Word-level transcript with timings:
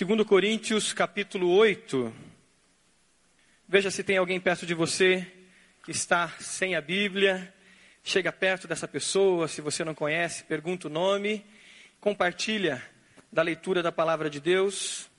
2 0.00 0.22
Coríntios 0.22 0.92
capítulo 0.92 1.50
8. 1.50 2.14
Veja 3.66 3.90
se 3.90 4.04
tem 4.04 4.16
alguém 4.16 4.38
perto 4.38 4.64
de 4.64 4.72
você 4.72 5.26
que 5.82 5.90
está 5.90 6.28
sem 6.38 6.76
a 6.76 6.80
Bíblia. 6.80 7.52
Chega 8.04 8.30
perto 8.30 8.68
dessa 8.68 8.86
pessoa, 8.86 9.48
se 9.48 9.60
você 9.60 9.82
não 9.82 9.96
conhece, 9.96 10.44
pergunta 10.44 10.86
o 10.86 10.90
nome, 10.90 11.44
compartilha 12.00 12.80
da 13.32 13.42
leitura 13.42 13.82
da 13.82 13.90
palavra 13.90 14.30
de 14.30 14.38
Deus. 14.38 15.10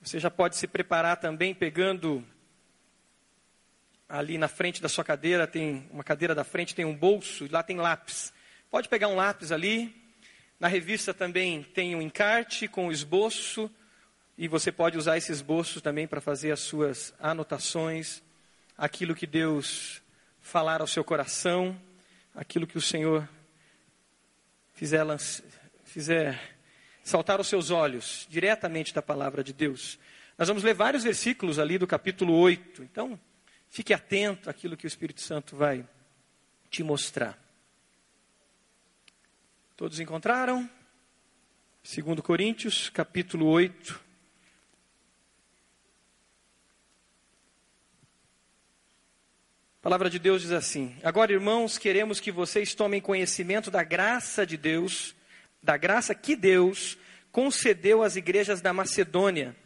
Você 0.00 0.18
já 0.18 0.30
pode 0.30 0.56
se 0.56 0.66
preparar 0.66 1.18
também 1.18 1.54
pegando 1.54 2.24
ali 4.08 4.38
na 4.38 4.48
frente 4.48 4.80
da 4.80 4.88
sua 4.88 5.04
cadeira, 5.04 5.46
tem 5.46 5.86
uma 5.90 6.02
cadeira 6.02 6.34
da 6.34 6.42
frente, 6.42 6.74
tem 6.74 6.86
um 6.86 6.96
bolso, 6.96 7.44
e 7.44 7.48
lá 7.48 7.62
tem 7.62 7.76
lápis. 7.76 8.32
Pode 8.70 8.88
pegar 8.88 9.08
um 9.08 9.16
lápis 9.16 9.52
ali, 9.52 10.01
na 10.62 10.68
revista 10.68 11.12
também 11.12 11.64
tem 11.64 11.96
um 11.96 12.00
encarte 12.00 12.68
com 12.68 12.86
o 12.86 12.92
esboço, 12.92 13.68
e 14.38 14.46
você 14.46 14.70
pode 14.70 14.96
usar 14.96 15.16
esse 15.16 15.32
esboço 15.32 15.80
também 15.80 16.06
para 16.06 16.20
fazer 16.20 16.52
as 16.52 16.60
suas 16.60 17.12
anotações, 17.18 18.22
aquilo 18.78 19.12
que 19.12 19.26
Deus 19.26 20.00
falar 20.40 20.80
ao 20.80 20.86
seu 20.86 21.02
coração, 21.02 21.76
aquilo 22.32 22.64
que 22.64 22.78
o 22.78 22.80
Senhor 22.80 23.28
fizer, 24.72 25.04
fizer 25.82 26.40
saltar 27.02 27.38
aos 27.38 27.48
seus 27.48 27.72
olhos, 27.72 28.24
diretamente 28.30 28.94
da 28.94 29.02
palavra 29.02 29.42
de 29.42 29.52
Deus. 29.52 29.98
Nós 30.38 30.46
vamos 30.46 30.62
ler 30.62 30.74
vários 30.74 31.02
versículos 31.02 31.58
ali 31.58 31.76
do 31.76 31.88
capítulo 31.88 32.34
8, 32.34 32.84
então 32.84 33.18
fique 33.68 33.92
atento 33.92 34.48
àquilo 34.48 34.76
que 34.76 34.86
o 34.86 34.86
Espírito 34.86 35.22
Santo 35.22 35.56
vai 35.56 35.84
te 36.70 36.84
mostrar. 36.84 37.41
Todos 39.76 39.98
encontraram? 40.00 40.68
2 41.82 42.20
Coríntios, 42.20 42.90
capítulo 42.90 43.46
8. 43.46 43.98
A 49.78 49.82
palavra 49.82 50.10
de 50.10 50.18
Deus 50.18 50.42
diz 50.42 50.52
assim: 50.52 50.94
Agora, 51.02 51.32
irmãos, 51.32 51.78
queremos 51.78 52.20
que 52.20 52.30
vocês 52.30 52.74
tomem 52.74 53.00
conhecimento 53.00 53.70
da 53.70 53.82
graça 53.82 54.46
de 54.46 54.58
Deus, 54.58 55.14
da 55.62 55.78
graça 55.78 56.14
que 56.14 56.36
Deus 56.36 56.98
concedeu 57.32 58.02
às 58.02 58.14
igrejas 58.14 58.60
da 58.60 58.74
Macedônia. 58.74 59.56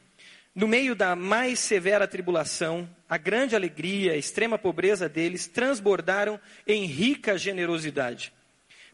No 0.55 0.69
meio 0.69 0.95
da 0.95 1.17
mais 1.17 1.59
severa 1.59 2.07
tribulação, 2.07 2.89
a 3.09 3.19
grande 3.19 3.57
alegria, 3.57 4.13
a 4.13 4.17
extrema 4.17 4.57
pobreza 4.57 5.09
deles 5.09 5.49
transbordaram 5.49 6.41
em 6.65 6.87
rica 6.87 7.37
generosidade. 7.37 8.33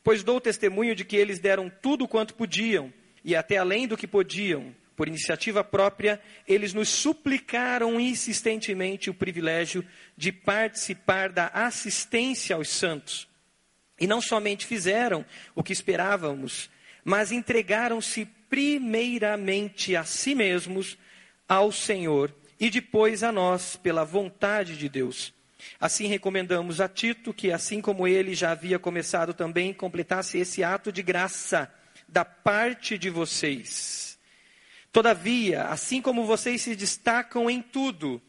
Pois 0.02 0.22
dou 0.24 0.40
testemunho 0.40 0.94
de 0.94 1.04
que 1.04 1.16
eles 1.16 1.38
deram 1.38 1.70
tudo 1.70 2.08
quanto 2.08 2.34
podiam, 2.34 2.92
e 3.24 3.36
até 3.36 3.56
além 3.56 3.86
do 3.86 3.96
que 3.96 4.06
podiam, 4.06 4.74
por 4.96 5.08
iniciativa 5.08 5.62
própria, 5.62 6.20
eles 6.46 6.74
nos 6.74 6.88
suplicaram 6.88 8.00
insistentemente 8.00 9.08
o 9.08 9.14
privilégio 9.14 9.84
de 10.16 10.32
participar 10.32 11.30
da 11.30 11.46
assistência 11.48 12.56
aos 12.56 12.68
santos. 12.68 13.28
E 13.98 14.06
não 14.06 14.20
somente 14.20 14.66
fizeram 14.66 15.24
o 15.54 15.62
que 15.62 15.72
esperávamos, 15.72 16.68
mas 17.04 17.30
entregaram-se 17.30 18.26
primeiramente 18.48 19.94
a 19.96 20.04
si 20.04 20.34
mesmos, 20.34 20.98
ao 21.48 21.70
Senhor 21.70 22.34
e 22.58 22.70
depois 22.70 23.22
a 23.22 23.30
nós, 23.30 23.76
pela 23.76 24.04
vontade 24.04 24.76
de 24.76 24.88
Deus 24.88 25.32
Assim 25.80 26.06
recomendamos 26.06 26.80
a 26.80 26.88
Tito 26.88 27.32
que, 27.32 27.50
assim 27.50 27.80
como 27.80 28.06
ele 28.06 28.34
já 28.34 28.52
havia 28.52 28.78
começado 28.78 29.34
também, 29.34 29.72
completasse 29.72 30.38
esse 30.38 30.62
ato 30.62 30.92
de 30.92 31.02
graça 31.02 31.72
da 32.08 32.24
parte 32.24 32.98
de 32.98 33.10
vocês. 33.10 34.18
Todavia, 34.92 35.64
assim 35.64 36.02
como 36.02 36.26
vocês 36.26 36.60
se 36.60 36.76
destacam 36.76 37.48
em 37.48 37.62
tudo, 37.62 38.20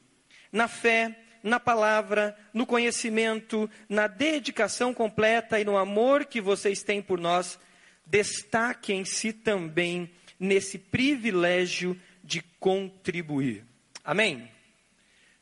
na 0.52 0.68
fé, 0.68 1.20
na 1.44 1.60
palavra, 1.60 2.38
no 2.54 2.66
conhecimento, 2.66 3.70
na 3.90 4.08
dedicação 4.08 4.94
completa 4.94 5.60
e 5.60 5.66
no 5.66 5.78
amor 5.78 6.26
que 6.26 6.40
vocês 6.40 6.82
têm 6.82 7.02
por 7.02 7.20
nós, 7.20 7.60
destaquem-se 8.06 9.34
também 9.34 10.10
nesse 10.40 10.78
privilégio 10.78 12.00
de 12.24 12.42
contribuir. 12.60 13.66
Amém? 14.04 14.50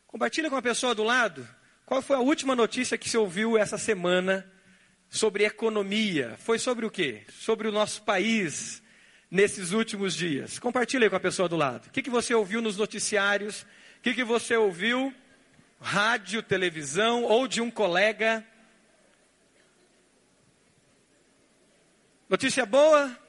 Compartilha 0.08 0.50
com 0.50 0.56
a 0.56 0.62
pessoa 0.62 0.96
do 0.96 1.04
lado. 1.04 1.48
Qual 1.92 2.02
foi 2.02 2.16
a 2.16 2.22
última 2.22 2.56
notícia 2.56 2.98
que 2.98 3.10
você 3.10 3.18
ouviu 3.18 3.58
essa 3.58 3.78
semana 3.78 4.50
sobre 5.10 5.44
economia? 5.44 6.38
Foi 6.40 6.58
sobre 6.58 6.86
o 6.86 6.90
quê? 6.90 7.24
Sobre 7.28 7.68
o 7.68 7.72
nosso 7.72 8.04
país 8.04 8.82
nesses 9.30 9.74
últimos 9.74 10.16
dias. 10.16 10.58
Compartilhe 10.58 11.10
com 11.10 11.18
a 11.18 11.20
pessoa 11.20 11.50
do 11.50 11.58
lado. 11.58 11.88
O 11.88 11.90
que, 11.90 12.02
que 12.02 12.10
você 12.10 12.34
ouviu 12.34 12.62
nos 12.62 12.78
noticiários? 12.78 13.64
O 13.64 14.04
que, 14.04 14.14
que 14.14 14.24
você 14.24 14.56
ouviu? 14.56 15.14
Rádio, 15.82 16.42
televisão 16.42 17.26
ou 17.26 17.46
de 17.46 17.60
um 17.60 17.70
colega? 17.70 18.42
Notícia 22.30 22.66
boa? 22.66 23.21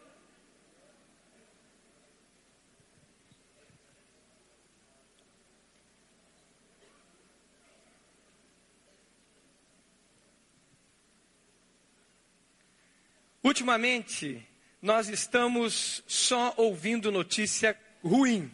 Ultimamente, 13.42 14.47
nós 14.80 15.08
estamos 15.08 16.03
só 16.06 16.54
ouvindo 16.56 17.10
notícia 17.10 17.76
ruim. 18.03 18.53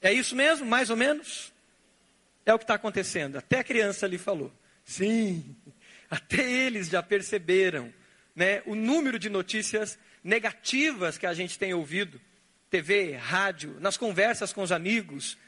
É 0.00 0.12
isso 0.12 0.34
mesmo, 0.34 0.66
mais 0.66 0.90
ou 0.90 0.96
menos? 0.96 1.52
É 2.44 2.54
o 2.54 2.58
que 2.58 2.64
está 2.64 2.74
acontecendo. 2.74 3.36
Até 3.36 3.58
a 3.58 3.64
criança 3.64 4.06
ali 4.06 4.18
falou. 4.18 4.52
Sim, 4.84 5.56
até 6.10 6.48
eles 6.50 6.88
já 6.88 7.02
perceberam 7.02 7.92
né, 8.34 8.62
o 8.66 8.74
número 8.74 9.18
de 9.18 9.28
notícias 9.28 9.98
negativas 10.22 11.18
que 11.18 11.26
a 11.26 11.34
gente 11.34 11.58
tem 11.58 11.74
ouvido. 11.74 12.20
TV, 12.70 13.12
rádio, 13.12 13.76
nas 13.80 13.96
conversas 13.96 14.52
com 14.52 14.62
os 14.62 14.72
amigos. 14.72 15.38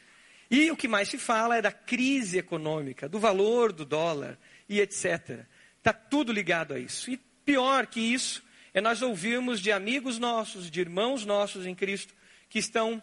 E 0.50 0.70
o 0.70 0.76
que 0.76 0.88
mais 0.88 1.08
se 1.08 1.18
fala 1.18 1.56
é 1.56 1.62
da 1.62 1.72
crise 1.72 2.38
econômica, 2.38 3.08
do 3.08 3.18
valor 3.18 3.72
do 3.72 3.84
dólar 3.84 4.38
e 4.68 4.80
etc. 4.80 5.40
Está 5.78 5.92
tudo 5.92 6.32
ligado 6.32 6.74
a 6.74 6.78
isso. 6.78 7.10
E 7.10 7.16
pior 7.44 7.86
que 7.86 8.00
isso, 8.00 8.42
é 8.78 8.80
nós 8.80 9.02
ouvirmos 9.02 9.60
de 9.60 9.72
amigos 9.72 10.18
nossos, 10.18 10.70
de 10.70 10.80
irmãos 10.80 11.24
nossos 11.24 11.66
em 11.66 11.74
Cristo, 11.74 12.14
que 12.48 12.60
estão 12.60 13.02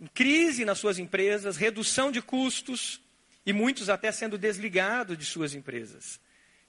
em 0.00 0.06
crise 0.06 0.64
nas 0.64 0.78
suas 0.78 0.98
empresas, 0.98 1.56
redução 1.56 2.12
de 2.12 2.22
custos 2.22 3.00
e 3.44 3.52
muitos 3.52 3.88
até 3.88 4.12
sendo 4.12 4.38
desligados 4.38 5.18
de 5.18 5.24
suas 5.24 5.54
empresas. 5.54 6.20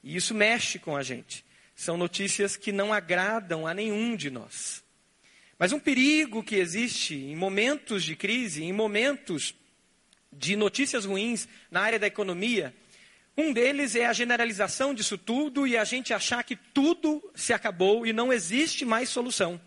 E 0.04 0.16
isso 0.16 0.34
mexe 0.34 0.80
com 0.80 0.98
a 0.98 1.04
gente. 1.04 1.46
São 1.76 1.96
notícias 1.96 2.58
que 2.58 2.72
não 2.72 2.92
agradam 2.92 3.68
a 3.68 3.74
nenhum 3.74 4.16
de 4.16 4.32
nós. 4.32 4.84
Mas 5.60 5.72
um 5.72 5.80
perigo 5.80 6.44
que 6.44 6.56
existe 6.56 7.14
em 7.14 7.36
momentos 7.36 8.04
de 8.04 8.16
crise, 8.16 8.64
em 8.64 8.74
momentos 8.74 9.54
de 10.32 10.56
notícias 10.56 11.06
ruins 11.06 11.48
na 11.70 11.82
área 11.82 12.00
da 12.00 12.08
economia, 12.08 12.74
um 13.38 13.54
deles 13.54 13.96
é 13.96 14.08
a 14.08 14.14
generalização 14.14 14.96
disso 14.96 15.16
tudo 15.16 15.68
e 15.68 15.78
a 15.78 15.84
gente 15.84 16.12
achar 16.12 16.44
que 16.44 16.56
tudo 16.56 17.24
se 17.36 17.54
acabou 17.54 18.06
e 18.06 18.12
não 18.12 18.34
existe 18.34 18.84
mais 18.84 19.10
solução. 19.10 19.62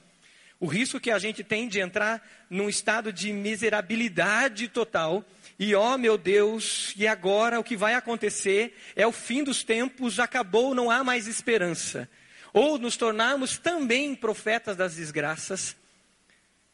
O 0.59 0.67
risco 0.67 0.99
que 0.99 1.11
a 1.11 1.19
gente 1.21 1.45
tem 1.45 1.69
de 1.69 1.79
entrar 1.79 2.21
num 2.51 2.69
estado 2.69 3.13
de 3.13 3.33
miserabilidade 3.33 4.67
total 4.67 5.25
e, 5.57 5.73
ó 5.75 5.95
oh, 5.95 5.99
meu 5.99 6.19
Deus, 6.19 6.93
e 6.97 7.07
agora 7.07 7.61
o 7.61 7.65
que 7.65 7.77
vai 7.77 7.95
acontecer 7.95 8.77
é 8.97 9.07
o 9.07 9.13
fim 9.13 9.45
dos 9.45 9.63
tempos, 9.63 10.19
acabou, 10.19 10.75
não 10.75 10.91
há 10.91 11.05
mais 11.05 11.29
esperança. 11.29 12.11
Ou 12.53 12.77
nos 12.77 12.97
tornarmos 12.97 13.57
também 13.57 14.17
profetas 14.17 14.77
das 14.77 14.97
desgraças 14.97 15.77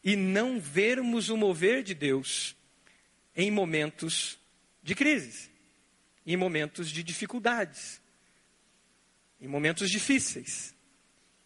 e 0.03 0.15
não 0.15 0.59
vermos 0.59 1.29
o 1.29 1.37
mover 1.37 1.83
de 1.83 1.93
Deus 1.93 2.55
em 3.35 3.51
momentos 3.51 4.39
de 4.81 4.95
crises 4.95 5.56
em 6.27 6.35
momentos 6.35 6.91
de 6.91 7.01
dificuldades, 7.01 8.01
em 9.39 9.47
momentos 9.47 9.89
difíceis. 9.89 10.75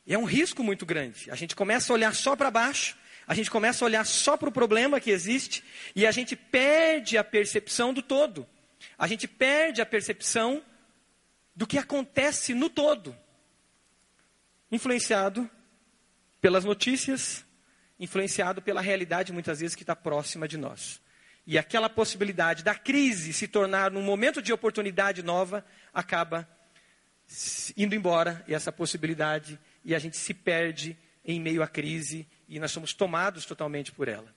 E 0.08 0.14
é 0.16 0.18
um 0.18 0.24
risco 0.24 0.64
muito 0.64 0.88
grande. 0.88 1.30
A 1.30 1.36
gente 1.36 1.56
começa 1.56 1.94
a 1.94 1.96
olhar 1.96 2.16
só 2.16 2.36
para 2.36 2.50
baixo, 2.50 2.98
a 3.28 3.36
gente 3.36 3.52
começa 3.52 3.86
a 3.86 3.88
olhar 3.88 4.04
só 4.04 4.36
para 4.36 4.50
o 4.50 4.52
problema 4.52 5.00
que 5.00 5.12
existe 5.12 5.64
e 5.96 6.08
a 6.08 6.12
gente 6.12 6.36
perde 6.36 7.16
a 7.16 7.24
percepção 7.24 7.94
do 7.94 8.02
todo. 8.02 8.48
A 8.98 9.06
gente 9.06 9.28
perde 9.28 9.82
a 9.82 9.86
percepção 9.86 10.66
do 11.56 11.68
que 11.68 11.78
acontece 11.78 12.56
no 12.56 12.68
todo. 12.68 13.16
Influenciado 14.72 15.48
pelas 16.42 16.66
notícias, 16.66 17.46
influenciado 18.00 18.64
pela 18.64 18.82
realidade 18.82 19.32
muitas 19.32 19.60
vezes 19.60 19.76
que 19.76 19.84
está 19.84 19.96
próxima 19.96 20.48
de 20.48 20.58
nós. 20.58 21.00
E 21.46 21.58
aquela 21.58 21.90
possibilidade 21.90 22.64
da 22.64 22.76
crise 22.76 23.34
se 23.34 23.48
tornar 23.48 23.94
um 23.96 24.02
momento 24.02 24.42
de 24.42 24.54
oportunidade 24.54 25.24
nova 25.24 25.66
acaba 25.94 26.48
indo 27.78 27.96
embora 27.96 28.44
e 28.48 28.54
essa 28.54 28.72
possibilidade 28.72 29.60
e 29.84 29.96
a 29.96 30.00
gente 30.00 30.18
se 30.18 30.34
perde 30.34 30.98
em 31.24 31.40
meio 31.40 31.64
à 31.64 31.68
crise 31.68 32.28
e 32.48 32.60
nós 32.60 32.72
somos 32.72 32.94
tomados 32.94 33.46
totalmente 33.46 33.92
por 33.92 34.08
ela. 34.08 34.34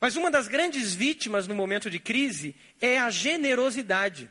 Mas 0.00 0.16
uma 0.16 0.30
das 0.30 0.46
grandes 0.46 0.94
vítimas 0.94 1.48
no 1.48 1.54
momento 1.54 1.90
de 1.90 1.98
crise 1.98 2.54
é 2.80 2.98
a 2.98 3.10
generosidade. 3.10 4.30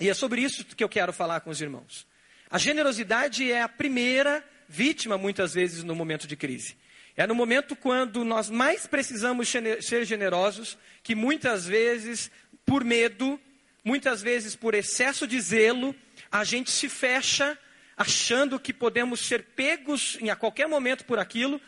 E 0.00 0.08
é 0.08 0.14
sobre 0.14 0.40
isso 0.40 0.64
que 0.64 0.82
eu 0.82 0.88
quero 0.88 1.12
falar 1.12 1.40
com 1.40 1.50
os 1.50 1.60
irmãos. 1.60 2.06
A 2.48 2.58
generosidade 2.58 3.50
é 3.50 3.62
a 3.62 3.68
primeira 3.68 4.44
vítima, 4.68 5.18
muitas 5.18 5.54
vezes, 5.54 5.82
no 5.82 5.94
momento 5.94 6.26
de 6.26 6.36
crise. 6.36 6.76
É 7.16 7.26
no 7.26 7.34
momento 7.34 7.76
quando 7.76 8.24
nós 8.24 8.48
mais 8.48 8.86
precisamos 8.86 9.48
ser 9.80 10.04
generosos, 10.04 10.78
que 11.02 11.14
muitas 11.14 11.66
vezes, 11.66 12.30
por 12.64 12.84
medo, 12.84 13.38
muitas 13.84 14.22
vezes 14.22 14.56
por 14.56 14.74
excesso 14.74 15.26
de 15.26 15.40
zelo, 15.40 15.94
a 16.30 16.44
gente 16.44 16.70
se 16.70 16.88
fecha 16.88 17.58
achando 17.96 18.58
que 18.58 18.72
podemos 18.72 19.20
ser 19.20 19.42
pegos 19.54 20.16
em 20.20 20.30
a 20.30 20.36
qualquer 20.36 20.66
momento 20.66 21.04
por 21.04 21.18
aquilo, 21.18 21.60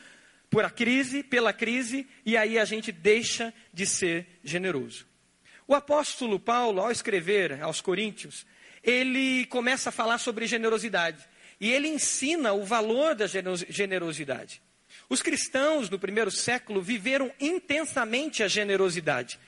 por 0.48 0.64
a 0.64 0.70
crise, 0.70 1.22
pela 1.22 1.52
crise, 1.52 2.06
e 2.24 2.36
aí 2.36 2.58
a 2.58 2.64
gente 2.64 2.90
deixa 2.90 3.52
de 3.72 3.86
ser 3.86 4.26
generoso. 4.42 5.06
O 5.66 5.74
apóstolo 5.74 6.38
Paulo, 6.38 6.80
ao 6.80 6.90
escrever 6.90 7.62
aos 7.62 7.80
Coríntios, 7.80 8.46
ele 8.82 9.46
começa 9.46 9.88
a 9.88 9.92
falar 9.92 10.18
sobre 10.18 10.46
generosidade. 10.46 11.26
E 11.60 11.72
ele 11.72 11.88
ensina 11.88 12.52
o 12.52 12.64
valor 12.64 13.14
da 13.14 13.26
generosidade. 13.26 14.60
Os 15.08 15.22
cristãos 15.22 15.88
do 15.88 15.98
primeiro 15.98 16.30
século 16.30 16.80
viveram 16.80 17.32
intensamente 17.40 18.42
a 18.42 18.48
generosidade. 18.48 19.38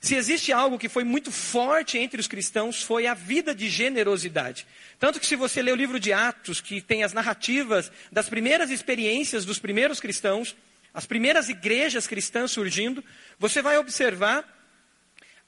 Se 0.00 0.14
existe 0.14 0.52
algo 0.52 0.78
que 0.78 0.88
foi 0.88 1.02
muito 1.02 1.32
forte 1.32 1.98
entre 1.98 2.20
os 2.20 2.28
cristãos, 2.28 2.82
foi 2.82 3.06
a 3.06 3.14
vida 3.14 3.52
de 3.52 3.68
generosidade. 3.68 4.66
Tanto 4.98 5.18
que, 5.18 5.26
se 5.26 5.34
você 5.34 5.60
ler 5.60 5.72
o 5.72 5.76
livro 5.76 5.98
de 5.98 6.12
Atos, 6.12 6.60
que 6.60 6.80
tem 6.80 7.02
as 7.02 7.12
narrativas 7.12 7.90
das 8.10 8.28
primeiras 8.28 8.70
experiências 8.70 9.44
dos 9.44 9.58
primeiros 9.58 9.98
cristãos, 9.98 10.56
as 10.94 11.04
primeiras 11.04 11.48
igrejas 11.48 12.06
cristãs 12.06 12.52
surgindo, 12.52 13.04
você 13.38 13.60
vai 13.60 13.76
observar 13.76 14.44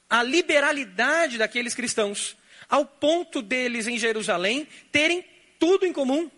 a 0.09 0.23
liberalidade 0.23 1.38
daqueles 1.38 1.73
cristãos, 1.73 2.37
ao 2.69 2.85
ponto 2.85 3.41
deles 3.41 3.87
em 3.87 3.99
Jerusalém 3.99 4.67
terem 4.91 5.25
tudo 5.61 5.87
em 5.87 5.93
comum, 5.93 6.29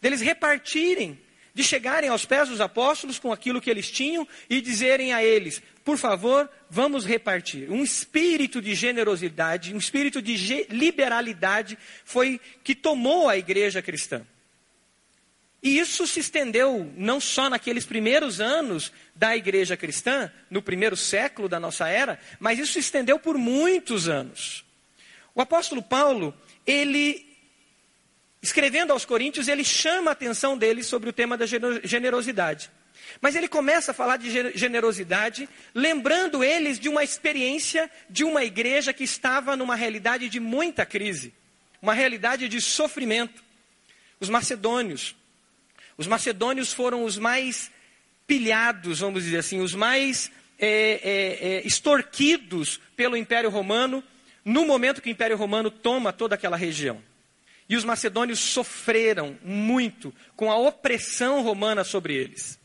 deles 0.00 0.20
repartirem 0.20 1.20
de 1.56 1.64
chegarem 1.64 2.10
aos 2.10 2.26
pés 2.26 2.50
dos 2.50 2.60
apóstolos 2.60 3.18
com 3.18 3.32
aquilo 3.32 3.62
que 3.62 3.70
eles 3.70 3.90
tinham 3.90 4.28
e 4.48 4.60
dizerem 4.60 5.14
a 5.14 5.24
eles: 5.24 5.62
por 5.82 5.96
favor, 5.96 6.50
vamos 6.68 7.06
repartir. 7.06 7.70
Um 7.70 7.82
espírito 7.82 8.60
de 8.60 8.74
generosidade, 8.74 9.72
um 9.72 9.78
espírito 9.78 10.20
de 10.20 10.66
liberalidade 10.68 11.78
foi 12.04 12.38
que 12.62 12.74
tomou 12.74 13.26
a 13.26 13.38
igreja 13.38 13.80
cristã. 13.80 14.20
E 15.62 15.78
isso 15.78 16.06
se 16.06 16.20
estendeu 16.20 16.92
não 16.94 17.18
só 17.18 17.48
naqueles 17.48 17.86
primeiros 17.86 18.38
anos 18.38 18.92
da 19.14 19.34
igreja 19.34 19.78
cristã, 19.78 20.30
no 20.50 20.60
primeiro 20.60 20.94
século 20.94 21.48
da 21.48 21.58
nossa 21.58 21.88
era, 21.88 22.20
mas 22.38 22.58
isso 22.58 22.74
se 22.74 22.80
estendeu 22.80 23.18
por 23.18 23.38
muitos 23.38 24.10
anos. 24.10 24.62
O 25.34 25.40
apóstolo 25.40 25.82
Paulo, 25.82 26.34
ele 26.66 27.25
escrevendo 28.46 28.92
aos 28.92 29.04
Coríntios, 29.04 29.48
ele 29.48 29.64
chama 29.64 30.10
a 30.10 30.12
atenção 30.12 30.56
deles 30.56 30.86
sobre 30.86 31.10
o 31.10 31.12
tema 31.12 31.36
da 31.36 31.46
generosidade. 31.46 32.70
Mas 33.20 33.34
ele 33.34 33.48
começa 33.48 33.90
a 33.90 33.94
falar 33.94 34.18
de 34.18 34.56
generosidade, 34.56 35.48
lembrando 35.74 36.44
eles 36.44 36.78
de 36.78 36.88
uma 36.88 37.02
experiência 37.02 37.90
de 38.08 38.22
uma 38.22 38.44
igreja 38.44 38.92
que 38.92 39.02
estava 39.02 39.56
numa 39.56 39.74
realidade 39.74 40.28
de 40.28 40.38
muita 40.38 40.86
crise, 40.86 41.34
uma 41.82 41.92
realidade 41.92 42.48
de 42.48 42.60
sofrimento. 42.60 43.42
Os 44.20 44.28
macedônios. 44.28 45.16
Os 45.98 46.06
macedônios 46.06 46.72
foram 46.72 47.04
os 47.04 47.18
mais 47.18 47.70
pilhados, 48.26 49.00
vamos 49.00 49.24
dizer 49.24 49.38
assim, 49.38 49.60
os 49.60 49.74
mais 49.74 50.30
é, 50.58 50.68
é, 50.68 51.48
é, 51.48 51.66
extorquidos 51.66 52.80
pelo 52.96 53.16
Império 53.16 53.50
Romano, 53.50 54.04
no 54.44 54.64
momento 54.64 55.02
que 55.02 55.08
o 55.08 55.12
Império 55.12 55.36
Romano 55.36 55.70
toma 55.70 56.12
toda 56.12 56.36
aquela 56.36 56.56
região. 56.56 57.02
E 57.68 57.76
os 57.76 57.84
macedônios 57.84 58.38
sofreram 58.38 59.38
muito 59.42 60.14
com 60.34 60.50
a 60.50 60.56
opressão 60.56 61.42
romana 61.42 61.82
sobre 61.82 62.14
eles. 62.14 62.58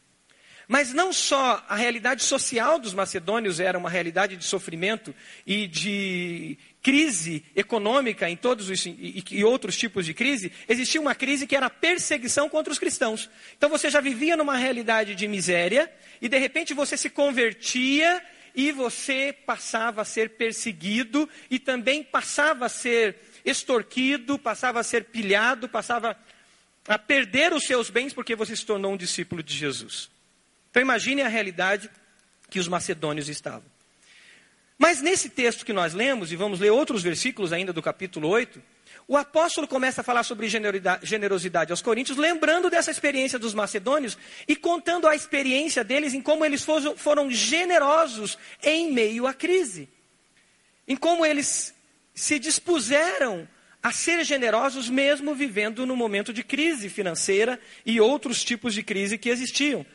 Mas 0.71 0.94
não 0.94 1.12
só 1.12 1.62
a 1.68 1.75
realidade 1.75 2.24
social 2.24 2.80
dos 2.80 2.94
macedônios 2.94 3.59
era 3.59 3.77
uma 3.77 3.89
realidade 3.89 4.38
de 4.38 4.45
sofrimento 4.45 5.13
e 5.45 5.68
de 5.68 6.57
crise 6.81 7.44
econômica 7.53 8.30
em 8.30 8.38
todos 8.38 8.69
os 8.69 8.86
e, 8.86 9.21
e 9.31 9.44
outros 9.44 9.77
tipos 9.77 10.06
de 10.06 10.13
crise, 10.13 10.50
existia 10.69 11.01
uma 11.01 11.13
crise 11.13 11.45
que 11.45 11.57
era 11.57 11.65
a 11.65 11.69
perseguição 11.69 12.48
contra 12.48 12.71
os 12.71 12.80
cristãos. 12.80 13.30
Então 13.57 13.69
você 13.69 13.89
já 13.89 14.00
vivia 14.00 14.38
numa 14.38 14.56
realidade 14.56 15.13
de 15.13 15.27
miséria 15.27 15.92
e 16.21 16.30
de 16.30 16.38
repente 16.38 16.74
você 16.74 16.95
se 16.95 17.09
convertia 17.09 18.24
e 18.56 18.71
você 18.71 19.36
passava 19.45 20.03
a 20.03 20.06
ser 20.06 20.31
perseguido 20.31 21.27
e 21.50 21.59
também 21.59 22.01
passava 22.01 22.68
a 22.68 22.69
ser 22.69 23.18
extorquido, 23.45 24.38
passava 24.38 24.79
a 24.79 24.83
ser 24.83 25.05
pilhado, 25.05 25.69
passava 25.69 26.17
a 26.88 26.97
perder 26.97 27.53
os 27.53 27.63
seus 27.63 27.89
bens 27.89 28.13
porque 28.13 28.35
você 28.35 28.55
se 28.55 28.65
tornou 28.65 28.93
um 28.93 28.97
discípulo 28.97 29.43
de 29.43 29.55
Jesus. 29.55 30.09
Então 30.69 30.81
imagine 30.81 31.21
a 31.21 31.27
realidade 31.27 31.89
que 32.49 32.59
os 32.59 32.67
macedônios 32.67 33.29
estavam. 33.29 33.63
Mas 34.77 34.99
nesse 34.99 35.29
texto 35.29 35.63
que 35.63 35.73
nós 35.73 35.93
lemos, 35.93 36.31
e 36.31 36.35
vamos 36.35 36.59
ler 36.59 36.71
outros 36.71 37.03
versículos 37.03 37.53
ainda 37.53 37.71
do 37.71 37.83
capítulo 37.83 38.27
8, 38.27 38.61
o 39.07 39.15
apóstolo 39.15 39.67
começa 39.67 40.01
a 40.01 40.03
falar 40.03 40.23
sobre 40.23 40.47
generosidade 40.49 41.71
aos 41.71 41.81
coríntios, 41.81 42.17
lembrando 42.17 42.69
dessa 42.69 42.89
experiência 42.89 43.38
dos 43.38 43.53
macedônios 43.53 44.17
e 44.47 44.55
contando 44.55 45.07
a 45.07 45.15
experiência 45.15 45.83
deles 45.83 46.13
em 46.13 46.21
como 46.21 46.43
eles 46.43 46.65
foram 46.97 47.29
generosos 47.29 48.38
em 48.63 48.91
meio 48.91 49.27
à 49.27 49.33
crise. 49.33 49.88
Em 50.88 50.95
como 50.95 51.25
eles 51.25 51.75
se 52.13 52.39
dispuseram 52.39 53.47
a 53.81 53.91
ser 53.91 54.23
generosos 54.23 54.89
mesmo 54.89 55.33
vivendo 55.33 55.85
no 55.85 55.95
momento 55.95 56.31
de 56.31 56.43
crise 56.43 56.89
financeira 56.89 57.59
e 57.85 57.99
outros 57.99 58.43
tipos 58.43 58.73
de 58.73 58.83
crise 58.83 59.17
que 59.17 59.29
existiam. 59.29 59.85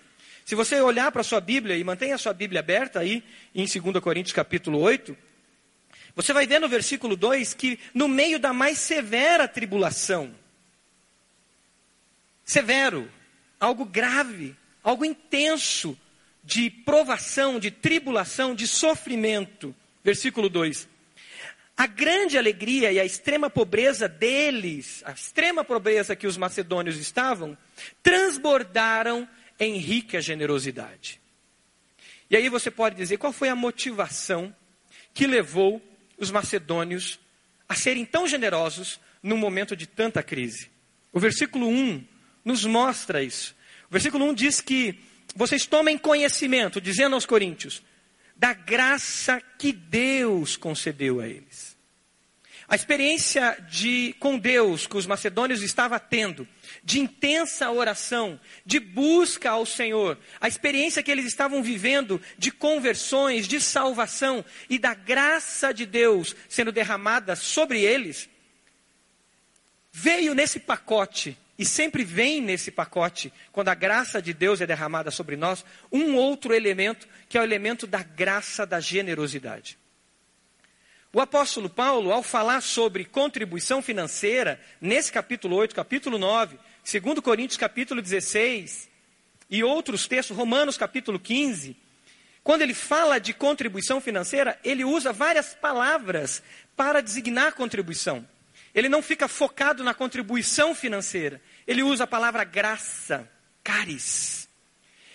Se 0.45 0.55
você 0.55 0.81
olhar 0.81 1.11
para 1.13 1.21
a 1.21 1.25
sua 1.25 1.41
Bíblia 1.41 1.77
e 1.77 1.85
mantenha 1.85 2.15
a 2.15 2.19
sua 2.19 2.33
Bíblia 2.33 2.61
aberta 2.61 3.01
aí 3.01 3.23
em 3.55 3.67
2 3.67 4.03
Coríntios 4.03 4.33
capítulo 4.33 4.81
8, 4.81 5.17
você 6.15 6.33
vai 6.33 6.47
ver 6.47 6.61
no 6.61 6.69
versículo 6.69 7.17
2 7.17 7.55
que 7.55 7.79
no 7.93 8.09
meio 8.09 8.39
da 8.39 8.53
mais 8.53 8.79
severa 8.79 9.47
tribulação, 9.47 10.35
severo, 12.45 13.11
algo 13.61 13.85
grave, 13.85 14.57
algo 14.83 15.05
intenso 15.05 15.97
de 16.43 16.71
provação, 16.71 17.59
de 17.59 17.71
tribulação, 17.71 18.55
de 18.55 18.67
sofrimento, 18.67 19.75
versículo 20.03 20.49
2 20.49 20.89
a 21.77 21.87
grande 21.87 22.39
alegria 22.39 22.91
e 22.91 22.99
a 22.99 23.05
extrema 23.05 23.51
pobreza 23.51 24.09
deles, 24.09 25.03
a 25.05 25.13
extrema 25.13 25.63
pobreza 25.63 26.17
que 26.17 26.27
os 26.27 26.37
macedônios 26.37 26.97
estavam, 26.97 27.57
transbordaram 28.03 29.29
em 29.61 29.77
rica 29.77 30.21
generosidade. 30.21 31.21
E 32.31 32.37
aí 32.37 32.49
você 32.49 32.71
pode 32.71 32.97
dizer 32.97 33.19
qual 33.19 33.33
foi 33.33 33.49
a 33.51 33.55
motivação 33.55 34.55
que 35.13 35.27
levou 35.27 35.83
os 36.19 36.31
macedônios 36.31 37.21
a 37.69 37.75
serem 37.75 38.05
tão 38.05 38.27
generosos 38.27 38.99
num 39.23 39.37
momento 39.37 39.77
de 39.77 39.87
tanta 39.87 40.23
crise. 40.23 40.71
O 41.13 41.21
versículo 41.21 41.69
1 41.69 42.05
nos 42.45 42.65
mostra 42.65 43.23
isso. 43.23 43.55
O 43.89 43.93
versículo 43.93 44.25
1 44.27 44.35
diz 44.35 44.61
que 44.61 44.99
vocês 45.35 45.67
tomem 45.67 45.99
conhecimento, 45.99 46.81
dizendo 46.81 47.15
aos 47.15 47.27
coríntios, 47.27 47.83
da 48.37 48.53
graça 48.53 49.41
que 49.59 49.73
Deus 49.73 50.57
concedeu 50.57 51.21
a 51.21 51.27
eles. 51.27 51.77
A 52.69 52.75
experiência 52.75 53.57
de 53.71 54.15
com 54.19 54.37
Deus 54.37 54.89
que 54.89 54.97
os 54.97 55.07
macedônios 55.07 55.63
estavam 55.63 56.01
tendo, 56.01 56.49
de 56.83 56.99
intensa 56.99 57.71
oração, 57.71 58.41
de 58.65 58.81
busca 58.81 59.51
ao 59.51 59.65
Senhor, 59.65 60.19
a 60.41 60.49
experiência 60.49 61.03
que 61.03 61.11
eles 61.11 61.27
estavam 61.27 61.63
vivendo 61.63 62.21
de 62.37 62.51
conversões, 62.51 63.47
de 63.47 63.61
salvação 63.61 64.45
e 64.69 64.81
da 64.81 64.95
graça 64.95 65.73
de 65.73 65.87
Deus 65.87 66.35
sendo 66.49 66.73
derramada 66.73 67.37
sobre 67.37 67.83
eles, 67.83 68.29
veio 69.93 70.35
nesse 70.35 70.59
pacote 70.59 71.39
e 71.59 71.65
sempre 71.65 72.05
vem 72.05 72.41
nesse 72.43 72.71
pacote, 72.71 73.33
quando 73.51 73.69
a 73.69 73.75
graça 73.75 74.21
de 74.21 74.33
Deus 74.35 74.61
é 74.61 74.67
derramada 74.67 75.11
sobre 75.11 75.37
nós, 75.37 75.65
um 75.91 76.15
outro 76.15 76.55
elemento, 76.55 77.09
que 77.29 77.39
é 77.39 77.41
o 77.41 77.45
elemento 77.45 77.87
da 77.87 78.03
graça 78.03 78.67
da 78.67 78.79
generosidade. 78.79 79.79
O 81.13 81.21
apóstolo 81.21 81.71
Paulo, 81.71 82.13
ao 82.13 82.23
falar 82.23 82.61
sobre 82.61 83.05
contribuição 83.05 83.81
financeira, 83.81 84.61
nesse 84.81 85.11
capítulo 85.11 85.57
8, 85.57 85.75
capítulo 85.75 86.19
9, 86.19 86.59
2 86.85 87.21
Coríntios 87.21 87.57
capítulo 87.57 88.03
16 88.03 88.89
e 89.49 89.65
outros 89.65 90.07
textos, 90.07 90.37
Romanos 90.37 90.77
capítulo 90.77 91.19
15, 91.19 91.75
quando 92.45 92.63
ele 92.63 92.75
fala 92.75 93.19
de 93.19 93.33
contribuição 93.33 94.01
financeira, 94.01 94.59
ele 94.63 94.85
usa 94.85 95.13
várias 95.13 95.55
palavras 95.55 96.43
para 96.77 97.01
designar 97.01 97.55
contribuição. 97.55 98.29
Ele 98.77 98.91
não 98.91 99.01
fica 99.01 99.27
focado 99.27 99.83
na 99.83 99.95
contribuição 99.95 100.75
financeira. 100.75 101.41
Ele 101.67 101.83
usa 101.83 102.05
a 102.05 102.07
palavra 102.07 102.45
graça, 102.45 103.27
caris. 103.65 104.51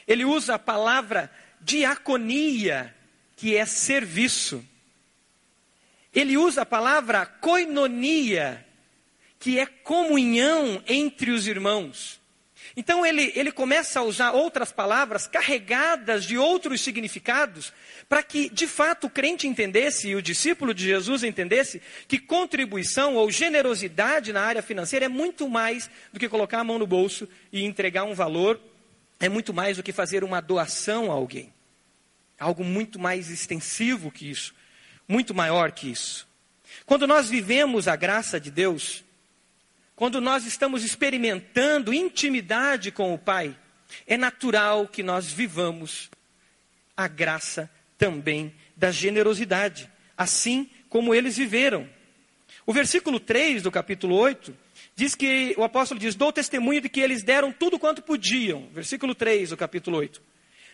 Ele 0.08 0.26
usa 0.26 0.56
a 0.56 0.60
palavra 0.60 1.32
diaconia, 1.62 2.96
que 3.36 3.56
é 3.56 3.64
serviço. 3.68 4.66
Ele 6.12 6.38
usa 6.38 6.64
a 6.64 6.66
palavra 6.66 7.26
koinonia, 7.26 8.66
que 9.38 9.60
é 9.60 9.68
comunhão 9.68 10.82
entre 10.88 11.30
os 11.30 11.46
irmãos. 11.46 12.21
Então 12.76 13.06
ele, 13.06 13.32
ele 13.36 13.52
começa 13.52 14.00
a 14.00 14.04
usar 14.04 14.32
outras 14.32 14.72
palavras 14.72 15.28
carregadas 15.28 16.24
de 16.24 16.38
outros 16.38 16.82
significados, 16.82 17.74
para 18.08 18.24
que 18.24 18.50
de 18.50 18.68
fato 18.68 19.08
o 19.08 19.10
crente 19.10 19.48
entendesse 19.48 20.10
e 20.10 20.16
o 20.16 20.22
discípulo 20.22 20.74
de 20.74 20.86
Jesus 20.86 21.24
entendesse 21.24 21.82
que 22.08 22.18
contribuição 22.18 23.16
ou 23.16 23.30
generosidade 23.30 24.32
na 24.32 24.42
área 24.42 24.62
financeira 24.62 25.06
é 25.06 25.10
muito 25.10 25.50
mais 25.50 25.90
do 26.14 26.20
que 26.20 26.30
colocar 26.30 26.60
a 26.60 26.64
mão 26.64 26.80
no 26.80 26.88
bolso 26.88 27.28
e 27.52 27.64
entregar 27.64 28.04
um 28.04 28.14
valor, 28.14 28.60
é 29.20 29.28
muito 29.28 29.54
mais 29.54 29.78
do 29.78 29.84
que 29.84 29.92
fazer 29.92 30.24
uma 30.24 30.42
doação 30.42 31.12
a 31.12 31.14
alguém. 31.14 31.54
Algo 32.40 32.64
muito 32.64 32.98
mais 32.98 33.30
extensivo 33.30 34.10
que 34.10 34.30
isso, 34.30 34.54
muito 35.08 35.34
maior 35.34 35.72
que 35.72 35.92
isso. 35.92 36.28
Quando 36.86 37.06
nós 37.06 37.30
vivemos 37.30 37.88
a 37.88 37.96
graça 37.96 38.40
de 38.40 38.50
Deus, 38.50 39.04
quando 40.02 40.20
nós 40.20 40.48
estamos 40.48 40.84
experimentando 40.84 41.94
intimidade 41.94 42.92
com 42.92 43.14
o 43.14 43.20
Pai, 43.20 43.56
é 44.08 44.18
natural 44.18 44.88
que 44.88 45.04
nós 45.04 45.32
vivamos 45.32 46.10
a 46.98 47.08
graça 47.08 47.70
também 48.00 48.52
da 48.76 48.90
generosidade, 48.90 49.88
assim 50.18 50.68
como 50.90 51.14
eles 51.14 51.38
viveram. 51.38 51.88
O 52.66 52.74
versículo 52.74 53.20
3 53.20 53.62
do 53.62 53.70
capítulo 53.70 54.16
8 54.16 54.58
diz 54.96 55.14
que 55.14 55.54
o 55.56 55.64
apóstolo 55.64 56.00
diz: 56.00 56.16
Dou 56.16 56.34
testemunho 56.34 56.82
de 56.82 56.90
que 56.90 57.00
eles 57.00 57.22
deram 57.22 57.52
tudo 57.52 57.78
quanto 57.78 58.02
podiam. 58.02 58.70
Versículo 58.74 59.14
3 59.14 59.52
do 59.52 59.58
capítulo 59.58 59.98
8. 59.98 60.20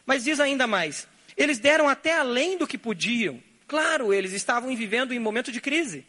Mas 0.05 0.23
diz 0.23 0.39
ainda 0.39 0.65
mais: 0.65 1.05
Eles 1.35 1.59
deram 1.59 1.89
até 1.89 2.17
além 2.17 2.57
do 2.57 2.65
que 2.65 2.77
podiam. 2.77 3.43
Claro, 3.67 4.13
eles 4.13 4.31
estavam 4.31 4.73
vivendo 4.73 5.13
em 5.13 5.19
momento 5.19 5.51
de 5.51 5.59
crise. 5.59 6.05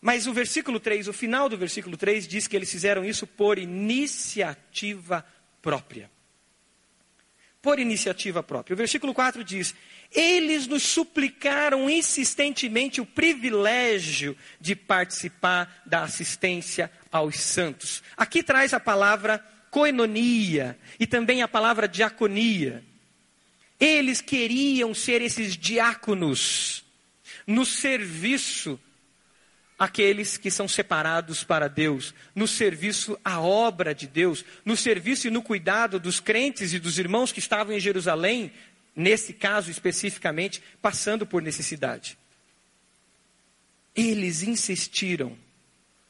Mas 0.00 0.26
o 0.26 0.32
versículo 0.32 0.78
3, 0.78 1.08
o 1.08 1.12
final 1.12 1.48
do 1.48 1.56
versículo 1.56 1.96
3 1.96 2.28
diz 2.28 2.46
que 2.46 2.54
eles 2.54 2.70
fizeram 2.70 3.04
isso 3.04 3.26
por 3.26 3.58
iniciativa 3.58 5.24
própria. 5.60 6.10
Por 7.60 7.78
iniciativa 7.80 8.42
própria. 8.42 8.74
O 8.74 8.76
versículo 8.76 9.12
4 9.12 9.42
diz: 9.42 9.74
Eles 10.12 10.66
nos 10.66 10.84
suplicaram 10.84 11.90
insistentemente 11.90 13.00
o 13.00 13.06
privilégio 13.06 14.36
de 14.60 14.76
participar 14.76 15.82
da 15.84 16.02
assistência 16.02 16.90
aos 17.10 17.40
santos. 17.40 18.02
Aqui 18.16 18.42
traz 18.42 18.72
a 18.72 18.78
palavra 18.78 19.44
coenonia 19.70 20.78
e 21.00 21.06
também 21.06 21.42
a 21.42 21.48
palavra 21.48 21.88
diaconia. 21.88 22.84
Eles 23.80 24.20
queriam 24.20 24.94
ser 24.94 25.20
esses 25.20 25.56
diáconos 25.56 26.84
no 27.46 27.66
serviço 27.66 28.80
aqueles 29.78 30.36
que 30.36 30.50
são 30.50 30.66
separados 30.66 31.44
para 31.44 31.68
Deus, 31.68 32.14
no 32.34 32.48
serviço 32.48 33.18
à 33.24 33.40
obra 33.40 33.94
de 33.94 34.06
Deus, 34.06 34.44
no 34.64 34.76
serviço 34.76 35.26
e 35.26 35.30
no 35.30 35.42
cuidado 35.42 36.00
dos 36.00 36.18
crentes 36.18 36.72
e 36.72 36.78
dos 36.78 36.98
irmãos 36.98 37.30
que 37.30 37.38
estavam 37.38 37.74
em 37.74 37.80
Jerusalém, 37.80 38.52
nesse 38.94 39.34
caso 39.34 39.70
especificamente, 39.70 40.62
passando 40.80 41.26
por 41.26 41.42
necessidade. 41.42 42.16
Eles 43.94 44.42
insistiram. 44.42 45.36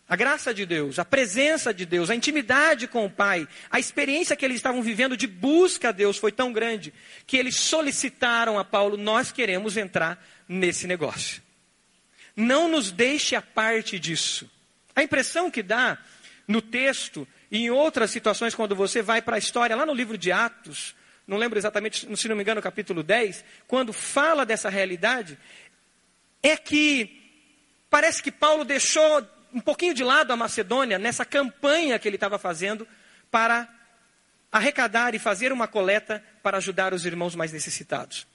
A 0.08 0.14
graça 0.14 0.54
de 0.54 0.64
Deus, 0.64 1.00
a 1.00 1.04
presença 1.04 1.75
de 1.75 1.85
Deus, 1.85 2.11
a 2.11 2.14
intimidade 2.14 2.87
com 2.87 3.04
o 3.04 3.11
Pai, 3.11 3.49
a 3.68 3.80
experiência 3.80 4.37
que 4.37 4.44
eles 4.44 4.58
estavam 4.58 4.80
vivendo 4.80 5.16
de 5.16 5.26
busca 5.26 5.88
a 5.88 5.92
Deus 5.92 6.16
foi 6.16 6.30
tão 6.30 6.52
grande 6.52 6.94
que 7.26 7.37
eles 7.37 7.56
solicitaram 7.56 8.56
a 8.56 8.64
Paulo: 8.64 8.96
nós 8.96 9.32
queremos 9.32 9.76
entrar 9.76 10.25
nesse 10.49 10.87
negócio. 10.87 11.42
Não 12.37 12.69
nos 12.69 12.93
deixe 12.93 13.35
a 13.35 13.40
parte 13.40 13.99
disso. 13.99 14.50
A 14.95 15.02
impressão 15.02 15.50
que 15.50 15.62
dá 15.62 15.99
no 16.47 16.61
texto 16.61 17.26
e 17.50 17.64
em 17.64 17.71
outras 17.71 18.11
situações, 18.11 18.55
quando 18.55 18.76
você 18.76 19.00
vai 19.00 19.23
para 19.23 19.37
a 19.37 19.38
história, 19.38 19.75
lá 19.75 19.87
no 19.87 19.95
livro 19.95 20.19
de 20.19 20.31
Atos, 20.31 20.95
não 21.26 21.38
lembro 21.38 21.59
exatamente, 21.59 22.07
se 22.16 22.28
não 22.28 22.37
me 22.37 22.43
engano, 22.43 22.62
capítulo 22.62 23.02
10, 23.02 23.45
quando 23.66 23.93
fala 23.93 24.47
dessa 24.47 24.69
realidade, 24.69 25.38
é 26.43 26.57
que 26.57 27.23
parece 27.90 28.23
que 28.23 28.31
Paulo 28.31 28.64
deixou 28.64 29.26
um 29.52 29.61
pouquinho 29.61 29.95
de 29.95 30.05
lado 30.05 30.33
a 30.33 30.37
Macedônia 30.37 30.99
nessa 30.99 31.25
campanha 31.25 31.99
que 31.99 32.07
ele 32.07 32.16
estava 32.16 32.38
fazendo 32.38 32.87
para 33.31 33.69
arrecadar 34.52 35.14
e 35.14 35.19
fazer 35.19 35.52
uma 35.52 35.66
coleta 35.66 36.23
para 36.43 36.59
ajudar 36.59 36.95
os 36.95 37.05
irmãos 37.05 37.35
mais 37.35 37.52
necessitados. 37.52 38.26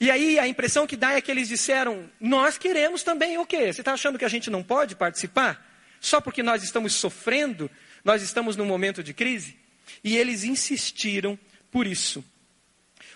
E 0.00 0.10
aí 0.10 0.38
a 0.38 0.46
impressão 0.46 0.86
que 0.86 0.96
dá 0.96 1.12
é 1.12 1.20
que 1.20 1.30
eles 1.30 1.48
disseram: 1.48 2.08
Nós 2.20 2.56
queremos 2.56 3.02
também 3.02 3.36
o 3.38 3.46
quê? 3.46 3.72
Você 3.72 3.80
está 3.80 3.92
achando 3.92 4.18
que 4.18 4.24
a 4.24 4.28
gente 4.28 4.50
não 4.50 4.62
pode 4.62 4.94
participar? 4.94 5.66
Só 6.00 6.20
porque 6.20 6.42
nós 6.42 6.62
estamos 6.62 6.94
sofrendo, 6.94 7.70
nós 8.04 8.22
estamos 8.22 8.56
num 8.56 8.64
momento 8.64 9.02
de 9.02 9.12
crise? 9.12 9.56
E 10.04 10.16
eles 10.16 10.44
insistiram 10.44 11.38
por 11.70 11.86
isso. 11.86 12.24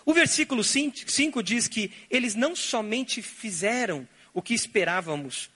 O 0.05 0.12
versículo 0.12 0.65
5 0.65 1.43
diz 1.43 1.69
que 1.69 1.93
eles 2.11 2.35
não 2.35 2.57
somente 2.57 3.23
fizeram 3.23 4.09
o 4.35 4.43
que 4.43 4.55
esperávamos, 4.55 5.49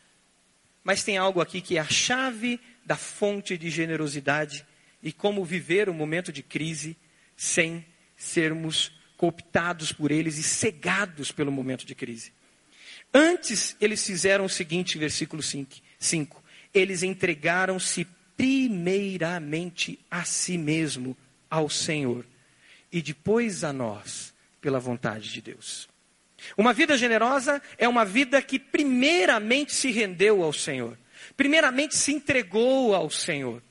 mas 0.85 1.03
tem 1.03 1.17
algo 1.17 1.41
aqui 1.41 1.61
que 1.61 1.79
é 1.79 1.81
a 1.81 1.89
chave 1.89 2.61
da 2.85 2.97
fonte 2.97 3.59
de 3.59 3.69
generosidade 3.71 4.65
e 5.03 5.13
como 5.13 5.45
viver 5.45 5.89
um 5.89 5.95
momento 5.95 6.33
de 6.33 6.45
crise 6.45 6.97
sem 7.37 7.85
sermos 8.17 8.93
cooptados 9.17 9.93
por 9.93 10.11
eles 10.11 10.39
e 10.39 10.43
cegados 10.43 11.33
pelo 11.33 11.51
momento 11.51 11.85
de 11.85 11.95
crise. 11.95 12.33
Antes, 13.13 13.77
eles 13.81 14.05
fizeram 14.05 14.45
o 14.45 14.49
seguinte, 14.49 14.99
versículo 14.99 15.43
5: 15.43 16.43
eles 16.75 17.03
entregaram-se 17.03 18.07
primeiramente 18.37 19.99
a 20.11 20.25
si 20.25 20.59
mesmo, 20.59 21.17
ao 21.49 21.71
Senhor, 21.71 22.27
e 22.93 23.01
depois 23.01 23.65
a 23.65 23.73
nós, 23.73 24.35
pela 24.61 24.79
vontade 24.79 25.33
de 25.33 25.41
Deus. 25.41 25.89
Uma 26.57 26.73
vida 26.73 26.97
generosa 26.99 27.63
é 27.79 27.89
uma 27.89 28.05
vida 28.05 28.43
que 28.43 28.59
primeiramente 28.59 29.73
se 29.73 29.91
rendeu 29.91 30.43
ao 30.43 30.53
Senhor, 30.53 30.99
primeiramente 31.37 31.97
se 31.97 32.13
entregou 32.13 32.95
ao 32.95 33.09
Senhor. 33.09 33.63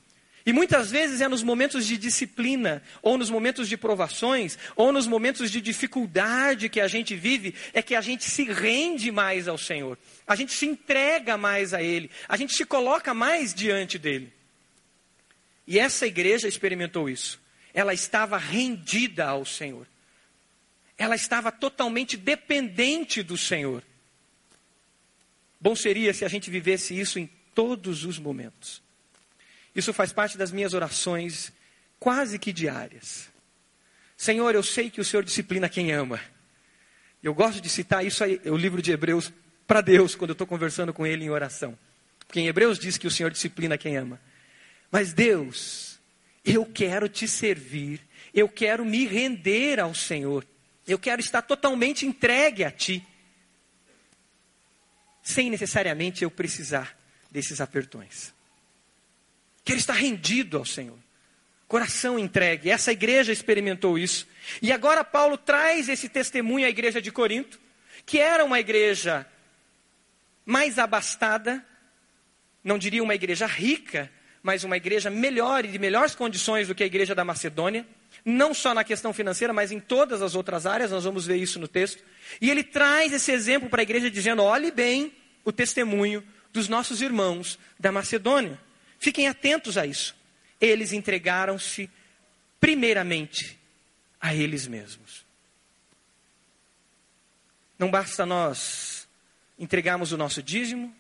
E 0.46 0.54
muitas 0.54 0.92
vezes 0.92 1.22
é 1.22 1.28
nos 1.28 1.42
momentos 1.42 1.88
de 1.88 1.98
disciplina, 1.98 2.84
ou 3.02 3.18
nos 3.18 3.32
momentos 3.32 3.68
de 3.68 3.76
provações, 3.76 4.60
ou 4.76 4.92
nos 4.92 5.08
momentos 5.08 5.50
de 5.50 5.60
dificuldade 5.60 6.70
que 6.70 6.80
a 6.80 6.88
gente 6.88 7.16
vive, 7.16 7.56
é 7.74 7.82
que 7.82 7.96
a 7.96 8.02
gente 8.02 8.26
se 8.26 8.44
rende 8.44 9.12
mais 9.12 9.48
ao 9.48 9.58
Senhor. 9.58 9.98
A 10.28 10.36
gente 10.36 10.54
se 10.54 10.68
entrega 10.68 11.36
mais 11.36 11.74
a 11.74 11.82
Ele. 11.82 12.12
A 12.30 12.38
gente 12.38 12.54
se 12.54 12.64
coloca 12.64 13.12
mais 13.12 13.56
diante 13.56 13.98
dEle. 13.98 14.32
E 15.66 15.80
essa 15.80 16.06
igreja 16.06 16.48
experimentou 16.48 17.10
isso. 17.10 17.42
Ela 17.74 17.94
estava 17.94 18.38
rendida 18.38 19.26
ao 19.26 19.44
Senhor. 19.46 19.88
Ela 20.96 21.16
estava 21.16 21.52
totalmente 21.52 22.16
dependente 22.16 23.24
do 23.24 23.36
Senhor. 23.36 23.82
Bom 25.60 25.76
seria 25.76 26.14
se 26.14 26.24
a 26.24 26.28
gente 26.28 26.52
vivesse 26.52 26.98
isso 26.98 27.18
em 27.18 27.28
todos 27.56 28.06
os 28.06 28.20
momentos. 28.20 28.85
Isso 29.76 29.92
faz 29.92 30.14
parte 30.14 30.38
das 30.38 30.52
minhas 30.52 30.74
orações 30.74 31.52
quase 32.00 32.40
que 32.40 32.54
diárias. 32.54 33.30
Senhor, 34.16 34.56
eu 34.56 34.64
sei 34.64 34.90
que 34.90 35.02
o 35.02 35.06
Senhor 35.06 35.24
disciplina 35.24 35.68
quem 35.68 35.92
ama. 35.92 36.20
Eu 37.22 37.34
gosto 37.34 37.60
de 37.60 37.68
citar 37.68 38.06
isso 38.06 38.24
aí, 38.24 38.40
o 38.46 38.56
livro 38.56 38.82
de 38.82 38.92
Hebreus 38.92 39.34
para 39.68 39.82
Deus 39.82 40.16
quando 40.16 40.30
eu 40.30 40.36
estou 40.36 40.48
conversando 40.48 40.94
com 40.94 41.06
Ele 41.06 41.26
em 41.26 41.30
oração. 41.30 41.78
Porque 42.20 42.40
em 42.40 42.48
Hebreus 42.48 42.80
diz 42.80 42.98
que 42.98 43.08
o 43.08 43.12
Senhor 43.12 43.32
disciplina 43.32 43.78
quem 43.78 43.98
ama. 43.98 44.22
Mas 44.92 45.12
Deus, 45.12 46.00
eu 46.44 46.66
quero 46.66 47.10
te 47.10 47.28
servir, 47.28 48.00
eu 48.34 48.48
quero 48.48 48.86
me 48.86 49.06
render 49.06 49.80
ao 49.80 49.94
Senhor, 49.94 50.46
eu 50.88 51.00
quero 51.00 51.20
estar 51.20 51.42
totalmente 51.42 52.06
entregue 52.06 52.64
a 52.64 52.72
Ti, 52.72 53.06
sem 55.24 55.50
necessariamente 55.50 56.24
eu 56.24 56.30
precisar 56.30 56.96
desses 57.32 57.60
apertões. 57.60 58.35
Quero 59.66 59.80
estar 59.80 59.94
rendido 59.94 60.58
ao 60.58 60.64
Senhor. 60.64 60.98
Coração 61.68 62.20
entregue. 62.20 62.70
Essa 62.70 62.92
igreja 62.92 63.34
experimentou 63.34 63.98
isso. 63.98 64.28
E 64.62 64.72
agora 64.72 65.04
Paulo 65.04 65.38
traz 65.38 65.90
esse 65.90 66.08
testemunho 66.08 66.68
à 66.68 66.70
igreja 66.70 67.02
de 67.02 67.12
Corinto, 67.12 67.60
que 68.06 68.20
era 68.20 68.46
uma 68.46 68.60
igreja 68.60 69.26
mais 70.46 70.78
abastada, 70.78 71.66
não 72.64 72.78
diria 72.78 73.02
uma 73.02 73.16
igreja 73.16 73.48
rica, 73.48 74.12
mas 74.44 74.64
uma 74.64 74.78
igreja 74.78 75.10
melhor 75.10 75.66
e 75.66 75.70
de 75.70 75.80
melhores 75.80 76.14
condições 76.14 76.68
do 76.68 76.76
que 76.76 76.84
a 76.84 76.86
igreja 76.86 77.16
da 77.16 77.26
Macedônia, 77.26 77.88
não 78.24 78.54
só 78.54 78.76
na 78.76 78.84
questão 78.84 79.12
financeira, 79.12 79.52
mas 79.52 79.72
em 79.72 79.80
todas 79.80 80.22
as 80.22 80.36
outras 80.36 80.68
áreas, 80.68 80.92
nós 80.92 81.04
vamos 81.04 81.26
ver 81.26 81.38
isso 81.38 81.60
no 81.60 81.68
texto. 81.68 82.04
E 82.40 82.52
ele 82.52 82.64
traz 82.64 83.12
esse 83.12 83.32
exemplo 83.32 83.68
para 83.68 83.82
a 83.82 83.84
igreja 83.84 84.12
dizendo: 84.12 84.44
olhe 84.44 84.70
bem 84.70 85.12
o 85.44 85.52
testemunho 85.52 86.24
dos 86.54 86.70
nossos 86.70 87.02
irmãos 87.02 87.58
da 87.80 87.92
Macedônia. 87.92 88.60
Fiquem 89.06 89.28
atentos 89.28 89.78
a 89.78 89.86
isso. 89.86 90.16
Eles 90.60 90.92
entregaram-se 90.92 91.88
primeiramente 92.60 93.56
a 94.20 94.34
eles 94.34 94.66
mesmos. 94.66 95.24
Não 97.78 97.92
basta 97.92 98.26
nós 98.26 99.08
entregarmos 99.60 100.12
o 100.12 100.18
nosso 100.18 100.42
dízimo, 100.42 100.92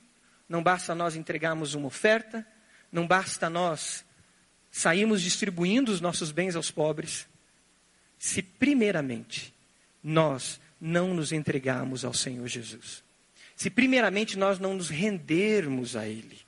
não 0.48 0.62
basta 0.62 0.94
nós 0.94 1.16
entregarmos 1.16 1.74
uma 1.74 1.88
oferta, 1.88 2.46
não 2.92 3.08
basta 3.08 3.50
nós 3.50 4.06
sairmos 4.72 5.24
distribuindo 5.24 5.92
os 5.92 6.00
nossos 6.00 6.32
bens 6.32 6.56
aos 6.56 6.70
pobres, 6.70 7.26
se 8.20 8.44
primeiramente 8.44 9.52
nós 10.04 10.62
não 10.80 11.12
nos 11.16 11.32
entregarmos 11.32 12.06
ao 12.06 12.14
Senhor 12.14 12.48
Jesus. 12.48 13.04
Se 13.56 13.72
primeiramente 13.72 14.38
nós 14.38 14.60
não 14.60 14.76
nos 14.76 14.90
rendermos 14.90 15.96
a 15.96 16.08
Ele, 16.08 16.45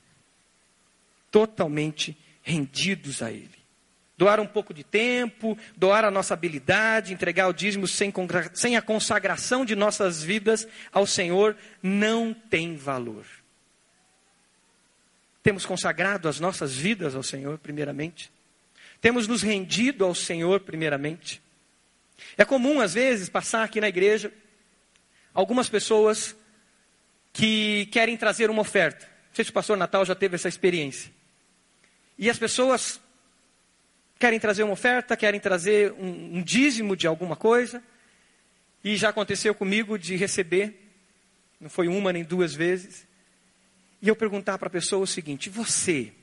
totalmente 1.38 2.18
rendidos 2.42 3.22
a 3.22 3.32
Ele. 3.32 3.52
Doar 4.18 4.40
um 4.40 4.48
pouco 4.48 4.74
de 4.74 4.84
tempo, 4.84 5.56
doar 5.76 6.04
a 6.04 6.10
nossa 6.10 6.34
habilidade, 6.34 7.14
entregar 7.14 7.48
o 7.48 7.54
dízimo 7.54 7.88
sem, 7.88 8.12
sem 8.56 8.76
a 8.76 8.82
consagração 8.82 9.64
de 9.64 9.76
nossas 9.76 10.24
vidas 10.24 10.68
ao 10.92 11.06
Senhor, 11.06 11.56
não 11.84 12.34
tem 12.34 12.76
valor. 12.76 13.24
Temos 15.44 15.64
consagrado 15.64 16.28
as 16.28 16.40
nossas 16.40 16.76
vidas 16.76 17.14
ao 17.14 17.22
Senhor, 17.22 17.60
primeiramente. 17.60 18.32
Temos 19.00 19.28
nos 19.28 19.44
rendido 19.44 20.06
ao 20.06 20.16
Senhor, 20.16 20.62
primeiramente. 20.62 21.40
É 22.36 22.44
comum, 22.44 22.82
às 22.82 22.96
vezes, 22.96 23.30
passar 23.30 23.64
aqui 23.64 23.80
na 23.80 23.90
igreja 23.90 24.34
algumas 25.36 25.70
pessoas 25.70 26.36
que 27.32 27.86
querem 27.92 28.18
trazer 28.18 28.50
uma 28.50 28.64
oferta. 28.64 29.06
Não 29.06 29.36
sei 29.36 29.46
se 29.46 29.52
o 29.52 29.54
pastor 29.54 29.78
Natal 29.78 30.04
já 30.04 30.16
teve 30.16 30.34
essa 30.34 30.50
experiência. 30.50 31.16
E 32.18 32.30
as 32.30 32.40
pessoas 32.40 33.00
querem 34.18 34.40
trazer 34.40 34.64
uma 34.64 34.74
oferta, 34.74 35.16
querem 35.16 35.40
trazer 35.40 35.92
um, 35.94 36.38
um 36.38 36.44
dízimo 36.44 36.96
de 36.96 37.08
alguma 37.08 37.36
coisa. 37.36 37.84
E 38.84 38.96
já 38.96 39.10
aconteceu 39.10 39.54
comigo 39.54 39.98
de 39.98 40.16
receber, 40.16 40.90
não 41.60 41.70
foi 41.70 41.88
uma 41.88 42.14
nem 42.14 42.24
duas 42.24 42.54
vezes. 42.54 43.06
E 44.02 44.08
eu 44.08 44.16
perguntar 44.16 44.58
para 44.58 44.68
a 44.68 44.72
pessoa 44.72 45.04
o 45.04 45.08
seguinte: 45.08 45.50
você, 45.50 46.14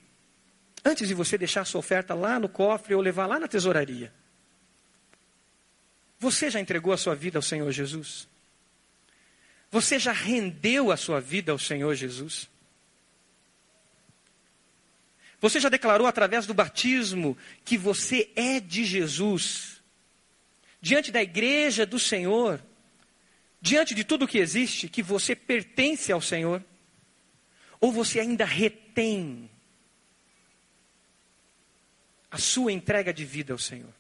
antes 0.85 1.07
de 1.07 1.15
você 1.15 1.37
deixar 1.37 1.63
a 1.63 1.65
sua 1.65 1.81
oferta 1.81 2.15
lá 2.15 2.39
no 2.39 2.49
cofre 2.49 2.95
ou 2.95 3.01
levar 3.01 3.27
lá 3.27 3.39
na 3.39 3.49
tesouraria, 3.49 4.13
você 6.19 6.51
já 6.51 6.61
entregou 6.61 6.93
a 6.93 6.97
sua 6.97 7.15
vida 7.15 7.39
ao 7.39 7.43
Senhor 7.43 7.71
Jesus? 7.71 8.29
Você 9.71 9.99
já 9.99 10.13
rendeu 10.13 10.93
a 10.93 10.97
sua 10.97 11.21
vida 11.21 11.51
ao 11.51 11.59
Senhor 11.59 11.95
Jesus? 11.95 12.49
Você 15.45 15.61
já 15.61 15.69
declarou 15.69 16.07
através 16.07 16.47
do 16.47 16.55
batismo 16.55 17.37
que 17.67 17.77
você 17.77 18.31
é 18.35 18.59
de 18.59 18.83
Jesus? 18.83 19.83
Diante 20.81 21.13
da 21.13 21.23
igreja 21.23 21.85
do 21.85 21.99
Senhor, 21.99 22.65
diante 23.61 23.95
de 23.95 24.05
tudo 24.05 24.27
que 24.27 24.39
existe, 24.39 24.89
que 24.89 25.03
você 25.03 25.37
pertence 25.37 26.11
ao 26.11 26.23
Senhor? 26.23 26.65
Ou 27.79 27.93
você 27.93 28.21
ainda 28.21 28.47
retém 28.47 29.51
a 32.31 32.39
sua 32.39 32.73
entrega 32.73 33.13
de 33.13 33.27
vida 33.27 33.53
ao 33.53 33.59
Senhor? 33.59 33.93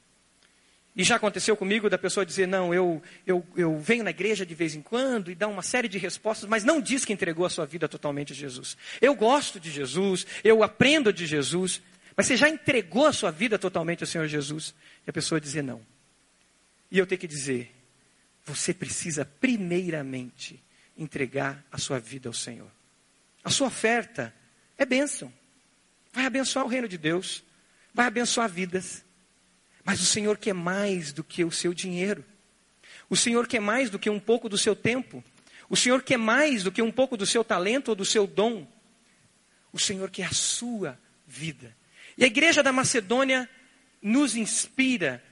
E 0.96 1.02
já 1.02 1.16
aconteceu 1.16 1.56
comigo 1.56 1.90
da 1.90 1.98
pessoa 1.98 2.24
dizer: 2.24 2.46
Não, 2.46 2.72
eu, 2.72 3.02
eu, 3.26 3.44
eu 3.56 3.78
venho 3.78 4.04
na 4.04 4.10
igreja 4.10 4.46
de 4.46 4.54
vez 4.54 4.74
em 4.74 4.82
quando 4.82 5.30
e 5.30 5.34
dá 5.34 5.48
uma 5.48 5.62
série 5.62 5.88
de 5.88 5.98
respostas, 5.98 6.48
mas 6.48 6.62
não 6.62 6.80
diz 6.80 7.04
que 7.04 7.12
entregou 7.12 7.44
a 7.44 7.50
sua 7.50 7.66
vida 7.66 7.88
totalmente 7.88 8.32
a 8.32 8.36
Jesus. 8.36 8.76
Eu 9.00 9.14
gosto 9.14 9.58
de 9.58 9.70
Jesus, 9.70 10.24
eu 10.44 10.62
aprendo 10.62 11.12
de 11.12 11.26
Jesus, 11.26 11.82
mas 12.16 12.26
você 12.26 12.36
já 12.36 12.48
entregou 12.48 13.06
a 13.06 13.12
sua 13.12 13.32
vida 13.32 13.58
totalmente 13.58 14.02
ao 14.02 14.06
Senhor 14.06 14.28
Jesus? 14.28 14.72
E 15.04 15.10
a 15.10 15.12
pessoa 15.12 15.40
dizer: 15.40 15.62
Não. 15.62 15.84
E 16.90 16.98
eu 16.98 17.06
tenho 17.06 17.20
que 17.20 17.26
dizer: 17.26 17.74
Você 18.44 18.72
precisa 18.72 19.24
primeiramente 19.24 20.62
entregar 20.96 21.64
a 21.72 21.78
sua 21.78 21.98
vida 21.98 22.28
ao 22.28 22.32
Senhor. 22.32 22.70
A 23.42 23.50
sua 23.50 23.66
oferta 23.66 24.32
é 24.78 24.86
bênção, 24.86 25.32
vai 26.12 26.24
abençoar 26.24 26.64
o 26.64 26.68
reino 26.68 26.86
de 26.86 26.96
Deus, 26.96 27.42
vai 27.92 28.06
abençoar 28.06 28.48
vidas. 28.48 29.03
Mas 29.84 30.00
o 30.00 30.06
Senhor 30.06 30.38
quer 30.38 30.54
mais 30.54 31.12
do 31.12 31.22
que 31.22 31.44
o 31.44 31.50
seu 31.50 31.74
dinheiro. 31.74 32.24
O 33.08 33.16
Senhor 33.16 33.46
quer 33.46 33.60
mais 33.60 33.90
do 33.90 33.98
que 33.98 34.08
um 34.08 34.18
pouco 34.18 34.48
do 34.48 34.56
seu 34.56 34.74
tempo. 34.74 35.22
O 35.68 35.76
Senhor 35.76 36.02
quer 36.02 36.16
mais 36.16 36.62
do 36.62 36.72
que 36.72 36.80
um 36.80 36.90
pouco 36.90 37.16
do 37.16 37.26
seu 37.26 37.44
talento 37.44 37.88
ou 37.88 37.94
do 37.94 38.04
seu 38.04 38.26
dom. 38.26 38.66
O 39.72 39.78
Senhor 39.78 40.10
quer 40.10 40.26
a 40.26 40.32
sua 40.32 40.98
vida. 41.26 41.76
E 42.16 42.24
a 42.24 42.26
igreja 42.26 42.62
da 42.62 42.72
Macedônia 42.72 43.48
nos 44.00 44.36
inspira. 44.36 45.22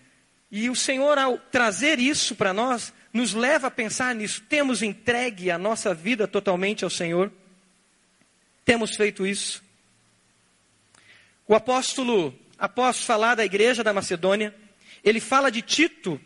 E 0.50 0.68
o 0.68 0.76
Senhor, 0.76 1.16
ao 1.16 1.38
trazer 1.38 1.98
isso 1.98 2.34
para 2.34 2.52
nós, 2.52 2.92
nos 3.12 3.32
leva 3.32 3.68
a 3.68 3.70
pensar 3.70 4.14
nisso. 4.14 4.42
Temos 4.48 4.82
entregue 4.82 5.50
a 5.50 5.58
nossa 5.58 5.94
vida 5.94 6.26
totalmente 6.28 6.84
ao 6.84 6.90
Senhor? 6.90 7.32
Temos 8.64 8.94
feito 8.96 9.26
isso? 9.26 9.62
O 11.46 11.54
apóstolo 11.54 12.38
após 12.62 13.05
falar 13.05 13.35
da 13.35 13.44
igreja 13.44 13.83
da 13.83 13.92
Macedônia, 13.92 14.55
ele 15.03 15.18
fala 15.18 15.51
de 15.51 15.61
Tito, 15.61 16.20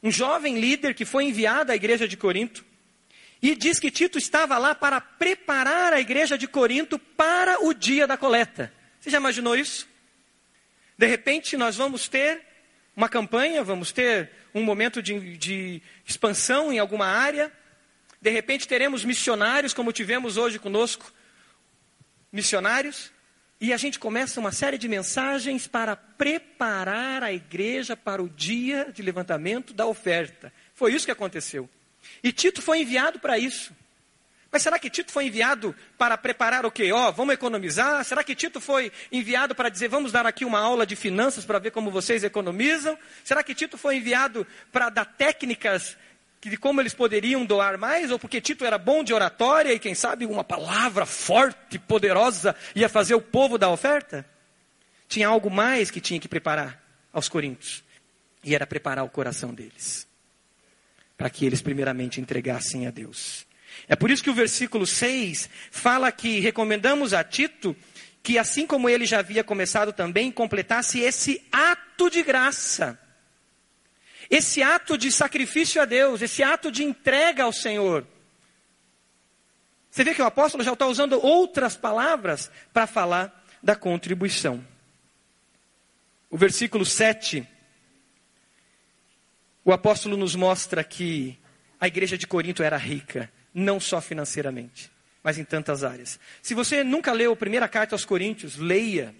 um 0.00 0.08
jovem 0.08 0.60
líder 0.60 0.94
que 0.94 1.04
foi 1.04 1.24
enviado 1.24 1.72
à 1.72 1.74
igreja 1.74 2.06
de 2.06 2.16
Corinto, 2.16 2.64
e 3.42 3.56
diz 3.56 3.80
que 3.80 3.90
Tito 3.90 4.16
estava 4.16 4.56
lá 4.58 4.76
para 4.76 5.00
preparar 5.00 5.92
a 5.92 5.98
igreja 6.00 6.38
de 6.38 6.46
Corinto 6.46 7.00
para 7.00 7.64
o 7.64 7.74
dia 7.74 8.06
da 8.06 8.16
coleta. 8.16 8.72
Você 9.00 9.10
já 9.10 9.18
imaginou 9.18 9.56
isso? 9.56 9.88
De 10.96 11.06
repente, 11.08 11.56
nós 11.56 11.74
vamos 11.74 12.06
ter 12.06 12.40
uma 12.96 13.08
campanha, 13.08 13.64
vamos 13.64 13.90
ter 13.90 14.30
um 14.54 14.62
momento 14.62 15.02
de, 15.02 15.36
de 15.36 15.82
expansão 16.06 16.72
em 16.72 16.78
alguma 16.78 17.06
área. 17.06 17.52
De 18.22 18.30
repente, 18.30 18.68
teremos 18.68 19.04
missionários, 19.04 19.74
como 19.74 19.90
tivemos 19.90 20.36
hoje 20.36 20.60
conosco 20.60 21.12
missionários. 22.30 23.12
E 23.60 23.72
a 23.72 23.76
gente 23.76 23.98
começa 23.98 24.40
uma 24.40 24.52
série 24.52 24.76
de 24.76 24.88
mensagens 24.88 25.66
para 25.66 25.96
preparar 25.96 27.22
a 27.22 27.32
igreja 27.32 27.96
para 27.96 28.22
o 28.22 28.28
dia 28.28 28.90
de 28.92 29.02
levantamento 29.02 29.72
da 29.72 29.86
oferta. 29.86 30.52
Foi 30.74 30.92
isso 30.92 31.06
que 31.06 31.12
aconteceu. 31.12 31.68
E 32.22 32.32
Tito 32.32 32.60
foi 32.60 32.80
enviado 32.80 33.18
para 33.18 33.38
isso. 33.38 33.74
Mas 34.50 34.62
será 34.62 34.78
que 34.78 34.88
Tito 34.88 35.10
foi 35.10 35.26
enviado 35.26 35.74
para 35.98 36.16
preparar 36.16 36.64
o 36.64 36.70
quê? 36.70 36.92
Ó, 36.92 37.08
oh, 37.08 37.12
vamos 37.12 37.34
economizar? 37.34 38.04
Será 38.04 38.22
que 38.22 38.36
Tito 38.36 38.60
foi 38.60 38.92
enviado 39.10 39.52
para 39.52 39.68
dizer, 39.68 39.88
vamos 39.88 40.12
dar 40.12 40.26
aqui 40.26 40.44
uma 40.44 40.60
aula 40.60 40.86
de 40.86 40.94
finanças 40.94 41.44
para 41.44 41.58
ver 41.58 41.72
como 41.72 41.90
vocês 41.90 42.22
economizam? 42.22 42.96
Será 43.24 43.42
que 43.42 43.52
Tito 43.52 43.76
foi 43.76 43.96
enviado 43.96 44.46
para 44.70 44.90
dar 44.90 45.06
técnicas 45.06 45.96
de 46.50 46.56
como 46.56 46.80
eles 46.80 46.94
poderiam 46.94 47.44
doar 47.44 47.78
mais, 47.78 48.10
ou 48.10 48.18
porque 48.18 48.40
Tito 48.40 48.64
era 48.64 48.78
bom 48.78 49.02
de 49.02 49.12
oratória 49.12 49.72
e, 49.72 49.78
quem 49.78 49.94
sabe, 49.94 50.26
uma 50.26 50.44
palavra 50.44 51.06
forte, 51.06 51.78
poderosa, 51.78 52.54
ia 52.74 52.88
fazer 52.88 53.14
o 53.14 53.20
povo 53.20 53.58
dar 53.58 53.70
oferta? 53.70 54.24
Tinha 55.08 55.28
algo 55.28 55.50
mais 55.50 55.90
que 55.90 56.00
tinha 56.00 56.20
que 56.20 56.28
preparar 56.28 56.82
aos 57.12 57.28
coríntios, 57.28 57.84
e 58.42 58.54
era 58.54 58.66
preparar 58.66 59.04
o 59.04 59.08
coração 59.08 59.54
deles, 59.54 60.06
para 61.16 61.30
que 61.30 61.46
eles 61.46 61.62
primeiramente 61.62 62.20
entregassem 62.20 62.86
a 62.86 62.90
Deus. 62.90 63.46
É 63.88 63.94
por 63.94 64.10
isso 64.10 64.22
que 64.22 64.30
o 64.30 64.34
versículo 64.34 64.86
6 64.86 65.48
fala 65.70 66.10
que 66.10 66.40
recomendamos 66.40 67.12
a 67.12 67.22
Tito 67.22 67.76
que, 68.22 68.38
assim 68.38 68.66
como 68.66 68.88
ele 68.88 69.04
já 69.04 69.18
havia 69.18 69.44
começado 69.44 69.92
também, 69.92 70.32
completasse 70.32 70.98
esse 71.00 71.42
ato 71.52 72.08
de 72.08 72.22
graça 72.22 72.98
esse 74.30 74.62
ato 74.62 74.96
de 74.96 75.10
sacrifício 75.10 75.80
a 75.80 75.84
Deus, 75.84 76.22
esse 76.22 76.42
ato 76.42 76.70
de 76.70 76.84
entrega 76.84 77.44
ao 77.44 77.52
Senhor. 77.52 78.06
Você 79.90 80.02
vê 80.02 80.14
que 80.14 80.22
o 80.22 80.26
apóstolo 80.26 80.64
já 80.64 80.72
está 80.72 80.86
usando 80.86 81.24
outras 81.24 81.76
palavras 81.76 82.50
para 82.72 82.86
falar 82.86 83.44
da 83.62 83.76
contribuição. 83.76 84.64
O 86.28 86.36
versículo 86.36 86.84
7, 86.84 87.46
o 89.64 89.72
apóstolo 89.72 90.16
nos 90.16 90.34
mostra 90.34 90.82
que 90.82 91.38
a 91.78 91.86
igreja 91.86 92.18
de 92.18 92.26
Corinto 92.26 92.62
era 92.62 92.76
rica, 92.76 93.30
não 93.54 93.78
só 93.78 94.00
financeiramente, 94.00 94.90
mas 95.22 95.38
em 95.38 95.44
tantas 95.44 95.84
áreas. 95.84 96.18
Se 96.42 96.54
você 96.54 96.82
nunca 96.82 97.12
leu 97.12 97.32
a 97.32 97.36
primeira 97.36 97.68
carta 97.68 97.94
aos 97.94 98.04
Coríntios, 98.04 98.56
leia. 98.56 99.14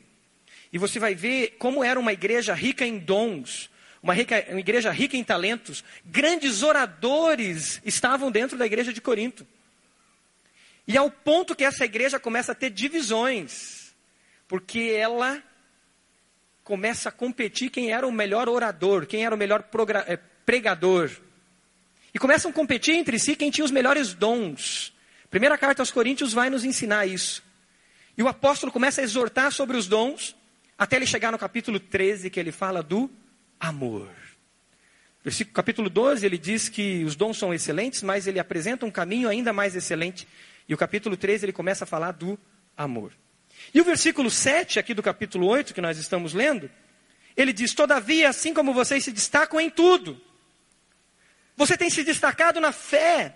E 0.73 0.79
você 0.79 0.99
vai 0.99 1.15
ver 1.15 1.57
como 1.57 1.85
era 1.85 2.01
uma 2.01 2.13
igreja 2.13 2.53
rica 2.53 2.85
em 2.85 2.99
dons, 2.99 3.71
uma, 4.05 4.13
rica, 4.13 4.45
uma 4.51 4.61
igreja 4.61 4.91
rica 4.91 5.17
em 5.17 5.25
talentos, 5.25 5.83
grandes 6.05 6.63
oradores 6.63 7.81
estavam 7.87 8.31
dentro 8.31 8.59
da 8.59 8.67
igreja 8.67 8.93
de 8.93 9.01
Corinto. 9.01 9.47
E 10.87 10.95
ao 10.95 11.11
ponto 11.11 11.57
que 11.57 11.65
essa 11.65 11.87
igreja 11.87 12.21
começa 12.21 12.53
a 12.53 12.55
ter 12.55 12.69
divisões, 12.69 13.95
porque 14.47 14.95
ela 14.95 15.43
começa 16.63 17.09
a 17.09 17.13
competir 17.13 17.71
quem 17.71 17.93
era 17.93 18.07
o 18.07 18.13
melhor 18.13 18.47
orador, 18.47 19.07
quem 19.07 19.25
era 19.25 19.35
o 19.35 19.39
melhor 19.39 19.67
eh, 20.07 20.19
pregador. 20.45 21.11
E 22.13 22.19
começam 22.19 22.51
a 22.51 22.55
competir 22.55 22.95
entre 22.95 23.19
si 23.19 23.35
quem 23.35 23.51
tinha 23.51 23.65
os 23.65 23.71
melhores 23.71 24.13
dons. 24.13 24.93
Primeira 25.31 25.57
carta 25.57 25.81
aos 25.81 25.91
Coríntios 25.91 26.35
vai 26.35 26.51
nos 26.51 26.63
ensinar 26.63 27.07
isso. 27.07 27.43
E 28.19 28.23
o 28.23 28.29
apóstolo 28.29 28.71
começa 28.71 29.01
a 29.01 29.05
exortar 29.05 29.51
sobre 29.51 29.79
os 29.79 29.89
dons, 29.89 30.37
até 30.77 30.97
ele 30.97 31.07
chegar 31.07 31.33
no 31.33 31.39
capítulo 31.39 31.81
13, 31.81 32.29
que 32.29 32.39
ele 32.39 32.53
fala 32.53 32.83
do 32.83 33.11
amor. 33.65 34.11
Versículo, 35.23 35.55
capítulo 35.55 35.89
12, 35.89 36.27
ele 36.27 36.37
diz 36.37 36.69
que 36.69 37.03
os 37.05 37.17
dons 37.17 37.39
são 37.39 37.55
excelentes, 37.55 38.03
mas 38.03 38.27
ele 38.27 38.39
apresenta 38.39 38.85
um 38.85 38.91
caminho 38.91 39.29
ainda 39.29 39.53
mais 39.53 39.75
excelente. 39.75 40.29
E 40.69 40.75
o 40.75 40.77
capítulo 40.77 41.17
13, 41.17 41.47
ele 41.47 41.53
começa 41.53 41.85
a 41.85 41.87
falar 41.87 42.13
do 42.13 42.39
amor. 42.77 43.13
E 43.73 43.81
o 43.81 43.85
versículo 43.85 44.31
7, 44.31 44.79
aqui 44.79 44.93
do 44.93 45.03
capítulo 45.03 45.47
8, 45.47 45.73
que 45.73 45.81
nós 45.81 45.97
estamos 45.97 46.35
lendo, 46.35 46.71
ele 47.35 47.53
diz: 47.53 47.73
Todavia, 47.73 48.29
assim 48.29 48.53
como 48.53 48.75
vocês 48.75 49.03
se 49.03 49.13
destacam 49.13 49.59
em 49.59 49.71
tudo, 49.71 50.21
você 51.57 51.77
tem 51.77 51.89
se 51.89 52.05
destacado 52.05 52.61
na 52.61 52.73
fé, 52.73 53.35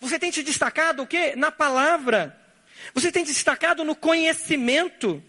você 0.00 0.18
tem 0.18 0.32
se 0.32 0.42
destacado 0.42 1.04
o 1.04 1.06
quê? 1.06 1.34
Na 1.36 1.52
palavra, 1.52 2.36
você 2.92 3.12
tem 3.12 3.24
se 3.24 3.32
destacado 3.32 3.84
no 3.84 3.94
conhecimento, 3.94 5.22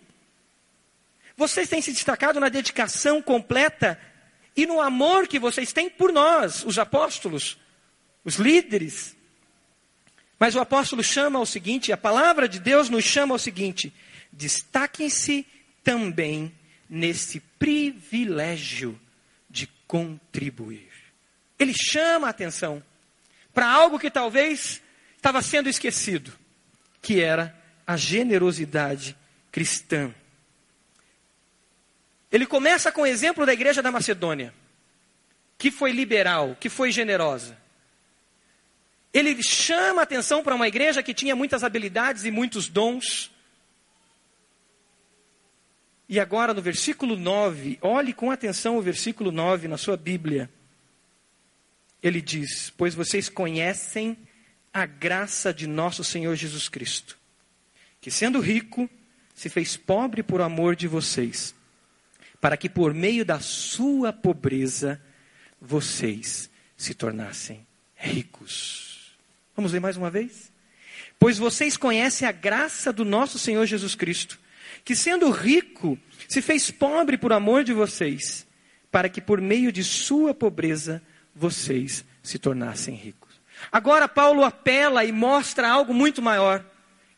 vocês 1.37 1.69
têm 1.69 1.81
se 1.81 1.93
destacado 1.93 2.39
na 2.39 2.49
dedicação 2.49 3.21
completa 3.21 3.99
e 4.55 4.65
no 4.65 4.81
amor 4.81 5.27
que 5.27 5.37
vocês 5.37 5.71
têm 5.71 5.87
por 5.87 6.11
nós, 6.11 6.65
os 6.65 6.79
apóstolos, 6.79 7.57
os 8.25 8.35
líderes. 8.37 9.15
Mas 10.39 10.55
o 10.55 10.59
apóstolo 10.59 11.03
chama 11.03 11.37
ao 11.37 11.45
seguinte, 11.45 11.93
a 11.93 11.97
palavra 11.97 12.49
de 12.49 12.59
Deus 12.59 12.89
nos 12.89 13.03
chama 13.05 13.35
ao 13.35 13.39
seguinte: 13.39 13.93
destaquem-se 14.33 15.45
também 15.83 16.51
nesse 16.89 17.39
privilégio 17.59 18.99
de 19.47 19.67
contribuir. 19.87 20.89
Ele 21.59 21.73
chama 21.73 22.27
a 22.27 22.31
atenção 22.31 22.83
para 23.53 23.67
algo 23.69 23.99
que 23.99 24.09
talvez 24.09 24.81
estava 25.15 25.41
sendo 25.41 25.69
esquecido, 25.69 26.31
que 27.01 27.21
era 27.21 27.55
a 27.85 27.95
generosidade 27.95 29.15
cristã. 29.51 30.13
Ele 32.31 32.45
começa 32.45 32.91
com 32.91 33.01
o 33.01 33.05
exemplo 33.05 33.45
da 33.45 33.53
igreja 33.53 33.81
da 33.81 33.91
Macedônia, 33.91 34.53
que 35.57 35.71
foi 35.71 35.91
liberal, 35.91 36.57
que 36.59 36.69
foi 36.69 36.91
generosa. 36.91 37.57
Ele 39.13 39.41
chama 39.41 40.01
atenção 40.01 40.43
para 40.43 40.53
uma 40.53 40.67
igreja 40.67 41.01
que 41.01 41.13
tinha 41.13 41.35
muitas 41.35 41.63
habilidades 41.63 42.25
e 42.25 42.31
muitos 42.31 42.67
dons. 42.67 43.31
E 46.09 46.19
agora 46.19 46.53
no 46.53 46.61
versículo 46.61 47.15
9, 47.15 47.79
olhe 47.81 48.13
com 48.13 48.29
atenção 48.29 48.77
o 48.77 48.81
versículo 48.81 49.31
9 49.31 49.67
na 49.67 49.77
sua 49.77 49.95
Bíblia. 49.95 50.49
Ele 52.03 52.21
diz: 52.21 52.71
Pois 52.77 52.93
vocês 52.93 53.29
conhecem 53.29 54.17
a 54.73 54.85
graça 54.85 55.53
de 55.53 55.65
nosso 55.65 56.03
Senhor 56.03 56.35
Jesus 56.35 56.69
Cristo, 56.69 57.17
que 57.99 58.11
sendo 58.11 58.39
rico, 58.39 58.89
se 59.33 59.49
fez 59.49 59.77
pobre 59.77 60.21
por 60.21 60.41
amor 60.41 60.75
de 60.75 60.87
vocês 60.87 61.56
para 62.39 62.57
que 62.57 62.69
por 62.69 62.93
meio 62.93 63.25
da 63.25 63.39
sua 63.39 64.13
pobreza 64.13 65.01
vocês 65.59 66.49
se 66.75 66.93
tornassem 66.93 67.65
ricos. 67.95 69.17
Vamos 69.55 69.73
ler 69.73 69.79
mais 69.79 69.97
uma 69.97 70.11
vez? 70.11 70.51
Pois 71.19 71.37
vocês 71.37 71.75
conhecem 71.75 72.27
a 72.27 72.31
graça 72.31 72.93
do 72.93 73.03
nosso 73.03 73.39
Senhor 73.39 73.65
Jesus 73.65 73.95
Cristo, 73.95 74.39
que 74.85 74.95
sendo 74.95 75.31
rico, 75.31 75.97
se 76.27 76.41
fez 76.41 76.69
pobre 76.69 77.17
por 77.17 77.33
amor 77.33 77.63
de 77.63 77.73
vocês, 77.73 78.45
para 78.91 79.09
que 79.09 79.19
por 79.19 79.41
meio 79.41 79.71
de 79.71 79.83
sua 79.83 80.33
pobreza 80.33 81.01
vocês 81.35 82.05
se 82.21 82.37
tornassem 82.37 82.95
ricos. 82.95 83.41
Agora 83.71 84.07
Paulo 84.07 84.43
apela 84.43 85.03
e 85.03 85.11
mostra 85.11 85.67
algo 85.67 85.93
muito 85.93 86.21
maior, 86.21 86.63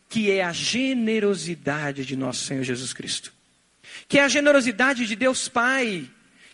que 0.08 0.32
é 0.32 0.44
a 0.44 0.54
generosidade 0.54 2.06
de 2.06 2.16
nosso 2.16 2.46
Senhor 2.46 2.64
Jesus 2.64 2.94
Cristo 2.94 3.34
que 4.08 4.20
é 4.20 4.24
a 4.24 4.30
generosidade 4.30 5.06
de 5.06 5.16
Deus 5.16 5.48
Pai, 5.48 6.10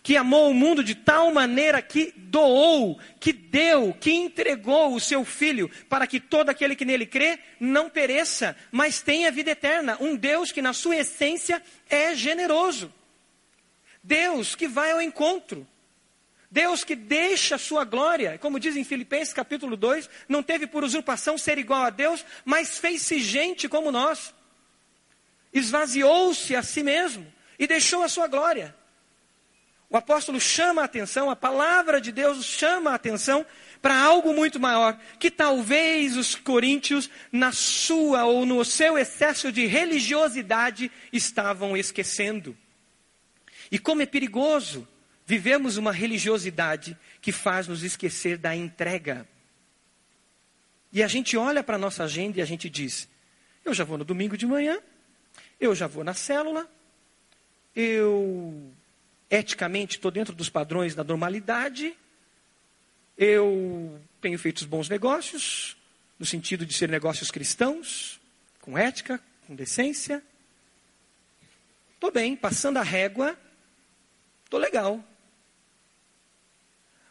que 0.06 0.16
amou 0.16 0.52
o 0.52 0.54
mundo 0.54 0.84
de 0.84 0.94
tal 0.94 1.32
maneira 1.32 1.82
que 1.82 2.14
doou, 2.16 2.96
que 3.18 3.32
deu, 3.32 3.92
que 3.92 4.12
entregou 4.12 4.94
o 4.94 5.00
seu 5.00 5.24
filho, 5.24 5.68
para 5.88 6.06
que 6.06 6.20
todo 6.20 6.48
aquele 6.48 6.76
que 6.76 6.84
nele 6.84 7.04
crê 7.04 7.40
não 7.58 7.90
pereça, 7.90 8.56
mas 8.70 9.02
tenha 9.02 9.32
vida 9.32 9.50
eterna. 9.50 9.96
Um 10.00 10.14
Deus 10.14 10.52
que, 10.52 10.62
na 10.62 10.72
sua 10.72 10.94
essência, 10.94 11.60
é 11.90 12.14
generoso. 12.14 12.94
Deus 14.00 14.54
que 14.54 14.68
vai 14.68 14.92
ao 14.92 15.02
encontro. 15.02 15.66
Deus 16.48 16.84
que 16.84 16.94
deixa 16.94 17.56
a 17.56 17.58
sua 17.58 17.84
glória, 17.84 18.38
como 18.38 18.60
diz 18.60 18.76
em 18.76 18.84
Filipenses 18.84 19.34
capítulo 19.34 19.76
2, 19.76 20.08
não 20.28 20.40
teve 20.40 20.68
por 20.68 20.84
usurpação 20.84 21.36
ser 21.36 21.58
igual 21.58 21.82
a 21.82 21.90
Deus, 21.90 22.24
mas 22.44 22.78
fez-se 22.78 23.18
gente 23.18 23.68
como 23.68 23.90
nós. 23.90 24.32
Esvaziou-se 25.52 26.54
a 26.54 26.62
si 26.62 26.84
mesmo 26.84 27.34
e 27.58 27.66
deixou 27.66 28.02
a 28.02 28.08
sua 28.08 28.26
glória. 28.26 28.74
O 29.88 29.96
apóstolo 29.96 30.40
chama 30.40 30.82
a 30.82 30.84
atenção, 30.84 31.30
a 31.30 31.36
palavra 31.36 32.00
de 32.00 32.10
Deus 32.10 32.44
chama 32.44 32.90
a 32.90 32.94
atenção 32.94 33.46
para 33.80 33.96
algo 33.96 34.34
muito 34.34 34.58
maior, 34.58 34.98
que 35.18 35.30
talvez 35.30 36.16
os 36.16 36.34
coríntios, 36.34 37.08
na 37.30 37.52
sua 37.52 38.24
ou 38.24 38.44
no 38.44 38.64
seu 38.64 38.98
excesso 38.98 39.52
de 39.52 39.64
religiosidade, 39.66 40.90
estavam 41.12 41.76
esquecendo. 41.76 42.56
E 43.70 43.78
como 43.78 44.02
é 44.02 44.06
perigoso 44.06 44.86
vivemos 45.24 45.76
uma 45.76 45.92
religiosidade 45.92 46.96
que 47.20 47.30
faz 47.30 47.68
nos 47.68 47.82
esquecer 47.82 48.38
da 48.38 48.54
entrega. 48.54 49.26
E 50.92 51.02
a 51.02 51.08
gente 51.08 51.36
olha 51.36 51.62
para 51.62 51.76
a 51.76 51.78
nossa 51.78 52.04
agenda 52.04 52.38
e 52.38 52.42
a 52.42 52.44
gente 52.44 52.68
diz: 52.68 53.08
eu 53.64 53.74
já 53.74 53.84
vou 53.84 53.98
no 53.98 54.04
domingo 54.04 54.36
de 54.36 54.46
manhã, 54.46 54.80
eu 55.60 55.74
já 55.74 55.86
vou 55.86 56.02
na 56.02 56.14
célula, 56.14 56.70
eu 57.76 58.72
eticamente 59.30 59.96
estou 59.96 60.10
dentro 60.10 60.34
dos 60.34 60.48
padrões 60.48 60.94
da 60.94 61.04
normalidade, 61.04 61.94
eu 63.18 64.00
tenho 64.20 64.38
feito 64.38 64.66
bons 64.66 64.88
negócios, 64.88 65.76
no 66.18 66.24
sentido 66.24 66.64
de 66.64 66.72
ser 66.72 66.88
negócios 66.88 67.30
cristãos, 67.30 68.18
com 68.62 68.78
ética, 68.78 69.20
com 69.46 69.54
decência. 69.54 70.22
Estou 71.94 72.10
bem, 72.10 72.34
passando 72.34 72.78
a 72.78 72.82
régua, 72.82 73.38
estou 74.44 74.58
legal. 74.58 75.04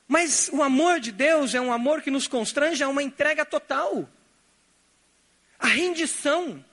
Mas 0.07 0.49
o 0.51 0.63
amor 0.63 0.99
de 0.99 1.11
Deus 1.11 1.53
é 1.53 1.61
um 1.61 1.71
amor 1.71 2.01
que 2.01 2.11
nos 2.11 2.27
constrange 2.27 2.83
a 2.83 2.87
uma 2.87 3.03
entrega 3.03 3.45
total. 3.45 4.09
A 5.59 5.67
rendição 5.67 6.63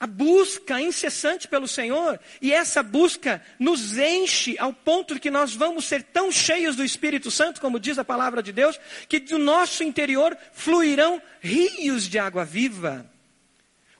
a 0.00 0.06
busca 0.06 0.80
incessante 0.80 1.48
pelo 1.48 1.66
Senhor, 1.66 2.20
e 2.40 2.52
essa 2.52 2.82
busca 2.82 3.42
nos 3.58 3.98
enche 3.98 4.56
ao 4.58 4.72
ponto 4.72 5.14
de 5.14 5.20
que 5.20 5.30
nós 5.30 5.54
vamos 5.54 5.86
ser 5.86 6.04
tão 6.04 6.30
cheios 6.30 6.76
do 6.76 6.84
Espírito 6.84 7.30
Santo, 7.30 7.60
como 7.60 7.80
diz 7.80 7.98
a 7.98 8.04
palavra 8.04 8.40
de 8.40 8.52
Deus, 8.52 8.78
que 9.08 9.18
do 9.18 9.38
nosso 9.38 9.82
interior 9.82 10.36
fluirão 10.52 11.20
rios 11.40 12.08
de 12.08 12.18
água 12.18 12.44
viva. 12.44 13.10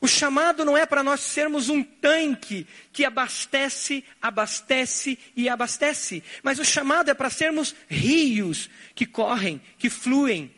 O 0.01 0.07
chamado 0.07 0.65
não 0.65 0.79
é 0.79 0.87
para 0.87 1.03
nós 1.03 1.19
sermos 1.19 1.69
um 1.69 1.83
tanque 1.83 2.65
que 2.93 3.05
abastece, 3.05 4.05
abastece 4.23 5.19
e 5.35 5.49
abastece, 5.49 6.23
mas 6.45 6.61
o 6.61 6.65
chamado 6.65 7.11
é 7.11 7.15
para 7.15 7.29
sermos 7.29 7.75
rios 7.89 8.71
que 8.95 9.05
correm, 9.05 9.61
que 9.77 9.91
fluem, 9.91 10.55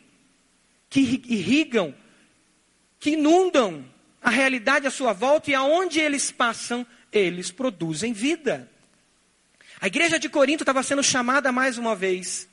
que 0.87 1.23
irrigam, 1.27 1.95
que 2.99 3.11
inundam 3.11 3.83
a 4.21 4.29
realidade 4.29 4.85
à 4.85 4.91
sua 4.91 5.13
volta 5.13 5.49
e 5.49 5.55
aonde 5.55 5.99
eles 5.99 6.31
passam, 6.31 6.85
eles 7.11 7.51
produzem 7.51 8.13
vida. 8.13 8.69
A 9.79 9.87
igreja 9.87 10.19
de 10.19 10.29
Corinto 10.29 10.61
estava 10.61 10.83
sendo 10.83 11.01
chamada 11.01 11.51
mais 11.51 11.77
uma 11.77 11.95
vez 11.95 12.47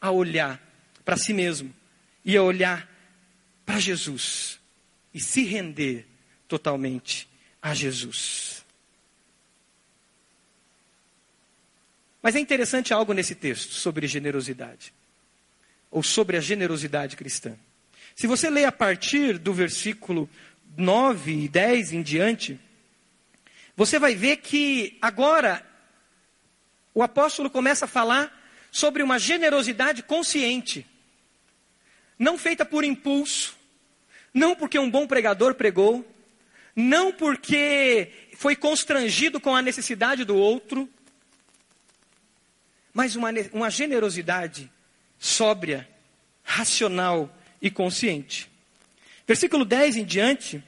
a 0.00 0.10
olhar 0.10 0.60
para 1.04 1.16
si 1.16 1.32
mesmo 1.32 1.74
e 2.24 2.36
a 2.36 2.42
olhar 2.42 2.86
para 3.64 3.78
Jesus 3.78 4.60
e 5.14 5.20
se 5.20 5.42
render 5.42 6.06
totalmente 6.46 7.26
a 7.62 7.72
Jesus. 7.72 8.64
Mas 12.22 12.36
é 12.36 12.40
interessante 12.40 12.92
algo 12.92 13.12
nesse 13.12 13.34
texto 13.34 13.72
sobre 13.72 14.06
generosidade, 14.06 14.92
ou 15.90 16.02
sobre 16.02 16.36
a 16.36 16.40
generosidade 16.40 17.16
cristã. 17.16 17.56
Se 18.14 18.26
você 18.26 18.50
lê 18.50 18.64
a 18.64 18.72
partir 18.72 19.38
do 19.38 19.54
versículo 19.54 20.28
9 20.76 21.44
e 21.44 21.48
10 21.48 21.92
em 21.92 22.02
diante, 22.02 22.60
você 23.76 23.98
vai 23.98 24.14
ver 24.14 24.38
que 24.38 24.96
agora 25.00 25.64
o 26.94 27.02
apóstolo 27.02 27.50
começa 27.50 27.84
a 27.84 27.88
falar 27.88 28.32
sobre 28.70 29.02
uma 29.02 29.18
generosidade 29.18 30.02
consciente, 30.02 30.86
não 32.18 32.38
feita 32.38 32.64
por 32.64 32.84
impulso, 32.84 33.56
não 34.32 34.54
porque 34.56 34.78
um 34.78 34.90
bom 34.90 35.06
pregador 35.06 35.54
pregou, 35.54 36.06
não 36.74 37.12
porque 37.12 38.10
foi 38.34 38.54
constrangido 38.54 39.40
com 39.40 39.54
a 39.54 39.62
necessidade 39.62 40.24
do 40.24 40.36
outro, 40.36 40.88
mas 42.92 43.16
uma, 43.16 43.30
uma 43.52 43.70
generosidade 43.70 44.70
sóbria, 45.18 45.88
racional 46.42 47.34
e 47.60 47.70
consciente. 47.70 48.50
Versículo 49.26 49.64
10 49.64 49.96
em 49.96 50.04
diante, 50.04 50.62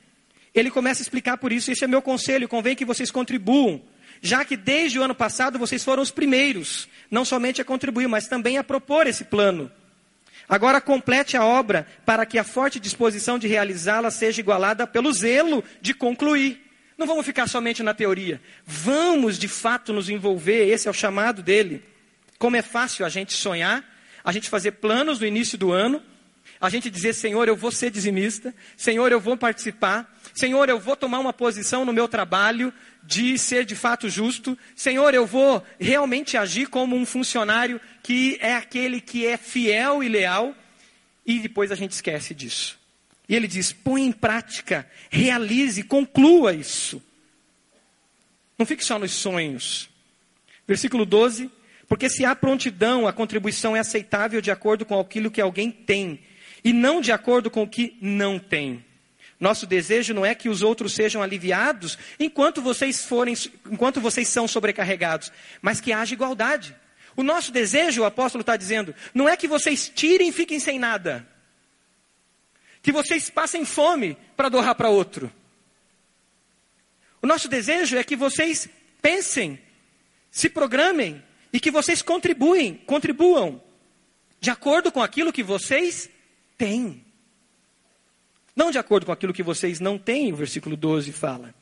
ele 0.54 0.70
começa 0.70 1.00
a 1.00 1.04
explicar 1.04 1.36
por 1.38 1.52
isso. 1.52 1.70
Esse 1.70 1.84
é 1.84 1.86
meu 1.86 2.02
conselho, 2.02 2.48
convém 2.48 2.74
que 2.74 2.84
vocês 2.84 3.10
contribuam 3.10 3.82
já 4.20 4.44
que 4.44 4.56
desde 4.56 4.98
o 4.98 5.02
ano 5.02 5.14
passado 5.14 5.58
vocês 5.58 5.84
foram 5.84 6.02
os 6.02 6.10
primeiros, 6.10 6.88
não 7.10 7.24
somente 7.24 7.60
a 7.60 7.64
contribuir, 7.64 8.08
mas 8.08 8.26
também 8.26 8.58
a 8.58 8.64
propor 8.64 9.06
esse 9.06 9.24
plano. 9.24 9.70
Agora 10.48 10.80
complete 10.80 11.36
a 11.36 11.44
obra 11.44 11.86
para 12.06 12.24
que 12.24 12.38
a 12.38 12.44
forte 12.44 12.80
disposição 12.80 13.38
de 13.38 13.46
realizá-la 13.46 14.10
seja 14.10 14.40
igualada 14.40 14.86
pelo 14.86 15.12
zelo 15.12 15.62
de 15.80 15.92
concluir. 15.92 16.64
Não 16.96 17.06
vamos 17.06 17.26
ficar 17.26 17.46
somente 17.46 17.82
na 17.82 17.94
teoria. 17.94 18.40
Vamos 18.64 19.38
de 19.38 19.46
fato 19.46 19.92
nos 19.92 20.08
envolver, 20.08 20.68
esse 20.68 20.88
é 20.88 20.90
o 20.90 20.94
chamado 20.94 21.42
dele. 21.42 21.82
Como 22.38 22.56
é 22.56 22.62
fácil 22.62 23.04
a 23.04 23.08
gente 23.08 23.34
sonhar, 23.34 23.84
a 24.24 24.32
gente 24.32 24.48
fazer 24.48 24.72
planos 24.72 25.20
no 25.20 25.26
início 25.26 25.58
do 25.58 25.70
ano, 25.70 26.02
a 26.60 26.68
gente 26.68 26.90
dizer, 26.90 27.14
Senhor, 27.14 27.46
eu 27.48 27.56
vou 27.56 27.70
ser 27.70 27.90
dizimista, 27.90 28.54
Senhor, 28.76 29.12
eu 29.12 29.20
vou 29.20 29.36
participar, 29.36 30.12
Senhor, 30.34 30.68
eu 30.68 30.78
vou 30.78 30.96
tomar 30.96 31.18
uma 31.18 31.32
posição 31.32 31.84
no 31.84 31.92
meu 31.92 32.08
trabalho 32.08 32.72
de 33.02 33.38
ser 33.38 33.64
de 33.64 33.74
fato 33.74 34.08
justo, 34.08 34.58
Senhor, 34.74 35.14
eu 35.14 35.24
vou 35.24 35.64
realmente 35.78 36.36
agir 36.36 36.68
como 36.68 36.96
um 36.96 37.06
funcionário 37.06 37.80
que 38.02 38.36
é 38.40 38.54
aquele 38.54 39.00
que 39.00 39.26
é 39.26 39.36
fiel 39.36 40.02
e 40.02 40.08
leal, 40.08 40.54
e 41.24 41.38
depois 41.38 41.70
a 41.70 41.74
gente 41.74 41.92
esquece 41.92 42.34
disso. 42.34 42.78
E 43.28 43.36
ele 43.36 43.46
diz: 43.46 43.72
põe 43.72 44.02
em 44.02 44.12
prática, 44.12 44.88
realize, 45.10 45.82
conclua 45.82 46.54
isso. 46.54 47.02
Não 48.58 48.66
fique 48.66 48.84
só 48.84 48.98
nos 48.98 49.12
sonhos. 49.12 49.88
Versículo 50.66 51.04
12: 51.04 51.50
Porque 51.86 52.08
se 52.08 52.24
há 52.24 52.34
prontidão, 52.34 53.06
a 53.06 53.12
contribuição 53.12 53.76
é 53.76 53.80
aceitável 53.80 54.40
de 54.40 54.50
acordo 54.50 54.84
com 54.84 54.98
aquilo 54.98 55.30
que 55.30 55.40
alguém 55.40 55.70
tem, 55.70 56.20
e 56.64 56.72
não 56.72 57.00
de 57.00 57.12
acordo 57.12 57.50
com 57.50 57.62
o 57.62 57.68
que 57.68 57.96
não 58.00 58.38
tem. 58.38 58.84
Nosso 59.38 59.66
desejo 59.66 60.12
não 60.12 60.26
é 60.26 60.34
que 60.34 60.48
os 60.48 60.62
outros 60.62 60.92
sejam 60.92 61.22
aliviados 61.22 61.96
enquanto 62.18 62.60
vocês 62.60 63.04
forem, 63.04 63.34
enquanto 63.70 64.00
vocês 64.00 64.28
são 64.28 64.48
sobrecarregados, 64.48 65.30
mas 65.62 65.80
que 65.80 65.92
haja 65.92 66.14
igualdade. 66.14 66.74
O 67.16 67.22
nosso 67.22 67.52
desejo, 67.52 68.02
o 68.02 68.04
apóstolo 68.04 68.42
está 68.42 68.56
dizendo, 68.56 68.94
não 69.14 69.28
é 69.28 69.36
que 69.36 69.46
vocês 69.46 69.90
tirem 69.94 70.28
e 70.28 70.32
fiquem 70.32 70.58
sem 70.58 70.78
nada. 70.78 71.26
Que 72.82 72.92
vocês 72.92 73.30
passem 73.30 73.64
fome 73.64 74.16
para 74.36 74.48
doar 74.48 74.74
para 74.74 74.88
outro. 74.88 75.32
O 77.22 77.26
nosso 77.26 77.48
desejo 77.48 77.96
é 77.96 78.04
que 78.04 78.16
vocês 78.16 78.68
pensem, 79.02 79.60
se 80.30 80.48
programem 80.48 81.22
e 81.52 81.60
que 81.60 81.70
vocês 81.70 82.02
contribuem, 82.02 82.74
contribuam 82.86 83.62
de 84.40 84.50
acordo 84.50 84.92
com 84.92 85.02
aquilo 85.02 85.32
que 85.32 85.42
vocês 85.42 86.08
têm. 86.58 87.04
Não 88.54 88.72
de 88.72 88.78
acordo 88.78 89.06
com 89.06 89.12
aquilo 89.12 89.32
que 89.32 89.42
vocês 89.42 89.78
não 89.78 89.96
têm, 89.96 90.32
o 90.32 90.36
versículo 90.36 90.76
12 90.76 91.12
fala. 91.12 91.54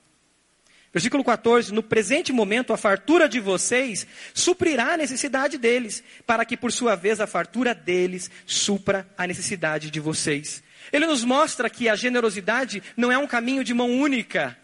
Versículo 0.92 1.22
14: 1.22 1.74
No 1.74 1.82
presente 1.82 2.32
momento, 2.32 2.72
a 2.72 2.76
fartura 2.78 3.28
de 3.28 3.38
vocês 3.38 4.06
suprirá 4.32 4.94
a 4.94 4.96
necessidade 4.96 5.58
deles, 5.58 6.02
para 6.26 6.42
que 6.42 6.56
por 6.56 6.72
sua 6.72 6.94
vez 6.94 7.20
a 7.20 7.26
fartura 7.26 7.74
deles 7.74 8.30
supra 8.46 9.06
a 9.18 9.26
necessidade 9.26 9.90
de 9.90 10.00
vocês. 10.00 10.62
Ele 10.90 11.04
nos 11.04 11.22
mostra 11.22 11.68
que 11.68 11.86
a 11.86 11.94
generosidade 11.94 12.82
não 12.96 13.12
é 13.12 13.18
um 13.18 13.26
caminho 13.26 13.62
de 13.62 13.74
mão 13.74 13.90
única, 13.90 14.56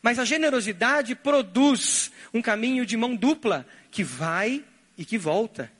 mas 0.00 0.18
a 0.18 0.24
generosidade 0.24 1.14
produz 1.14 2.10
um 2.32 2.40
caminho 2.40 2.86
de 2.86 2.96
mão 2.96 3.14
dupla, 3.14 3.66
que 3.90 4.02
vai 4.02 4.64
e 4.96 5.04
que 5.04 5.18
volta. 5.18 5.70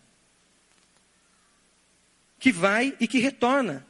Que 2.38 2.52
vai 2.52 2.96
e 3.00 3.06
que 3.06 3.18
retorna. 3.18 3.86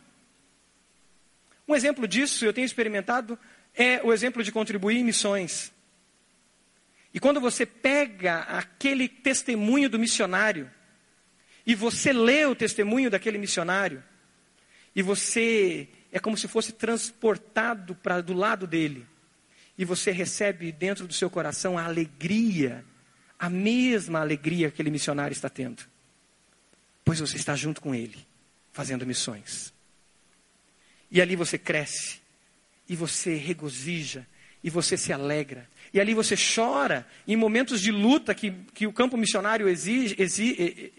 Um 1.68 1.74
exemplo 1.74 2.06
disso, 2.06 2.44
eu 2.44 2.52
tenho 2.52 2.64
experimentado, 2.64 3.38
é 3.74 4.00
o 4.02 4.12
exemplo 4.12 4.42
de 4.42 4.52
contribuir 4.52 4.96
em 4.96 5.04
missões. 5.04 5.72
E 7.12 7.18
quando 7.18 7.40
você 7.40 7.64
pega 7.64 8.40
aquele 8.40 9.08
testemunho 9.08 9.88
do 9.88 9.98
missionário, 9.98 10.70
e 11.66 11.74
você 11.74 12.12
lê 12.12 12.44
o 12.46 12.54
testemunho 12.54 13.10
daquele 13.10 13.38
missionário, 13.38 14.02
e 14.94 15.02
você 15.02 15.88
é 16.12 16.20
como 16.20 16.36
se 16.36 16.46
fosse 16.46 16.72
transportado 16.72 17.94
para 17.96 18.20
do 18.20 18.32
lado 18.32 18.66
dele, 18.66 19.06
e 19.76 19.84
você 19.84 20.10
recebe 20.10 20.70
dentro 20.70 21.06
do 21.06 21.12
seu 21.12 21.28
coração 21.28 21.76
a 21.76 21.84
alegria, 21.84 22.84
a 23.38 23.50
mesma 23.50 24.20
alegria 24.20 24.68
que 24.68 24.74
aquele 24.74 24.90
missionário 24.90 25.32
está 25.32 25.48
tendo, 25.48 25.82
pois 27.04 27.18
você 27.18 27.36
está 27.36 27.54
junto 27.56 27.80
com 27.80 27.94
ele, 27.94 28.26
fazendo 28.76 29.06
missões. 29.06 29.72
E 31.10 31.18
ali 31.22 31.34
você 31.34 31.56
cresce, 31.56 32.20
e 32.86 32.94
você 32.94 33.34
regozija, 33.34 34.26
e 34.62 34.68
você 34.68 34.98
se 34.98 35.14
alegra. 35.14 35.66
E 35.94 35.98
ali 35.98 36.12
você 36.12 36.34
chora 36.36 37.06
em 37.26 37.36
momentos 37.36 37.80
de 37.80 37.90
luta 37.90 38.34
que, 38.34 38.50
que 38.74 38.86
o 38.86 38.92
campo 38.92 39.16
missionário 39.16 39.66
exige, 39.66 40.14
exige, 40.18 40.92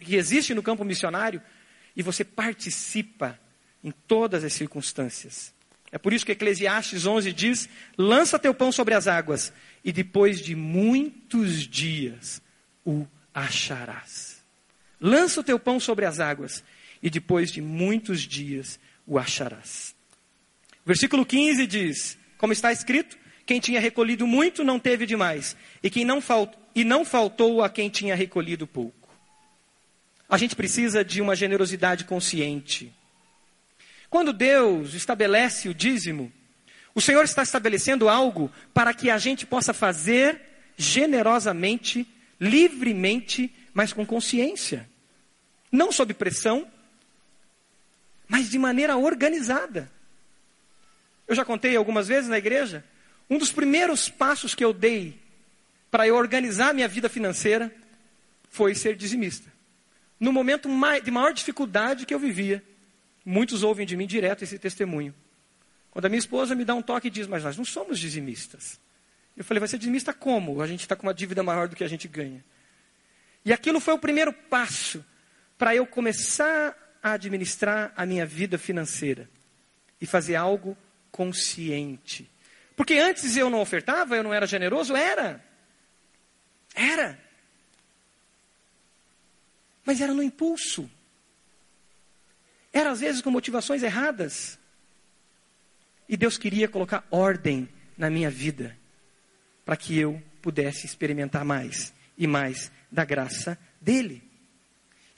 que 0.00 0.14
existe 0.14 0.54
no 0.54 0.62
campo 0.62 0.84
missionário, 0.84 1.42
e 1.96 2.02
você 2.02 2.22
participa 2.22 3.36
em 3.82 3.90
todas 3.90 4.44
as 4.44 4.52
circunstâncias. 4.52 5.52
É 5.90 5.98
por 5.98 6.12
isso 6.12 6.24
que 6.24 6.30
Eclesiastes 6.30 7.06
11 7.06 7.32
diz: 7.32 7.68
lança 7.98 8.38
teu 8.38 8.54
pão 8.54 8.70
sobre 8.70 8.94
as 8.94 9.08
águas, 9.08 9.52
e 9.84 9.90
depois 9.90 10.40
de 10.40 10.54
muitos 10.54 11.66
dias 11.66 12.40
o 12.84 13.04
acharás. 13.34 14.44
Lança 15.00 15.40
o 15.40 15.42
teu 15.42 15.58
pão 15.58 15.80
sobre 15.80 16.04
as 16.04 16.20
águas, 16.20 16.62
e 17.02 17.08
depois 17.08 17.50
de 17.50 17.60
muitos 17.60 18.22
dias 18.22 18.78
o 19.06 19.18
acharás. 19.18 19.94
Versículo 20.84 21.24
15 21.24 21.66
diz: 21.66 22.18
Como 22.38 22.52
está 22.52 22.72
escrito, 22.72 23.18
quem 23.46 23.60
tinha 23.60 23.80
recolhido 23.80 24.26
muito 24.26 24.62
não 24.62 24.78
teve 24.78 25.06
demais, 25.06 25.56
e, 25.82 25.90
quem 25.90 26.04
não 26.04 26.20
falt... 26.20 26.52
e 26.74 26.84
não 26.84 27.04
faltou 27.04 27.62
a 27.62 27.68
quem 27.68 27.88
tinha 27.88 28.14
recolhido 28.14 28.66
pouco. 28.66 29.08
A 30.28 30.38
gente 30.38 30.54
precisa 30.54 31.04
de 31.04 31.20
uma 31.20 31.34
generosidade 31.34 32.04
consciente. 32.04 32.92
Quando 34.08 34.32
Deus 34.32 34.94
estabelece 34.94 35.68
o 35.68 35.74
dízimo, 35.74 36.32
o 36.94 37.00
Senhor 37.00 37.24
está 37.24 37.42
estabelecendo 37.42 38.08
algo 38.08 38.50
para 38.74 38.92
que 38.92 39.10
a 39.10 39.18
gente 39.18 39.46
possa 39.46 39.72
fazer 39.72 40.40
generosamente, 40.76 42.06
livremente, 42.40 43.52
mas 43.72 43.92
com 43.92 44.04
consciência. 44.04 44.88
Não 45.70 45.92
sob 45.92 46.14
pressão, 46.14 46.66
mas 48.30 48.48
de 48.48 48.60
maneira 48.60 48.96
organizada. 48.96 49.90
Eu 51.26 51.34
já 51.34 51.44
contei 51.44 51.74
algumas 51.74 52.06
vezes 52.06 52.30
na 52.30 52.38
igreja, 52.38 52.84
um 53.28 53.36
dos 53.36 53.50
primeiros 53.50 54.08
passos 54.08 54.54
que 54.54 54.64
eu 54.64 54.72
dei 54.72 55.18
para 55.90 56.06
eu 56.06 56.14
organizar 56.14 56.72
minha 56.72 56.86
vida 56.86 57.08
financeira 57.08 57.74
foi 58.48 58.72
ser 58.76 58.94
dizimista. 58.94 59.52
No 60.18 60.32
momento 60.32 60.68
de 61.02 61.10
maior 61.10 61.32
dificuldade 61.32 62.06
que 62.06 62.14
eu 62.14 62.20
vivia, 62.20 62.62
muitos 63.24 63.64
ouvem 63.64 63.84
de 63.84 63.96
mim 63.96 64.06
direto 64.06 64.44
esse 64.44 64.60
testemunho. 64.60 65.12
Quando 65.90 66.04
a 66.04 66.08
minha 66.08 66.20
esposa 66.20 66.54
me 66.54 66.64
dá 66.64 66.72
um 66.72 66.82
toque 66.82 67.08
e 67.08 67.10
diz, 67.10 67.26
mas 67.26 67.42
nós 67.42 67.56
não 67.56 67.64
somos 67.64 67.98
dizimistas. 67.98 68.78
Eu 69.36 69.42
falei, 69.42 69.58
vai 69.58 69.68
ser 69.68 69.78
dizimista 69.78 70.12
como? 70.12 70.62
A 70.62 70.68
gente 70.68 70.82
está 70.82 70.94
com 70.94 71.02
uma 71.02 71.14
dívida 71.14 71.42
maior 71.42 71.66
do 71.66 71.74
que 71.74 71.82
a 71.82 71.88
gente 71.88 72.06
ganha. 72.06 72.44
E 73.44 73.52
aquilo 73.52 73.80
foi 73.80 73.92
o 73.92 73.98
primeiro 73.98 74.32
passo 74.32 75.04
para 75.58 75.74
eu 75.74 75.84
começar 75.84 76.76
a 77.02 77.12
administrar 77.12 77.92
a 77.96 78.04
minha 78.04 78.26
vida 78.26 78.58
financeira 78.58 79.28
e 80.00 80.06
fazer 80.06 80.36
algo 80.36 80.76
consciente. 81.10 82.30
Porque 82.76 82.94
antes 82.94 83.36
eu 83.36 83.50
não 83.50 83.60
ofertava, 83.60 84.16
eu 84.16 84.22
não 84.22 84.32
era 84.32 84.46
generoso? 84.46 84.96
Era. 84.96 85.44
Era. 86.74 87.18
Mas 89.84 90.00
era 90.00 90.14
no 90.14 90.22
impulso. 90.22 90.90
Era 92.72 92.90
às 92.90 93.00
vezes 93.00 93.20
com 93.20 93.30
motivações 93.30 93.82
erradas. 93.82 94.58
E 96.08 96.16
Deus 96.16 96.38
queria 96.38 96.68
colocar 96.68 97.06
ordem 97.10 97.68
na 97.96 98.08
minha 98.08 98.30
vida, 98.30 98.76
para 99.64 99.76
que 99.76 99.98
eu 99.98 100.22
pudesse 100.40 100.86
experimentar 100.86 101.44
mais 101.44 101.92
e 102.16 102.26
mais 102.26 102.72
da 102.90 103.04
graça 103.04 103.58
dEle 103.80 104.29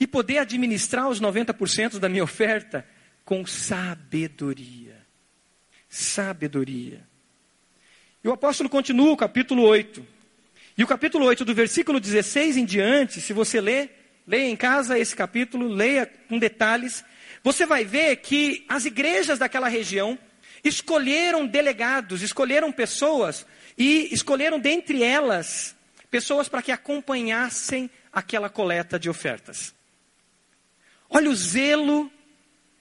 e 0.03 0.07
poder 0.07 0.39
administrar 0.39 1.07
os 1.07 1.21
90% 1.21 1.97
da 1.97 2.09
minha 2.09 2.25
oferta 2.25 2.85
com 3.23 3.45
sabedoria. 3.45 4.97
Sabedoria. 5.87 7.07
E 8.21 8.27
o 8.27 8.33
apóstolo 8.33 8.69
continua 8.69 9.13
o 9.13 9.15
capítulo 9.15 9.63
8. 9.63 10.05
E 10.77 10.83
o 10.83 10.87
capítulo 10.87 11.25
8, 11.25 11.45
do 11.45 11.55
versículo 11.55 12.01
16 12.01 12.57
em 12.57 12.65
diante, 12.65 13.21
se 13.21 13.31
você 13.31 13.61
ler, 13.61 14.19
leia 14.27 14.49
em 14.49 14.57
casa 14.57 14.99
esse 14.99 15.15
capítulo, 15.15 15.69
leia 15.69 16.05
com 16.27 16.37
detalhes, 16.37 17.05
você 17.41 17.65
vai 17.65 17.85
ver 17.85 18.17
que 18.17 18.65
as 18.67 18.83
igrejas 18.83 19.39
daquela 19.39 19.69
região 19.69 20.19
escolheram 20.65 21.47
delegados, 21.47 22.21
escolheram 22.21 22.73
pessoas 22.73 23.45
e 23.77 24.09
escolheram 24.11 24.59
dentre 24.59 25.01
elas 25.01 25.73
pessoas 26.11 26.49
para 26.49 26.61
que 26.61 26.73
acompanhassem 26.73 27.89
aquela 28.11 28.49
coleta 28.49 28.99
de 28.99 29.09
ofertas. 29.09 29.73
Olha 31.13 31.29
o 31.29 31.35
zelo 31.35 32.11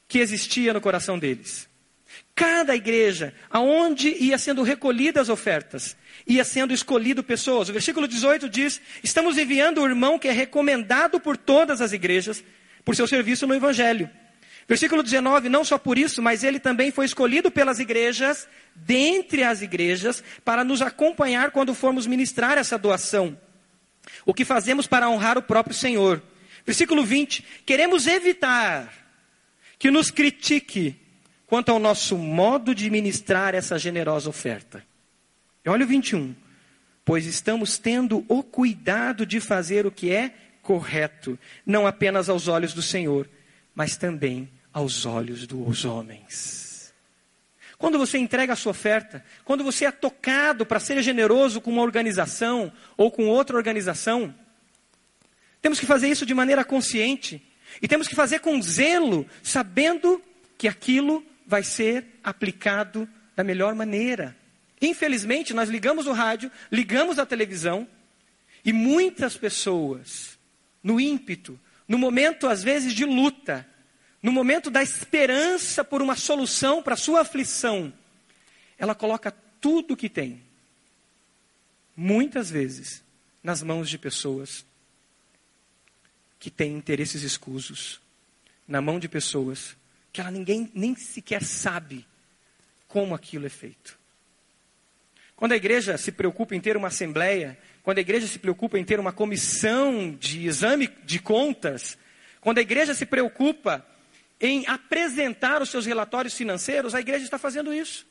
que 0.09 0.18
existia 0.18 0.73
no 0.73 0.81
coração 0.81 1.18
deles. 1.18 1.68
Cada 2.35 2.75
igreja, 2.75 3.35
aonde 3.51 4.09
ia 4.09 4.38
sendo 4.38 4.62
recolhidas 4.62 5.23
as 5.23 5.29
ofertas, 5.29 5.97
ia 6.27 6.42
sendo 6.42 6.73
escolhido 6.73 7.23
pessoas. 7.23 7.68
O 7.68 7.73
versículo 7.73 8.09
18 8.09 8.49
diz: 8.49 8.81
Estamos 9.05 9.37
enviando 9.37 9.83
o 9.83 9.87
irmão 9.87 10.18
que 10.18 10.29
é 10.29 10.33
recomendado 10.33 11.21
por 11.21 11.37
todas 11.37 11.83
as 11.83 11.92
igrejas 11.92 12.42
por 12.85 12.97
seu 12.97 13.07
serviço 13.07 13.47
no 13.47 13.55
Evangelho. 13.55 14.11
Versículo 14.66 15.03
19: 15.03 15.51
Não 15.51 15.64
só 15.64 15.77
por 15.77 15.99
isso, 15.99 16.23
mas 16.23 16.42
ele 16.42 16.59
também 16.59 16.90
foi 16.90 17.05
escolhido 17.05 17.51
pelas 17.51 17.79
igrejas, 17.79 18.49
dentre 18.75 19.45
as 19.45 19.61
igrejas, 19.61 20.25
para 20.42 20.64
nos 20.64 20.81
acompanhar 20.81 21.51
quando 21.51 21.75
formos 21.75 22.07
ministrar 22.07 22.57
essa 22.57 22.79
doação. 22.79 23.38
O 24.25 24.33
que 24.33 24.45
fazemos 24.45 24.87
para 24.87 25.09
honrar 25.09 25.37
o 25.37 25.42
próprio 25.42 25.77
Senhor. 25.77 26.23
Versículo 26.64 27.05
20: 27.05 27.44
Queremos 27.66 28.07
evitar 28.07 28.92
que 29.79 29.90
nos 29.90 30.11
critique 30.11 30.96
quanto 31.46 31.70
ao 31.70 31.79
nosso 31.79 32.16
modo 32.16 32.75
de 32.75 32.88
ministrar 32.88 33.55
essa 33.55 33.79
generosa 33.79 34.31
oferta. 34.31 34.85
E 35.64 35.68
olha 35.68 35.85
o 35.85 35.88
21. 35.88 36.35
Pois 37.05 37.27
estamos 37.27 37.79
tendo 37.79 38.25
o 38.29 38.42
cuidado 38.42 39.27
de 39.27 39.40
fazer 39.40 39.87
o 39.87 39.90
que 39.90 40.12
é 40.12 40.35
correto, 40.62 41.38
não 41.66 41.87
apenas 41.87 42.29
aos 42.29 42.46
olhos 42.46 42.72
do 42.72 42.81
Senhor, 42.81 43.29
mas 43.75 43.96
também 43.96 44.48
aos 44.72 45.05
olhos 45.05 45.46
dos 45.46 45.85
homens. 45.85 46.94
Quando 47.77 47.98
você 47.98 48.16
entrega 48.16 48.53
a 48.53 48.57
sua 48.57 48.70
oferta, 48.70 49.25
quando 49.44 49.64
você 49.64 49.85
é 49.85 49.90
tocado 49.90 50.64
para 50.64 50.79
ser 50.79 51.03
generoso 51.03 51.61
com 51.61 51.72
uma 51.72 51.83
organização 51.83 52.72
ou 52.96 53.11
com 53.11 53.27
outra 53.27 53.57
organização, 53.57 54.33
temos 55.62 55.79
que 55.79 55.87
fazer 55.87 56.09
isso 56.09 56.27
de 56.27 56.35
maneira 56.35 56.64
consciente 56.64 57.40
e 57.81 57.87
temos 57.87 58.09
que 58.09 58.16
fazer 58.16 58.40
com 58.40 58.61
zelo, 58.61 59.25
sabendo 59.42 60.20
que 60.59 60.66
aquilo 60.66 61.25
vai 61.46 61.62
ser 61.62 62.05
aplicado 62.22 63.09
da 63.37 63.44
melhor 63.44 63.75
maneira. 63.75 64.37
Infelizmente, 64.81 65.55
nós 65.55 65.68
ligamos 65.68 66.09
o 66.09 66.12
rádio, 66.12 66.51
ligamos 66.70 67.18
a 67.20 67.25
televisão 67.25 67.87
e 68.64 68.72
muitas 68.72 69.37
pessoas, 69.37 70.37
no 70.83 71.01
ímpeto, 71.01 71.59
no 71.87 71.96
momento 71.96 72.48
às 72.48 72.62
vezes 72.62 72.92
de 72.92 73.05
luta, 73.05 73.66
no 74.20 74.33
momento 74.33 74.68
da 74.68 74.83
esperança 74.83 75.85
por 75.85 76.03
uma 76.03 76.16
solução 76.16 76.83
para 76.83 76.94
a 76.94 76.98
sua 76.98 77.20
aflição, 77.20 77.92
ela 78.77 78.96
coloca 78.96 79.33
tudo 79.61 79.94
o 79.94 79.96
que 79.96 80.09
tem, 80.09 80.42
muitas 81.96 82.51
vezes, 82.51 83.03
nas 83.42 83.62
mãos 83.62 83.88
de 83.88 83.98
pessoas 83.98 84.64
que 86.42 86.50
têm 86.50 86.72
interesses 86.72 87.22
escusos, 87.22 88.00
na 88.66 88.81
mão 88.81 88.98
de 88.98 89.09
pessoas 89.09 89.76
que 90.12 90.20
ela 90.20 90.28
ninguém 90.28 90.68
nem 90.74 90.92
sequer 90.96 91.40
sabe 91.40 92.05
como 92.88 93.14
aquilo 93.14 93.46
é 93.46 93.48
feito. 93.48 93.96
Quando 95.37 95.52
a 95.52 95.57
igreja 95.57 95.96
se 95.96 96.11
preocupa 96.11 96.57
em 96.57 96.61
ter 96.61 96.76
uma 96.76 96.88
assembleia, 96.88 97.57
quando 97.85 97.98
a 97.98 98.00
igreja 98.00 98.26
se 98.26 98.40
preocupa 98.40 98.76
em 98.76 98.85
ter 98.85 98.98
uma 98.98 99.12
comissão 99.12 100.16
de 100.18 100.44
exame 100.44 100.88
de 101.05 101.20
contas, 101.20 101.96
quando 102.40 102.59
a 102.59 102.62
igreja 102.62 102.92
se 102.92 103.07
preocupa 103.07 103.87
em 104.40 104.66
apresentar 104.66 105.62
os 105.62 105.70
seus 105.70 105.87
relatórios 105.87 106.35
financeiros, 106.35 106.92
a 106.92 107.00
igreja 107.00 107.24
está 107.24 107.38
fazendo 107.38 107.72
isso. 107.72 108.05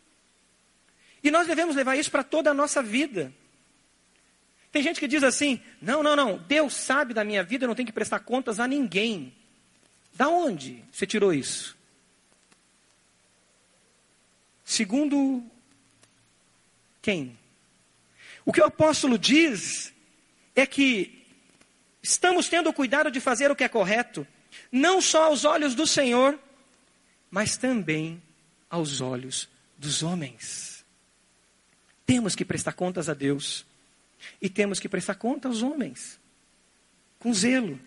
E 1.22 1.30
nós 1.30 1.48
devemos 1.48 1.76
levar 1.76 1.98
isso 1.98 2.10
para 2.10 2.24
toda 2.24 2.52
a 2.52 2.54
nossa 2.54 2.82
vida. 2.82 3.34
Tem 4.72 4.82
gente 4.82 5.00
que 5.00 5.08
diz 5.08 5.24
assim: 5.24 5.62
não, 5.82 6.02
não, 6.02 6.16
não, 6.16 6.38
Deus 6.38 6.74
sabe 6.74 7.14
da 7.14 7.24
minha 7.24 7.44
vida, 7.44 7.66
eu 7.66 7.68
não 7.68 7.76
tenho 7.76 7.88
que 7.88 7.94
prestar 7.94 8.20
contas 8.20 8.60
a 8.60 8.68
ninguém. 8.68 9.34
Da 10.14 10.30
onde 10.30 10.84
você 10.92 11.06
tirou 11.06 11.34
isso? 11.34 11.78
Segundo 14.64 15.44
quem? 17.02 17.38
O 18.46 18.54
que 18.54 18.62
o 18.62 18.66
apóstolo 18.66 19.18
diz 19.18 19.94
é 20.56 20.66
que 20.66 21.26
estamos 22.02 22.48
tendo 22.48 22.70
o 22.70 22.74
cuidado 22.74 23.12
de 23.12 23.20
fazer 23.20 23.52
o 23.52 23.56
que 23.56 23.64
é 23.64 23.70
correto, 23.70 24.26
não 24.72 25.02
só 25.02 25.26
aos 25.26 25.46
olhos 25.46 25.76
do 25.76 25.86
Senhor, 25.86 26.40
mas 27.30 27.58
também 27.58 28.22
aos 28.70 29.02
olhos 29.02 29.50
dos 29.78 30.04
homens. 30.04 30.86
Temos 32.06 32.36
que 32.36 32.46
prestar 32.46 32.74
contas 32.74 33.10
a 33.10 33.14
Deus 33.14 33.66
e 34.42 34.50
temos 34.50 34.80
que 34.80 34.90
prestar 34.90 35.16
conta 35.16 35.48
aos 35.48 35.62
homens, 35.62 36.20
com 37.20 37.34
zelo. 37.34 37.80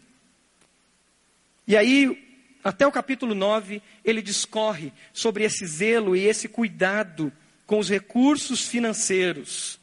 E 1.67 1.77
aí, 1.77 2.43
até 2.63 2.87
o 2.87 2.93
capítulo 2.93 3.35
9, 3.35 3.83
ele 4.05 4.23
discorre 4.23 4.93
sobre 5.13 5.45
esse 5.45 5.67
zelo 5.67 6.15
e 6.15 6.27
esse 6.27 6.49
cuidado 6.49 7.33
com 7.67 7.79
os 7.79 7.89
recursos 7.89 8.67
financeiros 8.67 9.79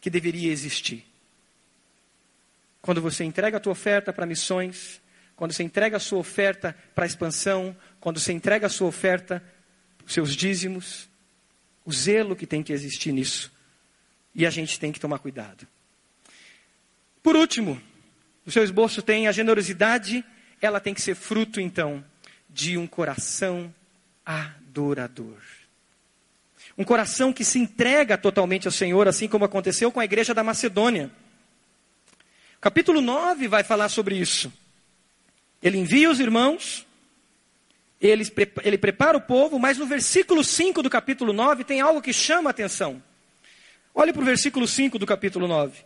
que 0.00 0.10
deveria 0.10 0.50
existir. 0.50 1.04
Quando 2.80 3.00
você 3.00 3.22
entrega 3.22 3.58
a 3.58 3.60
tua 3.60 3.72
oferta 3.72 4.12
para 4.12 4.26
missões, 4.26 5.00
quando 5.36 5.52
você 5.52 5.62
entrega 5.62 5.96
a 5.96 6.00
sua 6.00 6.18
oferta 6.18 6.76
para 6.94 7.06
expansão, 7.06 7.76
quando 8.00 8.18
você 8.18 8.32
entrega 8.32 8.66
a 8.66 8.70
sua 8.70 8.88
oferta, 8.88 9.42
seus 10.06 10.34
dízimos, 10.34 11.08
o 11.84 11.92
zelo 11.92 12.34
que 12.34 12.46
tem 12.46 12.62
que 12.62 12.72
existir 12.72 13.12
nisso. 13.12 13.51
E 14.34 14.46
a 14.46 14.50
gente 14.50 14.78
tem 14.78 14.92
que 14.92 15.00
tomar 15.00 15.18
cuidado. 15.18 15.66
Por 17.22 17.36
último, 17.36 17.80
o 18.46 18.50
seu 18.50 18.64
esboço 18.64 19.02
tem 19.02 19.28
a 19.28 19.32
generosidade 19.32 20.24
ela 20.62 20.78
tem 20.78 20.94
que 20.94 21.02
ser 21.02 21.16
fruto, 21.16 21.60
então, 21.60 22.04
de 22.48 22.78
um 22.78 22.86
coração 22.86 23.74
adorador. 24.24 25.38
Um 26.78 26.84
coração 26.84 27.32
que 27.32 27.44
se 27.44 27.58
entrega 27.58 28.16
totalmente 28.16 28.68
ao 28.68 28.72
Senhor, 28.72 29.08
assim 29.08 29.26
como 29.26 29.44
aconteceu 29.44 29.90
com 29.90 29.98
a 29.98 30.04
igreja 30.04 30.32
da 30.32 30.44
Macedônia. 30.44 31.10
capítulo 32.60 33.00
9 33.00 33.48
vai 33.48 33.64
falar 33.64 33.88
sobre 33.88 34.16
isso. 34.16 34.52
Ele 35.60 35.78
envia 35.78 36.08
os 36.08 36.20
irmãos, 36.20 36.86
ele, 38.00 38.24
ele 38.62 38.78
prepara 38.78 39.18
o 39.18 39.20
povo, 39.20 39.58
mas 39.58 39.78
no 39.78 39.86
versículo 39.86 40.44
5 40.44 40.80
do 40.80 40.88
capítulo 40.88 41.32
9 41.32 41.64
tem 41.64 41.80
algo 41.80 42.00
que 42.00 42.12
chama 42.12 42.50
a 42.50 42.52
atenção. 42.52 43.02
Olhe 43.94 44.12
para 44.12 44.22
o 44.22 44.24
versículo 44.24 44.66
5 44.66 44.98
do 44.98 45.06
capítulo 45.06 45.46
9. 45.46 45.84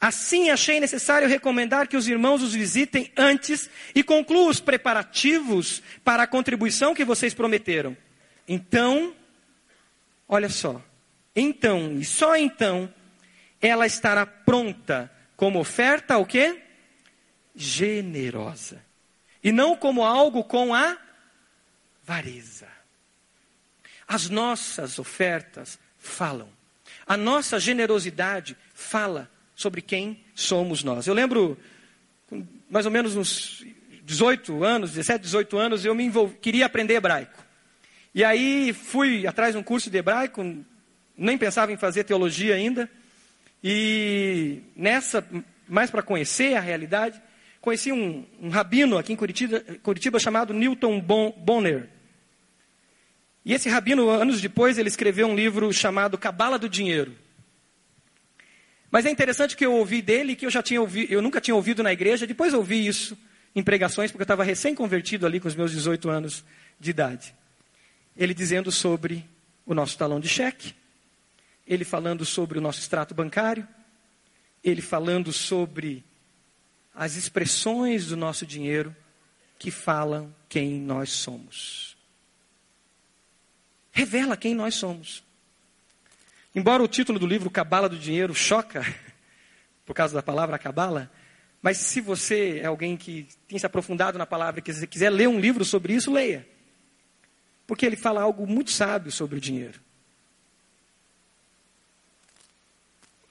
Assim 0.00 0.50
achei 0.50 0.78
necessário 0.78 1.28
recomendar 1.28 1.88
que 1.88 1.96
os 1.96 2.06
irmãos 2.06 2.42
os 2.42 2.54
visitem 2.54 3.12
antes 3.16 3.68
e 3.94 4.02
concluam 4.02 4.48
os 4.48 4.60
preparativos 4.60 5.82
para 6.04 6.22
a 6.22 6.26
contribuição 6.26 6.94
que 6.94 7.04
vocês 7.04 7.34
prometeram. 7.34 7.96
Então, 8.46 9.14
olha 10.28 10.48
só. 10.48 10.80
Então, 11.34 11.98
e 11.98 12.04
só 12.04 12.36
então, 12.36 12.92
ela 13.60 13.86
estará 13.86 14.24
pronta 14.24 15.10
como 15.36 15.58
oferta 15.58 16.16
o 16.16 16.26
quê? 16.26 16.62
Generosa. 17.54 18.84
E 19.42 19.50
não 19.50 19.76
como 19.76 20.04
algo 20.04 20.44
com 20.44 20.74
a 20.74 20.96
vareza. 22.04 22.68
As 24.06 24.28
nossas 24.28 24.98
ofertas 24.98 25.78
falam. 25.98 26.57
A 27.08 27.16
nossa 27.16 27.58
generosidade 27.58 28.54
fala 28.74 29.30
sobre 29.54 29.80
quem 29.80 30.20
somos 30.34 30.84
nós. 30.84 31.06
Eu 31.06 31.14
lembro, 31.14 31.56
mais 32.70 32.84
ou 32.84 32.92
menos 32.92 33.16
uns 33.16 33.64
18 34.04 34.62
anos, 34.62 34.90
17, 34.90 35.22
18 35.22 35.56
anos, 35.56 35.84
eu 35.86 35.94
me 35.94 36.04
envolvi, 36.04 36.36
queria 36.36 36.66
aprender 36.66 36.94
hebraico. 36.94 37.42
E 38.14 38.22
aí 38.22 38.74
fui 38.74 39.26
atrás 39.26 39.52
de 39.54 39.58
um 39.58 39.62
curso 39.62 39.90
de 39.90 39.96
hebraico, 39.96 40.44
nem 41.16 41.38
pensava 41.38 41.72
em 41.72 41.76
fazer 41.78 42.04
teologia 42.04 42.54
ainda. 42.54 42.90
E 43.64 44.60
nessa, 44.76 45.26
mais 45.66 45.90
para 45.90 46.02
conhecer 46.02 46.56
a 46.56 46.60
realidade, 46.60 47.20
conheci 47.60 47.90
um, 47.90 48.24
um, 48.40 48.50
rabino 48.50 48.98
aqui 48.98 49.14
em 49.14 49.16
Curitiba, 49.16 49.60
Curitiba 49.82 50.18
chamado 50.18 50.52
Newton 50.52 51.00
Bonner. 51.00 51.88
E 53.44 53.54
esse 53.54 53.68
rabino, 53.68 54.10
anos 54.10 54.40
depois, 54.40 54.78
ele 54.78 54.88
escreveu 54.88 55.26
um 55.26 55.34
livro 55.34 55.72
chamado 55.72 56.18
Cabala 56.18 56.58
do 56.58 56.68
Dinheiro. 56.68 57.16
Mas 58.90 59.04
é 59.04 59.10
interessante 59.10 59.56
que 59.56 59.64
eu 59.64 59.74
ouvi 59.74 60.00
dele, 60.00 60.34
que 60.34 60.46
eu 60.46 60.50
já 60.50 60.62
tinha 60.62 60.80
ouvido, 60.80 61.12
eu 61.12 61.20
nunca 61.20 61.40
tinha 61.40 61.54
ouvido 61.54 61.82
na 61.82 61.92
igreja, 61.92 62.26
depois 62.26 62.54
ouvi 62.54 62.86
isso 62.86 63.16
em 63.54 63.62
pregações, 63.62 64.10
porque 64.10 64.22
eu 64.22 64.24
estava 64.24 64.44
recém-convertido 64.44 65.26
ali 65.26 65.40
com 65.40 65.48
os 65.48 65.54
meus 65.54 65.72
18 65.72 66.08
anos 66.08 66.44
de 66.80 66.90
idade. 66.90 67.34
Ele 68.16 68.32
dizendo 68.32 68.72
sobre 68.72 69.28
o 69.66 69.74
nosso 69.74 69.96
talão 69.98 70.18
de 70.18 70.28
cheque, 70.28 70.74
ele 71.66 71.84
falando 71.84 72.24
sobre 72.24 72.58
o 72.58 72.60
nosso 72.60 72.80
extrato 72.80 73.14
bancário, 73.14 73.68
ele 74.64 74.80
falando 74.80 75.32
sobre 75.32 76.04
as 76.94 77.14
expressões 77.14 78.06
do 78.06 78.16
nosso 78.16 78.46
dinheiro 78.46 78.94
que 79.58 79.70
falam 79.70 80.34
quem 80.48 80.80
nós 80.80 81.10
somos. 81.10 81.87
Revela 83.98 84.36
quem 84.36 84.54
nós 84.54 84.76
somos. 84.76 85.24
Embora 86.54 86.84
o 86.84 86.86
título 86.86 87.18
do 87.18 87.26
livro 87.26 87.50
Cabala 87.50 87.88
do 87.88 87.98
Dinheiro 87.98 88.32
choca, 88.32 88.84
por 89.84 89.92
causa 89.92 90.14
da 90.14 90.22
palavra 90.22 90.56
cabala, 90.56 91.10
mas 91.60 91.78
se 91.78 92.00
você 92.00 92.60
é 92.60 92.66
alguém 92.66 92.96
que 92.96 93.26
tem 93.48 93.58
se 93.58 93.66
aprofundado 93.66 94.16
na 94.16 94.24
palavra 94.24 94.60
e 94.60 94.86
quiser 94.86 95.10
ler 95.10 95.26
um 95.26 95.40
livro 95.40 95.64
sobre 95.64 95.94
isso, 95.94 96.12
leia. 96.12 96.46
porque 97.66 97.84
ele 97.84 97.96
fala 97.96 98.22
algo 98.22 98.46
muito 98.46 98.70
sábio 98.70 99.10
sobre 99.10 99.38
o 99.38 99.40
dinheiro. 99.40 99.80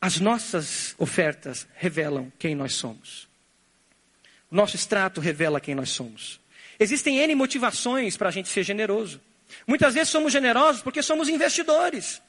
As 0.01 0.19
nossas 0.19 0.95
ofertas 0.97 1.65
revelam 1.75 2.29
quem 2.37 2.55
nós 2.55 2.73
somos. 2.73 3.25
O 4.51 4.55
nosso 4.55 4.75
extrato 4.75 5.21
revela 5.21 5.61
quem 5.61 5.73
nós 5.73 5.91
somos. 5.91 6.41
Existem 6.77 7.19
N 7.19 7.35
motivações 7.35 8.17
para 8.17 8.27
a 8.27 8.31
gente 8.33 8.49
ser 8.49 8.63
generoso. 8.63 9.21
Muitas 9.65 9.93
vezes 9.93 10.09
somos 10.09 10.31
generosos 10.31 10.81
porque 10.81 11.01
somos 11.01 11.29
investidores. 11.29 12.21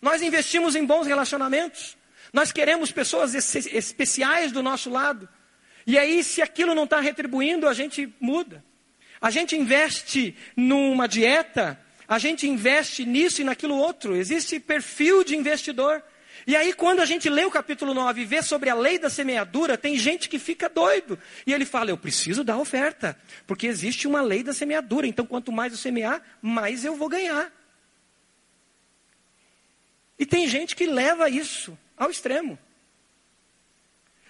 Nós 0.00 0.22
investimos 0.22 0.74
em 0.74 0.84
bons 0.84 1.06
relacionamentos. 1.06 1.96
Nós 2.32 2.50
queremos 2.50 2.90
pessoas 2.90 3.34
especiais 3.34 4.52
do 4.52 4.62
nosso 4.62 4.90
lado. 4.90 5.28
E 5.86 5.98
aí, 5.98 6.22
se 6.24 6.40
aquilo 6.40 6.74
não 6.74 6.84
está 6.84 7.00
retribuindo, 7.00 7.68
a 7.68 7.74
gente 7.74 8.12
muda. 8.20 8.64
A 9.20 9.30
gente 9.30 9.56
investe 9.56 10.36
numa 10.56 11.06
dieta, 11.06 11.78
a 12.08 12.18
gente 12.18 12.48
investe 12.48 13.04
nisso 13.04 13.40
e 13.40 13.44
naquilo 13.44 13.76
outro. 13.76 14.16
Existe 14.16 14.58
perfil 14.58 15.22
de 15.22 15.36
investidor. 15.36 16.02
E 16.46 16.56
aí, 16.56 16.72
quando 16.72 17.00
a 17.00 17.04
gente 17.04 17.28
lê 17.28 17.44
o 17.44 17.50
capítulo 17.50 17.94
9 17.94 18.22
e 18.22 18.24
vê 18.24 18.42
sobre 18.42 18.68
a 18.68 18.74
lei 18.74 18.98
da 18.98 19.08
semeadura, 19.08 19.78
tem 19.78 19.96
gente 19.96 20.28
que 20.28 20.38
fica 20.38 20.68
doido. 20.68 21.18
E 21.46 21.52
ele 21.52 21.64
fala: 21.64 21.90
Eu 21.90 21.96
preciso 21.96 22.42
dar 22.42 22.58
oferta, 22.58 23.18
porque 23.46 23.66
existe 23.66 24.08
uma 24.08 24.20
lei 24.20 24.42
da 24.42 24.52
semeadura. 24.52 25.06
Então, 25.06 25.24
quanto 25.24 25.52
mais 25.52 25.72
eu 25.72 25.78
semear, 25.78 26.20
mais 26.40 26.84
eu 26.84 26.96
vou 26.96 27.08
ganhar. 27.08 27.52
E 30.18 30.26
tem 30.26 30.48
gente 30.48 30.74
que 30.74 30.86
leva 30.86 31.28
isso 31.28 31.78
ao 31.96 32.10
extremo. 32.10 32.58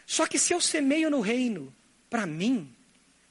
Só 0.06 0.26
que 0.26 0.38
se 0.38 0.52
eu 0.52 0.60
semeio 0.60 1.10
no 1.10 1.20
reino, 1.20 1.74
para 2.10 2.26
mim, 2.26 2.74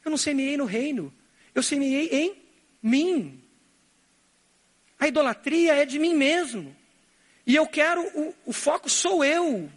eu 0.04 0.10
não 0.10 0.18
semeei 0.18 0.58
no 0.58 0.66
reino, 0.66 1.14
eu 1.54 1.62
semeei 1.62 2.10
em 2.12 2.36
mim. 2.82 3.44
A 5.00 5.08
idolatria 5.08 5.76
é 5.76 5.86
de 5.86 6.00
mim 6.00 6.16
mesmo. 6.16 6.76
E 7.52 7.56
eu 7.58 7.68
quero, 7.68 8.02
o, 8.18 8.34
o 8.46 8.54
foco 8.54 8.90
sou 8.90 9.26
eu. 9.26 9.70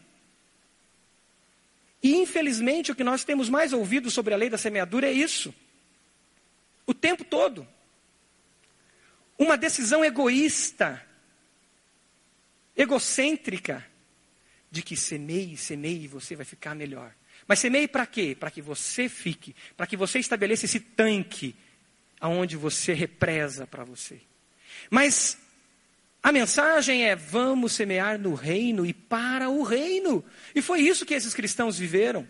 E 2.00 2.14
infelizmente 2.14 2.92
o 2.92 2.94
que 2.94 3.02
nós 3.02 3.24
temos 3.24 3.48
mais 3.48 3.72
ouvido 3.72 4.12
sobre 4.12 4.32
a 4.32 4.36
lei 4.36 4.48
da 4.48 4.56
semeadura 4.56 5.08
é 5.08 5.12
isso. 5.12 5.52
O 6.86 6.94
tempo 6.94 7.24
todo. 7.24 7.66
Uma 9.36 9.56
decisão 9.56 10.04
egoísta, 10.04 11.04
egocêntrica, 12.76 13.84
de 14.70 14.80
que 14.80 14.96
semeie, 14.96 15.56
semeie 15.56 16.04
e 16.04 16.08
você 16.08 16.36
vai 16.36 16.44
ficar 16.44 16.76
melhor. 16.76 17.12
Mas 17.44 17.58
semeie 17.58 17.88
para 17.88 18.06
quê? 18.06 18.36
Para 18.38 18.52
que 18.52 18.62
você 18.62 19.08
fique, 19.08 19.52
para 19.76 19.88
que 19.88 19.96
você 19.96 20.20
estabeleça 20.20 20.64
esse 20.64 20.78
tanque 20.78 21.56
aonde 22.20 22.56
você 22.56 22.92
represa 22.92 23.66
para 23.66 23.82
você. 23.82 24.20
Mas 24.88 25.43
a 26.24 26.32
mensagem 26.32 27.04
é: 27.04 27.14
vamos 27.14 27.74
semear 27.74 28.18
no 28.18 28.32
reino 28.32 28.86
e 28.86 28.94
para 28.94 29.50
o 29.50 29.62
reino. 29.62 30.24
E 30.54 30.62
foi 30.62 30.80
isso 30.80 31.04
que 31.04 31.12
esses 31.12 31.34
cristãos 31.34 31.78
viveram. 31.78 32.26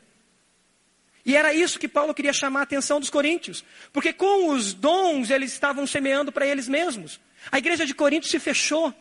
E 1.25 1.37
era 1.37 1.55
isso 1.55 1.79
que 1.79 1.87
Paulo 1.87 2.13
queria 2.13 2.33
chamar 2.33 2.61
a 2.61 2.63
atenção 2.65 2.99
dos 2.99 3.09
coríntios. 3.09 3.65
Porque 3.93 4.13
com 4.13 4.51
os 4.51 4.75
dons 4.75 5.31
eles 5.31 5.53
estavam 5.53 5.87
semeando 5.87 6.33
para 6.33 6.45
eles 6.45 6.67
mesmos. 6.67 7.21
A 7.53 7.59
igreja 7.59 7.87
de 7.87 7.95
Corinto 7.95 8.27
se 8.27 8.41
fechou. 8.41 8.93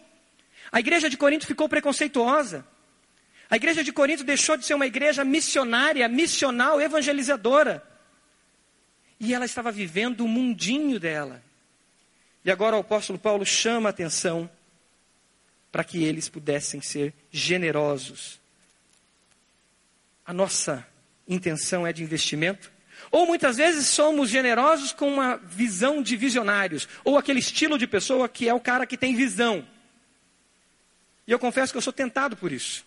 A 0.72 0.80
igreja 0.80 1.10
de 1.10 1.18
Corinto 1.18 1.48
ficou 1.48 1.68
preconceituosa. 1.68 2.64
A 3.50 3.56
igreja 3.56 3.84
de 3.84 3.92
Corinto 3.92 4.24
deixou 4.24 4.56
de 4.56 4.64
ser 4.64 4.76
uma 4.76 4.86
igreja 4.86 5.26
missionária, 5.26 6.08
missional, 6.08 6.80
evangelizadora. 6.80 7.84
E 9.20 9.34
ela 9.34 9.46
estava 9.46 9.72
vivendo 9.72 10.22
o 10.22 10.28
mundinho 10.28 11.00
dela. 11.00 11.44
E 12.46 12.52
agora 12.52 12.78
o 12.78 12.82
apóstolo 12.82 13.18
Paulo 13.18 13.44
chama 13.44 13.90
a 13.90 13.92
atenção 13.92 14.48
para 15.74 15.84
que 15.84 16.04
eles 16.04 16.30
pudessem 16.30 16.82
ser 16.82 17.12
generosos. 17.32 18.40
A 20.24 20.32
nossa 20.32 20.88
intenção 21.28 21.86
é 21.86 21.92
de 21.92 22.04
investimento. 22.04 22.72
Ou 23.10 23.26
muitas 23.26 23.58
vezes 23.58 23.88
somos 23.88 24.30
generosos 24.30 24.92
com 24.94 25.12
uma 25.12 25.36
visão 25.38 26.04
de 26.04 26.16
visionários, 26.16 26.88
ou 27.04 27.18
aquele 27.18 27.40
estilo 27.40 27.76
de 27.76 27.88
pessoa 27.88 28.30
que 28.30 28.48
é 28.48 28.54
o 28.54 28.60
cara 28.60 28.86
que 28.86 28.96
tem 28.96 29.16
visão. 29.16 29.68
E 31.26 31.32
eu 31.32 31.40
confesso 31.40 31.74
que 31.74 31.78
eu 31.78 31.82
sou 31.82 31.92
tentado 31.92 32.38
por 32.38 32.52
isso. 32.52 32.86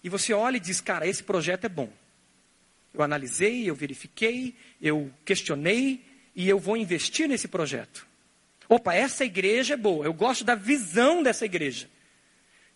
E 0.00 0.08
você 0.08 0.32
olha 0.32 0.58
e 0.58 0.60
diz, 0.60 0.80
cara, 0.80 1.08
esse 1.08 1.24
projeto 1.24 1.64
é 1.64 1.68
bom. 1.68 1.92
Eu 2.94 3.02
analisei, 3.02 3.68
eu 3.68 3.74
verifiquei, 3.74 4.54
eu 4.80 5.12
questionei 5.24 6.04
e 6.36 6.48
eu 6.48 6.60
vou 6.60 6.76
investir 6.76 7.28
nesse 7.28 7.48
projeto. 7.48 8.13
Opa, 8.68 8.94
essa 8.94 9.24
igreja 9.24 9.74
é 9.74 9.76
boa, 9.76 10.04
eu 10.04 10.12
gosto 10.12 10.44
da 10.44 10.54
visão 10.54 11.22
dessa 11.22 11.44
igreja. 11.44 11.88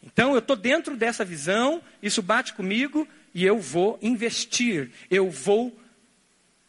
Então 0.02 0.32
eu 0.32 0.38
estou 0.38 0.56
dentro 0.56 0.96
dessa 0.96 1.24
visão, 1.24 1.82
isso 2.02 2.22
bate 2.22 2.52
comigo 2.52 3.06
e 3.34 3.44
eu 3.44 3.58
vou 3.58 3.98
investir, 4.00 4.90
eu 5.10 5.30
vou 5.30 5.76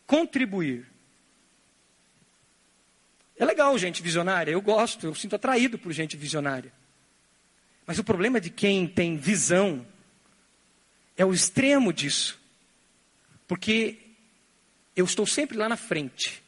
contribuir. 0.05 0.87
É 3.37 3.45
legal 3.45 3.77
gente 3.77 4.01
visionária, 4.01 4.51
eu 4.51 4.61
gosto, 4.61 5.05
eu 5.05 5.15
sinto 5.15 5.35
atraído 5.35 5.77
por 5.77 5.91
gente 5.93 6.17
visionária. 6.17 6.73
Mas 7.85 7.97
o 7.97 8.03
problema 8.03 8.39
de 8.39 8.49
quem 8.49 8.87
tem 8.87 9.15
visão 9.15 9.85
é 11.17 11.25
o 11.25 11.33
extremo 11.33 11.91
disso. 11.91 12.39
Porque 13.47 13.97
eu 14.95 15.05
estou 15.05 15.25
sempre 15.25 15.57
lá 15.57 15.67
na 15.67 15.77
frente. 15.77 16.43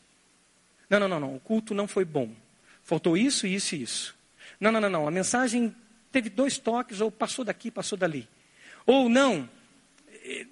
Não, 0.89 0.99
não, 0.99 1.07
não, 1.07 1.19
não, 1.19 1.36
o 1.36 1.39
culto 1.39 1.74
não 1.74 1.88
foi 1.88 2.05
bom. 2.05 2.36
Faltou 2.92 3.16
isso, 3.16 3.48
isso 3.48 3.74
e 3.74 3.84
isso. 3.84 4.14
Não, 4.60 4.70
não, 4.70 4.82
não, 4.82 4.89
não. 4.89 5.08
A 5.08 5.12
mensagem 5.12 5.74
teve 6.12 6.30
dois 6.30 6.58
toques, 6.58 7.00
ou 7.00 7.10
passou 7.10 7.46
daqui, 7.46 7.72
passou 7.72 7.98
dali. 7.98 8.28
Ou 8.86 9.08
não, 9.08 9.50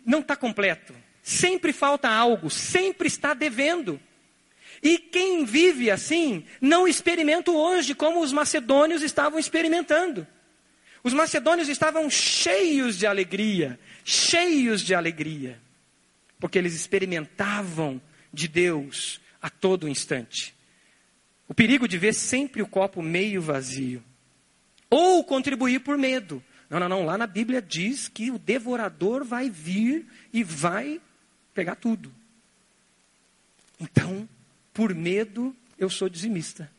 não 0.06 0.22
está 0.22 0.38
completo. 0.38 0.96
Sempre 1.22 1.74
falta 1.74 2.08
algo, 2.08 2.50
sempre 2.50 3.10
está 3.10 3.34
devendo. 3.34 4.00
E 4.82 4.98
quem 4.98 5.44
vive 5.44 5.92
assim, 5.92 6.46
não 6.62 6.88
experimenta 6.88 7.52
hoje 7.52 7.94
como 7.94 8.22
os 8.22 8.32
macedônios 8.32 9.02
estavam 9.02 9.38
experimentando. 9.38 10.26
Os 11.04 11.14
macedônios 11.14 11.68
estavam 11.68 12.10
cheios 12.10 12.98
de 12.98 13.06
alegria, 13.06 13.78
cheios 14.06 14.80
de 14.82 14.96
alegria, 14.96 15.60
porque 16.40 16.58
eles 16.58 16.74
experimentavam 16.74 18.02
de 18.32 18.48
Deus 18.48 19.20
a 19.42 19.50
todo 19.50 19.90
instante. 19.90 20.58
O 21.50 21.54
perigo 21.54 21.88
de 21.88 21.98
ver 21.98 22.14
sempre 22.14 22.62
o 22.62 22.68
copo 22.68 23.02
meio 23.02 23.42
vazio. 23.42 24.04
Ou 24.88 25.24
contribuir 25.24 25.80
por 25.80 25.98
medo. 25.98 26.44
Não, 26.70 26.80
não, 26.80 26.88
não. 26.88 27.06
Lá 27.06 27.18
na 27.18 27.26
Bíblia 27.26 27.60
diz 27.60 28.08
que 28.08 28.30
o 28.30 28.38
devorador 28.38 29.26
vai 29.26 29.50
vir 29.50 30.06
e 30.32 30.44
vai 30.44 31.02
pegar 31.52 31.76
tudo. 31.76 32.14
Então, 33.80 34.30
por 34.72 34.94
medo, 34.94 35.56
eu 35.76 35.90
sou 35.90 36.08
dizimista. 36.08 36.72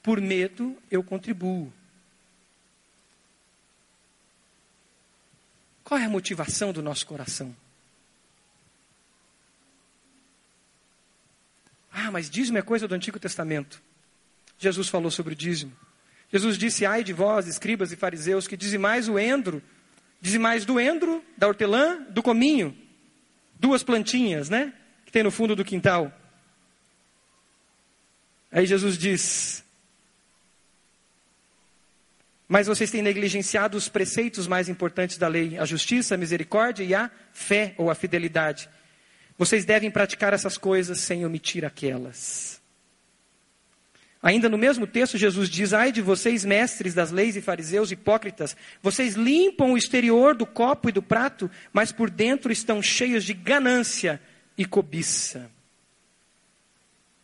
Por 0.00 0.20
medo, 0.20 0.76
eu 0.88 1.02
contribuo. 1.02 1.72
Qual 5.82 5.98
é 5.98 6.04
a 6.04 6.08
motivação 6.08 6.72
do 6.72 6.80
nosso 6.80 7.04
coração? 7.06 7.54
Ah, 11.90 12.10
mas 12.10 12.30
dízimo 12.30 12.58
é 12.58 12.62
coisa 12.62 12.86
do 12.86 12.94
Antigo 12.94 13.18
Testamento. 13.18 13.82
Jesus 14.62 14.88
falou 14.88 15.10
sobre 15.10 15.32
o 15.32 15.36
dízimo. 15.36 15.72
Jesus 16.30 16.56
disse: 16.56 16.86
Ai 16.86 17.02
de 17.02 17.12
vós, 17.12 17.48
escribas 17.48 17.90
e 17.90 17.96
fariseus, 17.96 18.46
que 18.46 18.56
dizimais 18.56 19.08
o 19.08 19.18
endro, 19.18 19.60
dizimais 20.20 20.64
do 20.64 20.78
endro, 20.78 21.22
da 21.36 21.48
hortelã, 21.48 22.00
do 22.10 22.22
cominho. 22.22 22.76
Duas 23.58 23.82
plantinhas, 23.82 24.48
né? 24.48 24.72
Que 25.04 25.10
tem 25.10 25.24
no 25.24 25.32
fundo 25.32 25.56
do 25.56 25.64
quintal. 25.64 26.16
Aí 28.52 28.64
Jesus 28.64 28.96
diz: 28.96 29.64
Mas 32.46 32.68
vocês 32.68 32.88
têm 32.88 33.02
negligenciado 33.02 33.76
os 33.76 33.88
preceitos 33.88 34.46
mais 34.46 34.68
importantes 34.68 35.18
da 35.18 35.26
lei, 35.26 35.58
a 35.58 35.64
justiça, 35.64 36.14
a 36.14 36.18
misericórdia 36.18 36.84
e 36.84 36.94
a 36.94 37.10
fé 37.32 37.74
ou 37.76 37.90
a 37.90 37.96
fidelidade. 37.96 38.68
Vocês 39.36 39.64
devem 39.64 39.90
praticar 39.90 40.32
essas 40.32 40.56
coisas 40.56 41.00
sem 41.00 41.26
omitir 41.26 41.64
aquelas. 41.64 42.61
Ainda 44.22 44.48
no 44.48 44.56
mesmo 44.56 44.86
texto, 44.86 45.18
Jesus 45.18 45.50
diz: 45.50 45.72
Ai 45.72 45.90
de 45.90 46.00
vocês, 46.00 46.44
mestres 46.44 46.94
das 46.94 47.10
leis 47.10 47.34
e 47.34 47.42
fariseus 47.42 47.90
hipócritas, 47.90 48.56
vocês 48.80 49.14
limpam 49.14 49.72
o 49.72 49.76
exterior 49.76 50.36
do 50.36 50.46
copo 50.46 50.88
e 50.88 50.92
do 50.92 51.02
prato, 51.02 51.50
mas 51.72 51.90
por 51.90 52.08
dentro 52.08 52.52
estão 52.52 52.80
cheios 52.80 53.24
de 53.24 53.34
ganância 53.34 54.22
e 54.56 54.64
cobiça. 54.64 55.50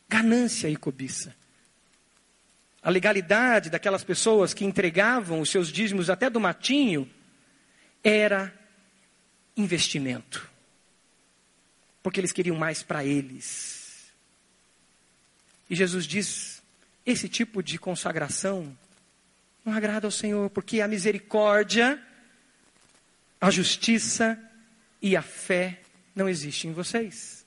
Ganância 0.08 0.68
e 0.68 0.74
cobiça. 0.74 1.36
A 2.82 2.90
legalidade 2.90 3.70
daquelas 3.70 4.02
pessoas 4.02 4.52
que 4.52 4.64
entregavam 4.64 5.40
os 5.40 5.50
seus 5.50 5.70
dízimos 5.70 6.10
até 6.10 6.28
do 6.28 6.40
matinho 6.40 7.08
era 8.02 8.52
investimento. 9.56 10.50
Porque 12.02 12.18
eles 12.18 12.32
queriam 12.32 12.56
mais 12.56 12.82
para 12.82 13.04
eles. 13.04 14.10
E 15.70 15.76
Jesus 15.76 16.04
diz: 16.04 16.57
esse 17.10 17.26
tipo 17.26 17.62
de 17.62 17.78
consagração 17.78 18.76
não 19.64 19.72
agrada 19.72 20.06
ao 20.06 20.10
Senhor, 20.10 20.50
porque 20.50 20.82
a 20.82 20.86
misericórdia, 20.88 21.98
a 23.40 23.50
justiça 23.50 24.38
e 25.00 25.16
a 25.16 25.22
fé 25.22 25.80
não 26.14 26.28
existem 26.28 26.70
em 26.70 26.74
vocês. 26.74 27.46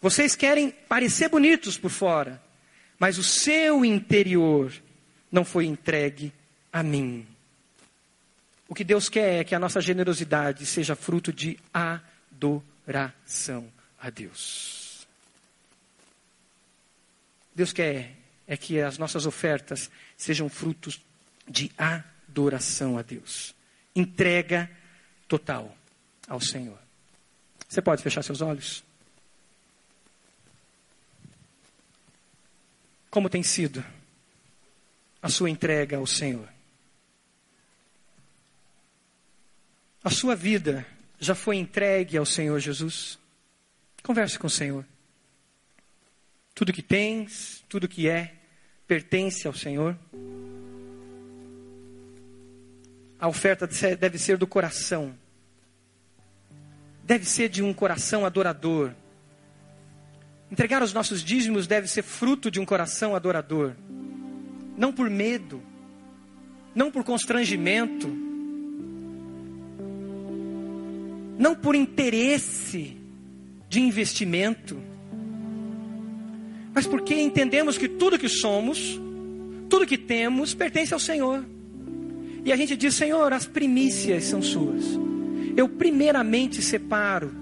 Vocês 0.00 0.34
querem 0.34 0.70
parecer 0.70 1.28
bonitos 1.28 1.76
por 1.76 1.90
fora, 1.90 2.42
mas 2.98 3.18
o 3.18 3.22
seu 3.22 3.84
interior 3.84 4.72
não 5.30 5.44
foi 5.44 5.66
entregue 5.66 6.32
a 6.72 6.82
mim. 6.82 7.26
O 8.66 8.74
que 8.74 8.84
Deus 8.84 9.10
quer 9.10 9.40
é 9.40 9.44
que 9.44 9.54
a 9.54 9.58
nossa 9.58 9.80
generosidade 9.80 10.64
seja 10.64 10.96
fruto 10.96 11.34
de 11.34 11.58
adoração 11.74 13.70
a 14.00 14.08
Deus. 14.08 15.06
Deus 17.54 17.74
quer 17.74 18.16
é 18.48 18.56
que 18.56 18.80
as 18.80 18.96
nossas 18.96 19.26
ofertas 19.26 19.90
sejam 20.16 20.48
frutos 20.48 21.00
de 21.46 21.70
adoração 21.76 22.96
a 22.96 23.02
Deus. 23.02 23.54
Entrega 23.94 24.70
total 25.28 25.76
ao 26.26 26.40
Senhor. 26.40 26.78
Você 27.68 27.82
pode 27.82 28.02
fechar 28.02 28.22
seus 28.22 28.40
olhos? 28.40 28.82
Como 33.10 33.28
tem 33.28 33.42
sido 33.42 33.84
a 35.20 35.28
sua 35.28 35.50
entrega 35.50 35.98
ao 35.98 36.06
Senhor? 36.06 36.48
A 40.02 40.10
sua 40.10 40.34
vida 40.34 40.86
já 41.20 41.34
foi 41.34 41.56
entregue 41.56 42.16
ao 42.16 42.24
Senhor 42.24 42.58
Jesus? 42.60 43.18
Converse 44.02 44.38
com 44.38 44.46
o 44.46 44.50
Senhor. 44.50 44.86
Tudo 46.54 46.72
que 46.72 46.82
tens, 46.82 47.62
tudo 47.68 47.88
que 47.88 48.08
é, 48.08 48.37
pertence 48.88 49.46
ao 49.46 49.52
Senhor. 49.52 49.96
A 53.20 53.28
oferta 53.28 53.68
deve 53.96 54.18
ser 54.18 54.38
do 54.38 54.46
coração. 54.46 55.14
Deve 57.04 57.26
ser 57.26 57.50
de 57.50 57.62
um 57.62 57.74
coração 57.74 58.24
adorador. 58.24 58.92
Entregar 60.50 60.82
os 60.82 60.94
nossos 60.94 61.22
dízimos 61.22 61.66
deve 61.66 61.86
ser 61.86 62.02
fruto 62.02 62.50
de 62.50 62.58
um 62.58 62.64
coração 62.64 63.14
adorador. 63.14 63.74
Não 64.76 64.92
por 64.92 65.10
medo, 65.10 65.60
não 66.74 66.90
por 66.90 67.04
constrangimento, 67.04 68.08
não 71.38 71.54
por 71.54 71.74
interesse 71.74 72.96
de 73.68 73.80
investimento, 73.80 74.80
mas 76.78 76.86
porque 76.86 77.20
entendemos 77.20 77.76
que 77.76 77.88
tudo 77.88 78.16
que 78.16 78.28
somos, 78.28 79.00
tudo 79.68 79.84
que 79.84 79.98
temos, 79.98 80.54
pertence 80.54 80.94
ao 80.94 81.00
Senhor. 81.00 81.44
E 82.44 82.52
a 82.52 82.56
gente 82.56 82.76
diz: 82.76 82.94
Senhor, 82.94 83.32
as 83.32 83.46
primícias 83.46 84.22
são 84.22 84.40
suas. 84.40 84.84
Eu 85.56 85.68
primeiramente 85.68 86.62
separo 86.62 87.32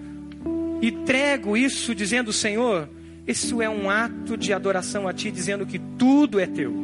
e 0.81 0.87
entrego 0.89 1.55
isso, 1.55 1.95
dizendo: 1.95 2.33
Senhor, 2.33 2.89
isso 3.27 3.61
é 3.61 3.69
um 3.69 3.91
ato 3.91 4.39
de 4.39 4.55
adoração 4.55 5.07
a 5.07 5.13
Ti, 5.13 5.31
dizendo 5.31 5.67
que 5.67 5.79
tudo 5.99 6.41
é 6.41 6.47
Teu. 6.47 6.75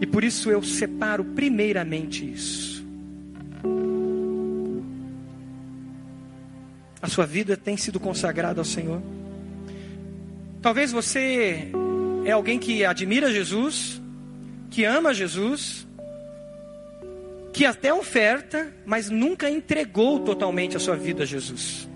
E 0.00 0.06
por 0.06 0.22
isso 0.22 0.52
eu 0.52 0.62
separo 0.62 1.24
primeiramente 1.24 2.30
isso. 2.30 2.86
A 7.02 7.08
sua 7.08 7.26
vida 7.26 7.56
tem 7.56 7.76
sido 7.76 7.98
consagrada 7.98 8.60
ao 8.60 8.64
Senhor. 8.64 9.02
Talvez 10.64 10.90
você 10.90 11.68
é 12.24 12.30
alguém 12.30 12.58
que 12.58 12.86
admira 12.86 13.30
Jesus, 13.30 14.00
que 14.70 14.82
ama 14.82 15.12
Jesus, 15.12 15.86
que 17.52 17.66
até 17.66 17.92
oferta, 17.92 18.72
mas 18.86 19.10
nunca 19.10 19.50
entregou 19.50 20.20
totalmente 20.20 20.74
a 20.74 20.80
sua 20.80 20.96
vida 20.96 21.24
a 21.24 21.26
Jesus. 21.26 21.86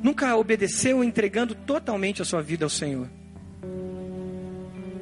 Nunca 0.00 0.36
obedeceu 0.36 1.02
entregando 1.02 1.56
totalmente 1.56 2.22
a 2.22 2.24
sua 2.24 2.42
vida 2.42 2.64
ao 2.64 2.70
Senhor. 2.70 3.08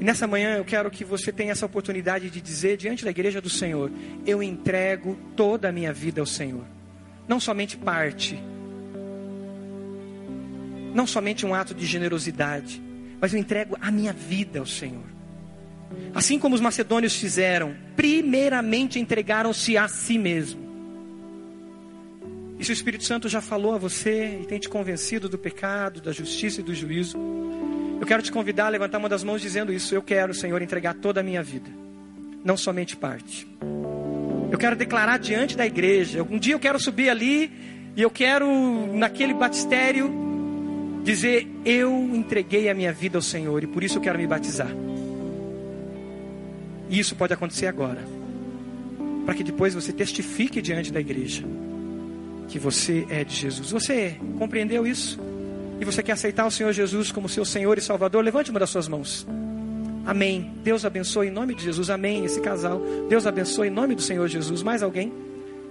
E 0.01 0.03
nessa 0.03 0.27
manhã 0.27 0.57
eu 0.57 0.65
quero 0.65 0.91
que 0.91 1.05
você 1.05 1.31
tenha 1.31 1.53
essa 1.53 1.67
oportunidade 1.67 2.31
de 2.31 2.41
dizer 2.41 2.79
diante 2.79 3.05
da 3.05 3.11
igreja 3.11 3.39
do 3.39 3.51
Senhor: 3.51 3.93
Eu 4.25 4.43
entrego 4.43 5.15
toda 5.37 5.69
a 5.69 5.73
minha 5.73 5.93
vida 5.93 6.23
ao 6.23 6.27
Senhor. 6.27 6.65
Não 7.29 7.39
somente 7.39 7.77
parte, 7.77 8.43
não 10.97 11.07
somente 11.07 11.45
um 11.45 11.55
ato 11.55 11.75
de 11.75 11.85
generosidade, 11.85 12.83
mas 13.21 13.35
eu 13.35 13.39
entrego 13.39 13.77
a 13.81 13.91
minha 13.91 14.15
vida 14.15 14.59
ao 14.59 14.67
Senhor. 14.67 15.05
Assim 16.15 16.39
como 16.39 16.55
os 16.55 16.61
macedônios 16.61 17.15
fizeram, 17.15 17.77
primeiramente 17.95 18.99
entregaram-se 18.99 19.77
a 19.77 19.87
si 19.89 20.17
mesmo. 20.17 20.65
E 22.59 22.65
se 22.65 22.71
o 22.71 22.73
Espírito 22.73 23.05
Santo 23.05 23.29
já 23.29 23.43
falou 23.43 23.75
a 23.75 23.79
você 23.79 24.41
e 24.43 24.47
tem 24.47 24.59
te 24.59 24.71
convencido 24.71 25.29
do 25.29 25.37
pecado, 25.37 26.01
da 26.01 26.13
justiça 26.13 26.61
e 26.61 26.65
do 26.65 26.75
juízo, 26.75 27.19
eu 28.01 28.07
quero 28.07 28.23
te 28.23 28.33
convidar 28.33 28.67
a 28.67 28.71
levantar 28.71 28.97
uma 28.97 29.09
das 29.09 29.23
mãos 29.23 29.43
dizendo 29.43 29.71
isso. 29.71 29.95
Eu 29.95 30.03
quero, 30.03 30.33
Senhor, 30.33 30.63
entregar 30.63 30.95
toda 30.95 31.21
a 31.21 31.23
minha 31.23 31.43
vida, 31.43 31.71
não 32.43 32.57
somente 32.57 32.97
parte. 32.97 33.47
Eu 34.51 34.57
quero 34.59 34.75
declarar 34.75 35.19
diante 35.19 35.55
da 35.57 35.67
igreja. 35.67 36.23
Um 36.23 36.39
dia 36.39 36.55
eu 36.55 36.59
quero 36.59 36.81
subir 36.81 37.11
ali 37.11 37.53
e 37.95 38.01
eu 38.01 38.11
quero, 38.11 38.47
naquele 38.95 39.35
batistério, 39.35 40.26
dizer: 41.07 41.47
Eu 41.65 41.93
entreguei 42.15 42.69
a 42.69 42.75
minha 42.75 42.93
vida 42.93 43.17
ao 43.17 43.23
Senhor 43.23 43.63
e 43.63 43.67
por 43.67 43.83
isso 43.83 43.99
eu 43.99 44.03
quero 44.03 44.19
me 44.19 44.27
batizar. 44.27 44.71
E 46.91 46.99
isso 46.99 47.15
pode 47.15 47.33
acontecer 47.33 47.67
agora, 47.67 48.01
para 49.25 49.35
que 49.35 49.45
depois 49.45 49.75
você 49.75 49.93
testifique 49.93 50.61
diante 50.61 50.93
da 50.93 51.01
igreja 51.01 51.45
que 52.49 52.59
você 52.59 53.07
é 53.09 53.25
de 53.25 53.35
Jesus. 53.35 53.71
Você 53.71 54.17
compreendeu 54.39 54.87
isso? 54.87 55.19
E 55.81 55.85
você 55.85 56.03
quer 56.03 56.13
aceitar 56.13 56.47
o 56.47 56.51
Senhor 56.51 56.73
Jesus 56.73 57.11
como 57.11 57.29
seu 57.29 57.45
Senhor 57.45 57.77
e 57.77 57.81
Salvador? 57.81 58.23
Levante 58.25 58.51
uma 58.51 58.61
das 58.61 58.71
suas 58.71 58.89
mãos. 58.89 59.27
Amém. 60.07 60.53
Deus 60.63 60.85
abençoe 60.85 61.27
em 61.27 61.31
nome 61.31 61.55
de 61.55 61.65
Jesus. 61.65 61.91
Amém. 61.91 62.25
Esse 62.25 62.41
casal. 62.41 62.81
Deus 63.09 63.27
abençoe 63.27 63.69
em 63.69 63.71
nome 63.71 63.95
do 63.95 64.03
Senhor 64.03 64.27
Jesus. 64.29 64.63
Mais 64.63 64.83
alguém? 64.83 65.13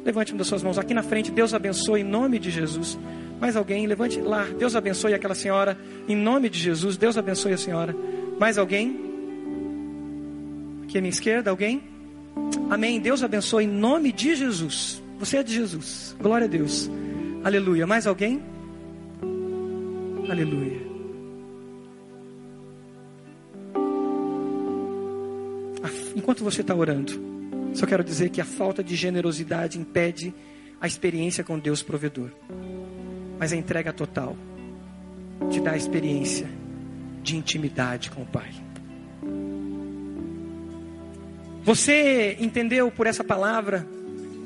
Levante 0.03 0.33
uma 0.33 0.39
das 0.39 0.47
suas 0.47 0.61
mãos 0.61 0.77
aqui 0.77 0.93
na 0.93 1.01
frente. 1.01 1.31
Deus 1.31 1.53
abençoe 1.53 2.01
em 2.01 2.03
nome 2.03 2.37
de 2.37 2.51
Jesus. 2.51 2.99
Mais 3.39 3.55
alguém? 3.55 3.85
Levante 3.85 4.19
lá. 4.19 4.45
Deus 4.57 4.75
abençoe 4.75 5.13
aquela 5.13 5.35
senhora 5.35 5.77
em 6.07 6.15
nome 6.15 6.49
de 6.49 6.59
Jesus. 6.59 6.97
Deus 6.97 7.17
abençoe 7.17 7.53
a 7.53 7.57
senhora. 7.57 7.95
Mais 8.39 8.57
alguém? 8.57 8.99
Aqui 10.83 10.97
à 10.97 11.01
minha 11.01 11.11
esquerda, 11.11 11.49
alguém? 11.49 11.83
Amém. 12.69 12.99
Deus 12.99 13.23
abençoe 13.23 13.65
em 13.65 13.67
nome 13.67 14.11
de 14.11 14.35
Jesus. 14.35 15.01
Você 15.19 15.37
é 15.37 15.43
de 15.43 15.53
Jesus. 15.53 16.15
Glória 16.19 16.45
a 16.45 16.49
Deus. 16.49 16.89
Aleluia. 17.43 17.85
Mais 17.85 18.07
alguém? 18.07 18.41
Aleluia. 20.29 20.85
Enquanto 26.15 26.43
você 26.43 26.61
está 26.61 26.73
orando, 26.73 27.13
só 27.73 27.85
quero 27.85 28.03
dizer 28.03 28.29
que 28.29 28.39
a 28.39 28.45
falta 28.45 28.83
de 28.83 28.95
generosidade 28.95 29.77
impede 29.77 30.33
a 30.79 30.87
experiência 30.87 31.43
com 31.43 31.59
Deus 31.59 31.83
provedor. 31.83 32.31
Mas 33.39 33.51
a 33.51 33.55
entrega 33.55 33.91
total 33.91 34.35
te 35.49 35.59
dá 35.59 35.71
a 35.71 35.77
experiência 35.77 36.47
de 37.21 37.35
intimidade 37.35 38.09
com 38.11 38.21
o 38.21 38.25
Pai. 38.25 38.51
Você 41.63 42.37
entendeu 42.39 42.91
por 42.91 43.07
essa 43.07 43.23
palavra 43.23 43.87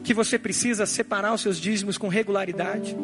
que 0.03 0.13
você 0.13 0.39
precisa 0.39 0.85
separar 0.85 1.33
os 1.33 1.41
seus 1.41 1.59
dízimos 1.59 1.97
com 1.97 2.07
regularidade? 2.07 2.95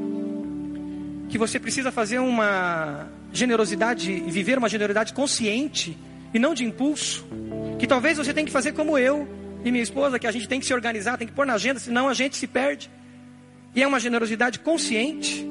Que 1.27 1.37
você 1.37 1.59
precisa 1.59 1.91
fazer 1.91 2.19
uma 2.19 3.09
generosidade 3.33 4.21
viver 4.21 4.57
uma 4.57 4.69
generosidade 4.69 5.13
consciente 5.13 5.97
e 6.33 6.39
não 6.39 6.53
de 6.53 6.63
impulso? 6.63 7.25
Que 7.77 7.85
talvez 7.85 8.17
você 8.17 8.33
tenha 8.33 8.45
que 8.45 8.51
fazer 8.51 8.71
como 8.71 8.97
eu 8.97 9.27
e 9.65 9.71
minha 9.71 9.83
esposa, 9.83 10.17
que 10.17 10.27
a 10.27 10.31
gente 10.31 10.47
tem 10.47 10.59
que 10.59 10.65
se 10.65 10.73
organizar, 10.73 11.17
tem 11.17 11.27
que 11.27 11.33
pôr 11.33 11.45
na 11.45 11.55
agenda, 11.55 11.79
senão 11.79 12.07
a 12.07 12.13
gente 12.13 12.37
se 12.37 12.47
perde. 12.47 12.89
E 13.75 13.83
é 13.83 13.87
uma 13.87 13.99
generosidade 13.99 14.59
consciente. 14.59 15.45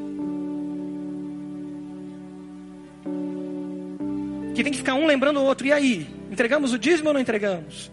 Que 4.54 4.62
tem 4.62 4.72
que 4.72 4.78
ficar 4.78 4.94
um 4.94 5.06
lembrando 5.06 5.40
o 5.40 5.44
outro. 5.44 5.66
E 5.66 5.72
aí? 5.72 6.06
Entregamos 6.30 6.72
o 6.72 6.78
dízimo 6.78 7.08
ou 7.08 7.14
não 7.14 7.20
entregamos? 7.20 7.90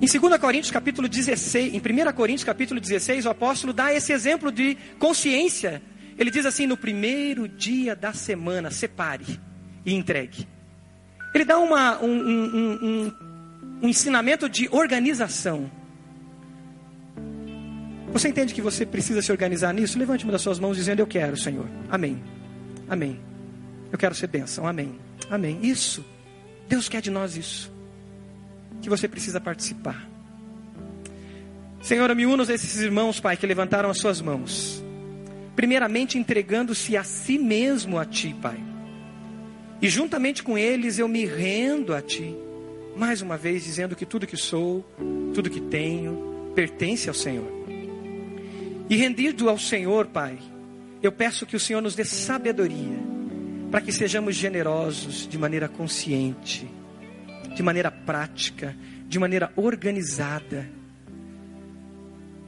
Em 0.00 0.06
2 0.06 0.38
Coríntios 0.38 0.70
capítulo 0.70 1.08
16, 1.08 1.74
em 1.74 1.78
1 1.78 2.12
Coríntios 2.12 2.44
capítulo 2.44 2.80
16, 2.80 3.26
o 3.26 3.30
apóstolo 3.30 3.72
dá 3.72 3.92
esse 3.92 4.12
exemplo 4.12 4.52
de 4.52 4.76
consciência. 4.98 5.82
Ele 6.16 6.30
diz 6.30 6.46
assim: 6.46 6.66
no 6.66 6.76
primeiro 6.76 7.48
dia 7.48 7.96
da 7.96 8.12
semana, 8.12 8.70
separe 8.70 9.40
e 9.84 9.94
entregue. 9.94 10.46
Ele 11.34 11.44
dá 11.44 11.58
uma, 11.58 12.00
um, 12.02 12.08
um, 12.08 12.78
um, 12.82 13.12
um 13.82 13.88
ensinamento 13.88 14.48
de 14.48 14.68
organização. 14.70 15.70
Você 18.12 18.28
entende 18.28 18.54
que 18.54 18.62
você 18.62 18.86
precisa 18.86 19.20
se 19.20 19.30
organizar 19.30 19.72
nisso? 19.74 19.98
Levante 19.98 20.24
uma 20.24 20.32
das 20.32 20.42
suas 20.42 20.58
mãos 20.58 20.76
dizendo: 20.76 21.00
Eu 21.00 21.06
quero, 21.06 21.36
Senhor. 21.36 21.66
Amém. 21.90 22.22
Amém. 22.88 23.20
Eu 23.92 23.98
quero 23.98 24.14
ser 24.14 24.28
bênção. 24.28 24.66
Amém. 24.66 25.07
Amém. 25.30 25.58
Isso. 25.62 26.04
Deus 26.68 26.88
quer 26.88 27.00
de 27.00 27.10
nós 27.10 27.36
isso. 27.36 27.72
Que 28.82 28.88
você 28.88 29.08
precisa 29.08 29.40
participar. 29.40 30.08
Senhor, 31.80 32.14
me 32.14 32.26
uno 32.26 32.42
a 32.42 32.52
esses 32.52 32.80
irmãos, 32.80 33.20
Pai, 33.20 33.36
que 33.36 33.46
levantaram 33.46 33.88
as 33.90 33.98
suas 33.98 34.20
mãos. 34.20 34.82
Primeiramente 35.54 36.18
entregando-se 36.18 36.96
a 36.96 37.04
si 37.04 37.38
mesmo 37.38 37.98
a 37.98 38.04
Ti, 38.04 38.34
Pai. 38.40 38.58
E 39.80 39.88
juntamente 39.88 40.42
com 40.42 40.58
eles 40.58 40.98
eu 40.98 41.08
me 41.08 41.24
rendo 41.24 41.94
a 41.94 42.02
Ti. 42.02 42.34
Mais 42.96 43.22
uma 43.22 43.36
vez 43.36 43.64
dizendo 43.64 43.94
que 43.94 44.04
tudo 44.04 44.26
que 44.26 44.36
sou, 44.36 44.84
tudo 45.34 45.50
que 45.50 45.60
tenho, 45.60 46.52
pertence 46.54 47.08
ao 47.08 47.14
Senhor. 47.14 47.46
E 48.90 48.96
rendido 48.96 49.48
ao 49.48 49.58
Senhor, 49.58 50.06
Pai, 50.06 50.38
eu 51.02 51.12
peço 51.12 51.46
que 51.46 51.54
o 51.54 51.60
Senhor 51.60 51.80
nos 51.80 51.94
dê 51.94 52.04
sabedoria 52.04 53.17
para 53.70 53.80
que 53.80 53.92
sejamos 53.92 54.34
generosos 54.34 55.28
de 55.28 55.36
maneira 55.36 55.68
consciente, 55.68 56.68
de 57.54 57.62
maneira 57.62 57.90
prática, 57.90 58.74
de 59.06 59.18
maneira 59.18 59.52
organizada. 59.56 60.68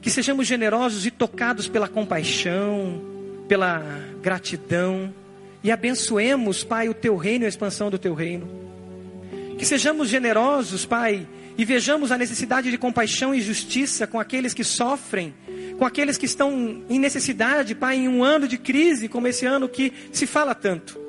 Que 0.01 0.09
sejamos 0.09 0.47
generosos 0.47 1.05
e 1.05 1.11
tocados 1.11 1.67
pela 1.67 1.87
compaixão, 1.87 3.01
pela 3.47 3.83
gratidão 4.21 5.13
e 5.63 5.71
abençoemos, 5.71 6.63
Pai, 6.63 6.89
o 6.89 6.93
teu 6.93 7.15
reino 7.15 7.43
e 7.43 7.45
a 7.45 7.49
expansão 7.49 7.91
do 7.91 7.99
teu 7.99 8.15
reino. 8.15 8.47
Que 9.59 9.65
sejamos 9.65 10.09
generosos, 10.09 10.85
Pai, 10.85 11.27
e 11.55 11.63
vejamos 11.63 12.11
a 12.11 12.17
necessidade 12.17 12.71
de 12.71 12.77
compaixão 12.79 13.35
e 13.35 13.41
justiça 13.41 14.07
com 14.07 14.19
aqueles 14.19 14.55
que 14.55 14.63
sofrem, 14.63 15.35
com 15.77 15.85
aqueles 15.85 16.17
que 16.17 16.25
estão 16.25 16.83
em 16.89 16.97
necessidade, 16.97 17.75
Pai, 17.75 17.97
em 17.97 18.07
um 18.07 18.23
ano 18.23 18.47
de 18.47 18.57
crise 18.57 19.07
como 19.07 19.27
esse 19.27 19.45
ano 19.45 19.69
que 19.69 19.93
se 20.11 20.25
fala 20.25 20.55
tanto. 20.55 20.99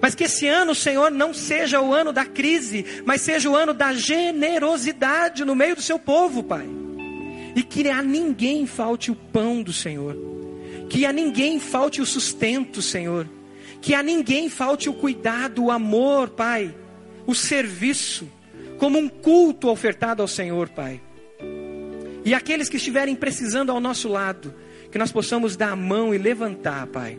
Mas 0.00 0.14
que 0.14 0.24
esse 0.24 0.46
ano, 0.46 0.74
Senhor, 0.74 1.10
não 1.10 1.34
seja 1.34 1.80
o 1.80 1.92
ano 1.92 2.12
da 2.12 2.24
crise, 2.24 2.84
mas 3.04 3.20
seja 3.20 3.50
o 3.50 3.56
ano 3.56 3.74
da 3.74 3.92
generosidade 3.92 5.44
no 5.44 5.54
meio 5.54 5.76
do 5.76 5.82
seu 5.82 5.98
povo, 5.98 6.42
Pai. 6.42 6.66
E 7.54 7.62
que 7.62 7.88
a 7.88 8.02
ninguém 8.02 8.66
falte 8.66 9.10
o 9.10 9.14
pão 9.14 9.62
do 9.62 9.72
Senhor, 9.72 10.16
que 10.88 11.04
a 11.04 11.12
ninguém 11.12 11.60
falte 11.60 12.00
o 12.00 12.06
sustento, 12.06 12.80
Senhor, 12.80 13.28
que 13.82 13.94
a 13.94 14.02
ninguém 14.02 14.48
falte 14.48 14.88
o 14.88 14.94
cuidado, 14.94 15.64
o 15.64 15.70
amor, 15.70 16.30
Pai, 16.30 16.74
o 17.26 17.34
serviço, 17.34 18.26
como 18.78 18.98
um 18.98 19.08
culto 19.08 19.68
ofertado 19.68 20.22
ao 20.22 20.28
Senhor, 20.28 20.70
Pai. 20.70 21.00
E 22.24 22.32
aqueles 22.32 22.68
que 22.68 22.78
estiverem 22.78 23.14
precisando 23.14 23.70
ao 23.70 23.80
nosso 23.80 24.08
lado, 24.08 24.54
que 24.90 24.98
nós 24.98 25.12
possamos 25.12 25.56
dar 25.56 25.72
a 25.72 25.76
mão 25.76 26.14
e 26.14 26.18
levantar, 26.18 26.86
Pai 26.86 27.18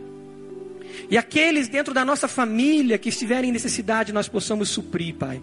e 1.10 1.16
aqueles 1.16 1.68
dentro 1.68 1.92
da 1.92 2.04
nossa 2.04 2.28
família 2.28 2.98
que 2.98 3.08
estiverem 3.08 3.50
em 3.50 3.52
necessidade, 3.52 4.12
nós 4.12 4.28
possamos 4.28 4.68
suprir, 4.68 5.14
Pai. 5.14 5.42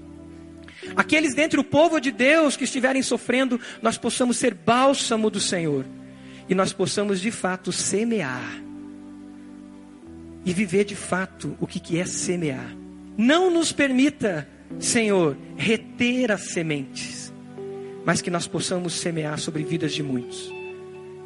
Aqueles 0.96 1.36
dentro 1.36 1.62
do 1.62 1.68
povo 1.68 2.00
de 2.00 2.12
Deus 2.12 2.56
que 2.56 2.64
estiverem 2.64 3.02
sofrendo, 3.02 3.60
nós 3.82 3.98
possamos 3.98 4.38
ser 4.38 4.54
bálsamo 4.54 5.30
do 5.30 5.40
Senhor. 5.40 5.86
E 6.48 6.56
nós 6.56 6.74
possamos 6.74 7.22
de 7.22 7.32
fato 7.32 7.72
semear. 7.72 8.62
E 10.46 10.54
viver 10.54 10.86
de 10.86 10.96
fato 10.96 11.56
o 11.60 11.68
que 11.68 12.00
é 12.00 12.06
semear. 12.06 12.76
Não 13.18 13.52
nos 13.52 13.72
permita, 13.72 14.48
Senhor, 14.80 15.38
reter 15.58 16.32
as 16.32 16.52
sementes, 16.52 17.34
mas 18.06 18.22
que 18.22 18.32
nós 18.32 18.48
possamos 18.48 18.94
semear 18.94 19.38
sobre 19.38 19.64
vidas 19.64 19.94
de 19.94 20.02
muitos. 20.02 20.50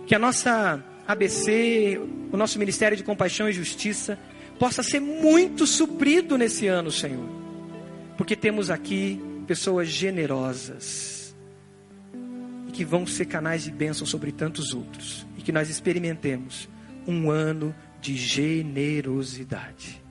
Que 0.07 0.15
a 0.15 0.19
nossa 0.19 0.84
ABC, 1.07 1.99
o 2.31 2.37
nosso 2.37 2.57
Ministério 2.57 2.95
de 2.95 3.03
Compaixão 3.03 3.49
e 3.49 3.53
Justiça, 3.53 4.17
possa 4.57 4.81
ser 4.81 4.99
muito 4.99 5.67
suprido 5.67 6.37
nesse 6.37 6.67
ano, 6.67 6.91
Senhor. 6.91 7.27
Porque 8.17 8.35
temos 8.35 8.69
aqui 8.69 9.21
pessoas 9.45 9.89
generosas 9.89 11.35
e 12.67 12.71
que 12.71 12.85
vão 12.85 13.05
ser 13.05 13.25
canais 13.25 13.63
de 13.63 13.71
bênção 13.71 14.05
sobre 14.07 14.31
tantos 14.31 14.73
outros. 14.73 15.25
E 15.37 15.41
que 15.41 15.51
nós 15.51 15.69
experimentemos 15.69 16.69
um 17.05 17.29
ano 17.29 17.75
de 17.99 18.15
generosidade. 18.15 20.01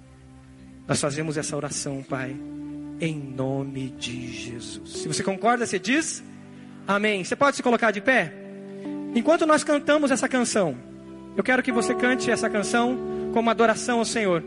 Nós 0.87 1.01
fazemos 1.01 1.37
essa 1.37 1.57
oração, 1.57 2.03
Pai, 2.03 2.37
em 3.01 3.15
nome 3.19 3.91
de 3.91 4.33
Jesus. 4.33 4.91
Se 4.91 5.09
você 5.09 5.23
concorda, 5.23 5.67
você 5.67 5.79
diz 5.79 6.23
amém. 6.87 7.25
Você 7.25 7.37
pode 7.37 7.57
se 7.57 7.63
colocar 7.63 7.91
de 7.91 8.01
pé? 8.01 8.42
Enquanto 9.15 9.47
nós 9.47 9.63
cantamos 9.63 10.11
essa 10.11 10.29
canção, 10.29 10.75
eu 11.37 11.45
quero 11.45 11.63
que 11.63 11.71
você 11.71 11.95
cante 11.95 12.31
essa 12.31 12.49
canção 12.49 13.31
como 13.33 13.51
adoração 13.51 13.99
ao 13.99 14.05
Senhor. 14.05 14.43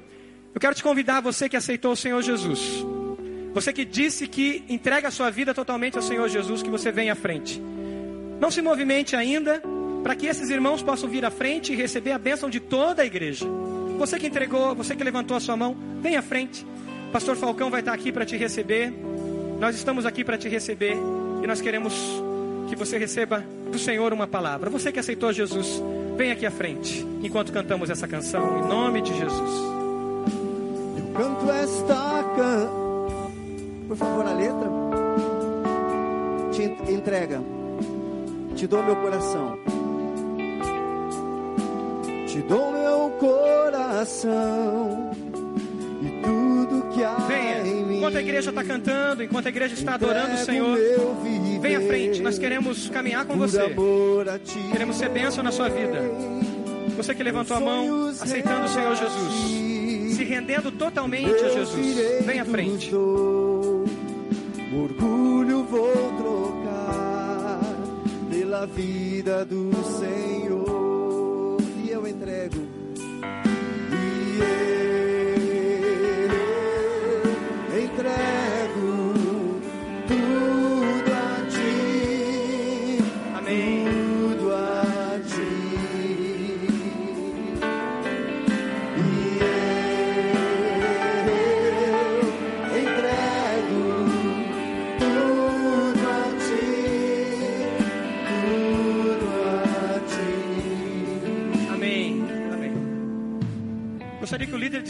Eu 0.53 0.59
quero 0.59 0.73
te 0.73 0.81
convidar, 0.81 1.21
você 1.21 1.47
que 1.47 1.57
aceitou 1.57 1.91
o 1.91 1.95
Senhor 1.95 2.21
Jesus, 2.21 2.83
você 3.53 3.71
que 3.71 3.85
disse 3.85 4.27
que 4.27 4.63
entrega 4.67 5.07
a 5.07 5.11
sua 5.11 5.29
vida 5.29 5.53
totalmente 5.53 5.97
ao 5.97 6.01
Senhor 6.01 6.27
Jesus, 6.29 6.63
que 6.63 6.69
você 6.69 6.91
venha 6.91 7.13
à 7.13 7.15
frente. 7.15 7.61
Não 8.39 8.49
se 8.49 8.61
movimente 8.61 9.15
ainda, 9.15 9.61
para 10.03 10.15
que 10.15 10.27
esses 10.27 10.49
irmãos 10.49 10.81
possam 10.81 11.09
vir 11.09 11.25
à 11.25 11.31
frente 11.31 11.71
e 11.71 11.75
receber 11.75 12.11
a 12.11 12.17
bênção 12.17 12.49
de 12.49 12.59
toda 12.59 13.01
a 13.01 13.05
igreja. 13.05 13.45
Você 13.97 14.19
que 14.19 14.27
entregou, 14.27 14.75
você 14.75 14.95
que 14.95 15.03
levantou 15.03 15.37
a 15.37 15.39
sua 15.39 15.55
mão, 15.55 15.75
venha 16.01 16.19
à 16.19 16.21
frente. 16.21 16.65
Pastor 17.11 17.35
Falcão 17.35 17.69
vai 17.69 17.79
estar 17.79 17.93
aqui 17.93 18.11
para 18.11 18.25
te 18.25 18.35
receber. 18.35 18.93
Nós 19.59 19.75
estamos 19.75 20.05
aqui 20.05 20.23
para 20.23 20.37
te 20.37 20.49
receber 20.49 20.97
e 21.41 21.47
nós 21.47 21.61
queremos 21.61 21.93
que 22.67 22.75
você 22.75 22.97
receba 22.97 23.43
do 23.71 23.77
Senhor 23.79 24.11
uma 24.13 24.27
palavra. 24.27 24.69
Você 24.69 24.91
que 24.91 24.99
aceitou 24.99 25.31
Jesus, 25.31 25.81
vem 26.17 26.31
aqui 26.31 26.45
à 26.45 26.51
frente, 26.51 27.05
enquanto 27.21 27.51
cantamos 27.51 27.89
essa 27.89 28.07
canção, 28.07 28.59
em 28.59 28.67
nome 28.67 29.01
de 29.01 29.15
Jesus. 29.17 29.51
Eu 30.97 31.13
canto 31.13 31.49
esta 31.51 32.23
can... 32.35 32.69
Por 33.87 33.97
favor, 33.97 34.25
a 34.25 34.33
letra. 34.33 34.69
Te 36.51 36.63
entrega. 36.91 37.41
Te 38.55 38.65
dou 38.65 38.81
meu 38.83 38.95
coração. 38.95 39.59
Te 42.27 42.41
dou 42.41 42.71
meu 42.71 43.09
coração. 43.19 45.11
E 46.01 46.21
tudo 46.21 46.89
que 46.93 47.03
há 47.03 47.15
Venha, 47.15 47.59
em 47.67 47.85
mim. 47.85 47.97
enquanto 47.97 48.17
a 48.17 48.21
igreja 48.21 48.49
está 48.49 48.63
cantando, 48.63 49.23
enquanto 49.23 49.45
a 49.45 49.49
igreja 49.49 49.73
está 49.73 49.93
adorando 49.93 50.33
o 50.33 50.37
Senhor, 50.37 50.77
meu 50.77 51.15
venha 51.65 51.79
à 51.79 51.81
frente, 51.81 52.21
nós 52.21 52.37
queremos 52.37 52.89
caminhar 52.89 53.25
com 53.25 53.35
você. 53.35 53.73
Queremos 54.71 54.97
ser 54.97 55.09
bênção 55.09 55.43
na 55.43 55.51
sua 55.51 55.67
vida. 55.67 55.99
Você 56.95 57.15
que 57.15 57.23
levantou 57.23 57.57
a 57.57 57.59
mão, 57.59 58.07
aceitando 58.09 58.65
o 58.65 58.69
Senhor 58.69 58.95
Jesus, 58.95 60.15
se 60.15 60.23
rendendo 60.23 60.71
totalmente 60.71 61.43
a 61.43 61.49
Jesus, 61.49 62.23
vem 62.23 62.39
à 62.39 62.45
frente. 62.45 62.93
Orgulho 64.73 65.63
vou 65.63 65.91
trocar 66.17 67.61
pela 68.29 68.65
vida 68.67 69.43
do 69.43 69.71
Senhor 69.83 70.34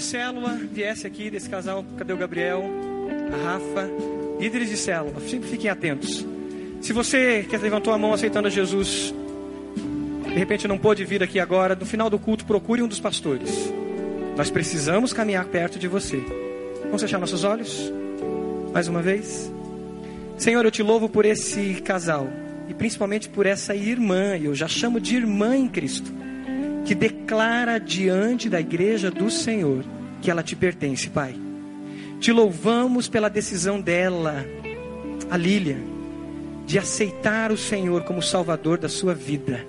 célula 0.06 0.60
viesse 0.72 1.06
aqui 1.06 1.30
desse 1.30 1.50
casal. 1.50 1.84
Cadê 1.98 2.14
o 2.14 2.18
Gabriel? 2.18 2.64
A 3.34 3.54
Rafa. 3.54 3.90
Líderes 4.40 4.70
de 4.70 4.78
célula, 4.78 5.20
sempre 5.22 5.50
fiquem 5.50 5.70
atentos. 5.70 6.26
Se 6.82 6.94
você 6.94 7.46
que 7.50 7.58
levantou 7.58 7.94
a 7.94 7.98
mão 7.98 8.14
aceitando 8.14 8.48
a 8.48 8.52
Jesus, 8.52 9.14
de 10.28 10.36
repente 10.36 10.68
não 10.68 10.78
pôde 10.78 11.04
vir 11.06 11.24
aqui 11.24 11.40
agora, 11.40 11.74
no 11.74 11.86
final 11.86 12.10
do 12.10 12.20
culto, 12.20 12.46
procure 12.46 12.82
um 12.82 12.88
dos 12.88 13.00
pastores. 13.00 13.50
Nós 14.38 14.52
precisamos 14.52 15.14
caminhar 15.14 15.46
perto 15.46 15.80
de 15.80 15.88
você. 15.88 16.22
Vamos 16.84 17.02
fechar 17.02 17.18
nossos 17.18 17.44
olhos? 17.44 17.92
Mais 18.74 18.88
uma 18.88 19.02
vez. 19.02 19.52
Senhor, 20.38 20.64
eu 20.66 20.72
te 20.72 20.84
louvo 20.84 21.08
por 21.08 21.26
esse 21.26 21.76
casal 21.76 22.28
e 22.68 22.74
principalmente 22.74 23.30
por 23.30 23.46
essa 23.46 23.74
irmã, 23.74 24.38
eu 24.38 24.54
já 24.54 24.68
chamo 24.68 25.00
de 25.00 25.16
irmã 25.16 25.56
em 25.56 25.68
Cristo, 25.68 26.12
que 26.86 26.94
declara 26.94 27.80
diante 27.80 28.48
da 28.48 28.60
igreja 28.60 29.10
do 29.10 29.30
Senhor 29.30 29.84
que 30.22 30.30
ela 30.30 30.44
te 30.44 30.56
pertence, 30.56 31.10
Pai. 31.10 31.36
Te 32.20 32.32
louvamos 32.32 33.08
pela 33.08 33.30
decisão 33.30 33.82
dela, 33.82 34.46
a 35.30 35.36
Lília, 35.36 35.78
de 36.66 36.80
aceitar 36.80 37.52
o 37.52 37.58
Senhor 37.58 38.04
como 38.04 38.22
Salvador 38.22 38.78
da 38.78 38.88
sua 38.88 39.14
vida, 39.14 39.66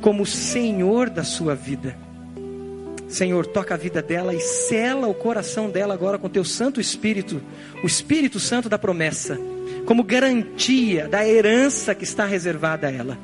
como 0.00 0.26
Senhor 0.26 1.08
da 1.08 1.24
sua 1.24 1.54
vida. 1.54 1.96
Senhor, 3.08 3.46
toca 3.46 3.74
a 3.74 3.78
vida 3.78 4.02
dela 4.02 4.34
e 4.34 4.40
sela 4.40 5.06
o 5.06 5.14
coração 5.14 5.70
dela 5.70 5.94
agora 5.94 6.18
com 6.18 6.28
teu 6.28 6.44
Santo 6.44 6.80
Espírito, 6.80 7.40
o 7.82 7.86
Espírito 7.86 8.38
Santo 8.38 8.68
da 8.68 8.78
promessa, 8.78 9.38
como 9.86 10.04
garantia 10.04 11.08
da 11.08 11.26
herança 11.26 11.94
que 11.94 12.04
está 12.04 12.26
reservada 12.26 12.88
a 12.88 12.92
ela. 12.92 13.18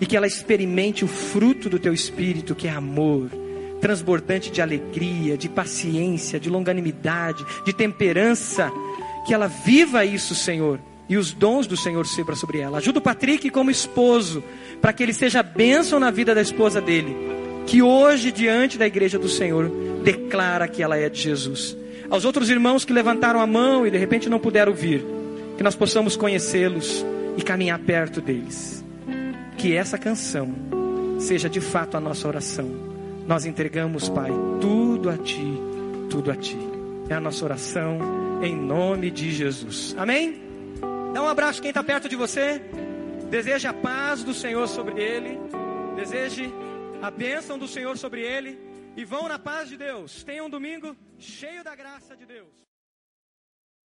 E 0.00 0.06
que 0.06 0.16
ela 0.16 0.26
experimente 0.26 1.04
o 1.04 1.08
fruto 1.08 1.68
do 1.68 1.78
teu 1.78 1.92
Espírito, 1.92 2.54
que 2.54 2.68
é 2.68 2.70
amor, 2.70 3.30
transbordante 3.80 4.50
de 4.50 4.62
alegria, 4.62 5.36
de 5.36 5.48
paciência, 5.48 6.38
de 6.38 6.48
longanimidade, 6.48 7.44
de 7.64 7.72
temperança. 7.72 8.70
Que 9.26 9.34
ela 9.34 9.48
viva 9.48 10.04
isso, 10.04 10.34
Senhor, 10.34 10.80
e 11.08 11.16
os 11.16 11.32
dons 11.32 11.66
do 11.66 11.76
Senhor 11.76 12.06
sebra 12.06 12.36
sobre 12.36 12.58
ela. 12.58 12.78
Ajuda 12.78 12.98
o 12.98 13.02
Patrick 13.02 13.50
como 13.50 13.70
esposo, 13.70 14.42
para 14.80 14.92
que 14.92 15.02
ele 15.02 15.12
seja 15.12 15.42
bênção 15.42 15.98
na 15.98 16.10
vida 16.10 16.34
da 16.34 16.42
esposa 16.42 16.80
dele, 16.80 17.16
que 17.66 17.82
hoje, 17.82 18.30
diante 18.30 18.78
da 18.78 18.86
igreja 18.86 19.18
do 19.18 19.28
Senhor, 19.28 19.70
declara 20.02 20.68
que 20.68 20.82
ela 20.82 20.96
é 20.96 21.08
de 21.08 21.20
Jesus. 21.20 21.76
Aos 22.10 22.24
outros 22.24 22.48
irmãos 22.48 22.84
que 22.84 22.92
levantaram 22.92 23.40
a 23.40 23.46
mão 23.46 23.86
e 23.86 23.90
de 23.90 23.98
repente 23.98 24.28
não 24.28 24.38
puderam 24.38 24.72
vir, 24.72 25.04
que 25.56 25.62
nós 25.62 25.74
possamos 25.74 26.16
conhecê-los 26.16 27.04
e 27.36 27.42
caminhar 27.42 27.78
perto 27.80 28.20
deles. 28.20 28.77
Que 29.58 29.74
essa 29.74 29.98
canção 29.98 30.54
seja 31.20 31.50
de 31.50 31.60
fato 31.60 31.96
a 31.96 32.00
nossa 32.00 32.26
oração. 32.26 32.66
Nós 33.26 33.44
entregamos, 33.44 34.08
Pai, 34.08 34.30
tudo 34.60 35.10
a 35.10 35.18
Ti, 35.18 35.58
tudo 36.08 36.30
a 36.30 36.36
Ti. 36.36 36.56
É 37.08 37.14
a 37.14 37.20
nossa 37.20 37.44
oração 37.44 37.98
em 38.42 38.54
nome 38.56 39.10
de 39.10 39.30
Jesus. 39.32 39.94
Amém? 39.98 40.40
Dá 41.12 41.22
um 41.22 41.28
abraço 41.28 41.60
quem 41.60 41.70
está 41.70 41.82
perto 41.82 42.08
de 42.08 42.16
você. 42.16 42.62
Deseje 43.30 43.66
a 43.66 43.74
paz 43.74 44.22
do 44.22 44.32
Senhor 44.32 44.66
sobre 44.68 45.02
ele. 45.02 45.38
Deseje 45.96 46.50
a 47.02 47.10
bênção 47.10 47.58
do 47.58 47.66
Senhor 47.66 47.98
sobre 47.98 48.22
ele. 48.22 48.58
E 48.96 49.04
vão 49.04 49.28
na 49.28 49.38
paz 49.38 49.68
de 49.68 49.76
Deus. 49.76 50.22
Tenham 50.22 50.46
um 50.46 50.50
domingo 50.50 50.96
cheio 51.18 51.62
da 51.64 51.74
graça 51.74 52.16
de 52.16 52.24
Deus. 52.24 52.67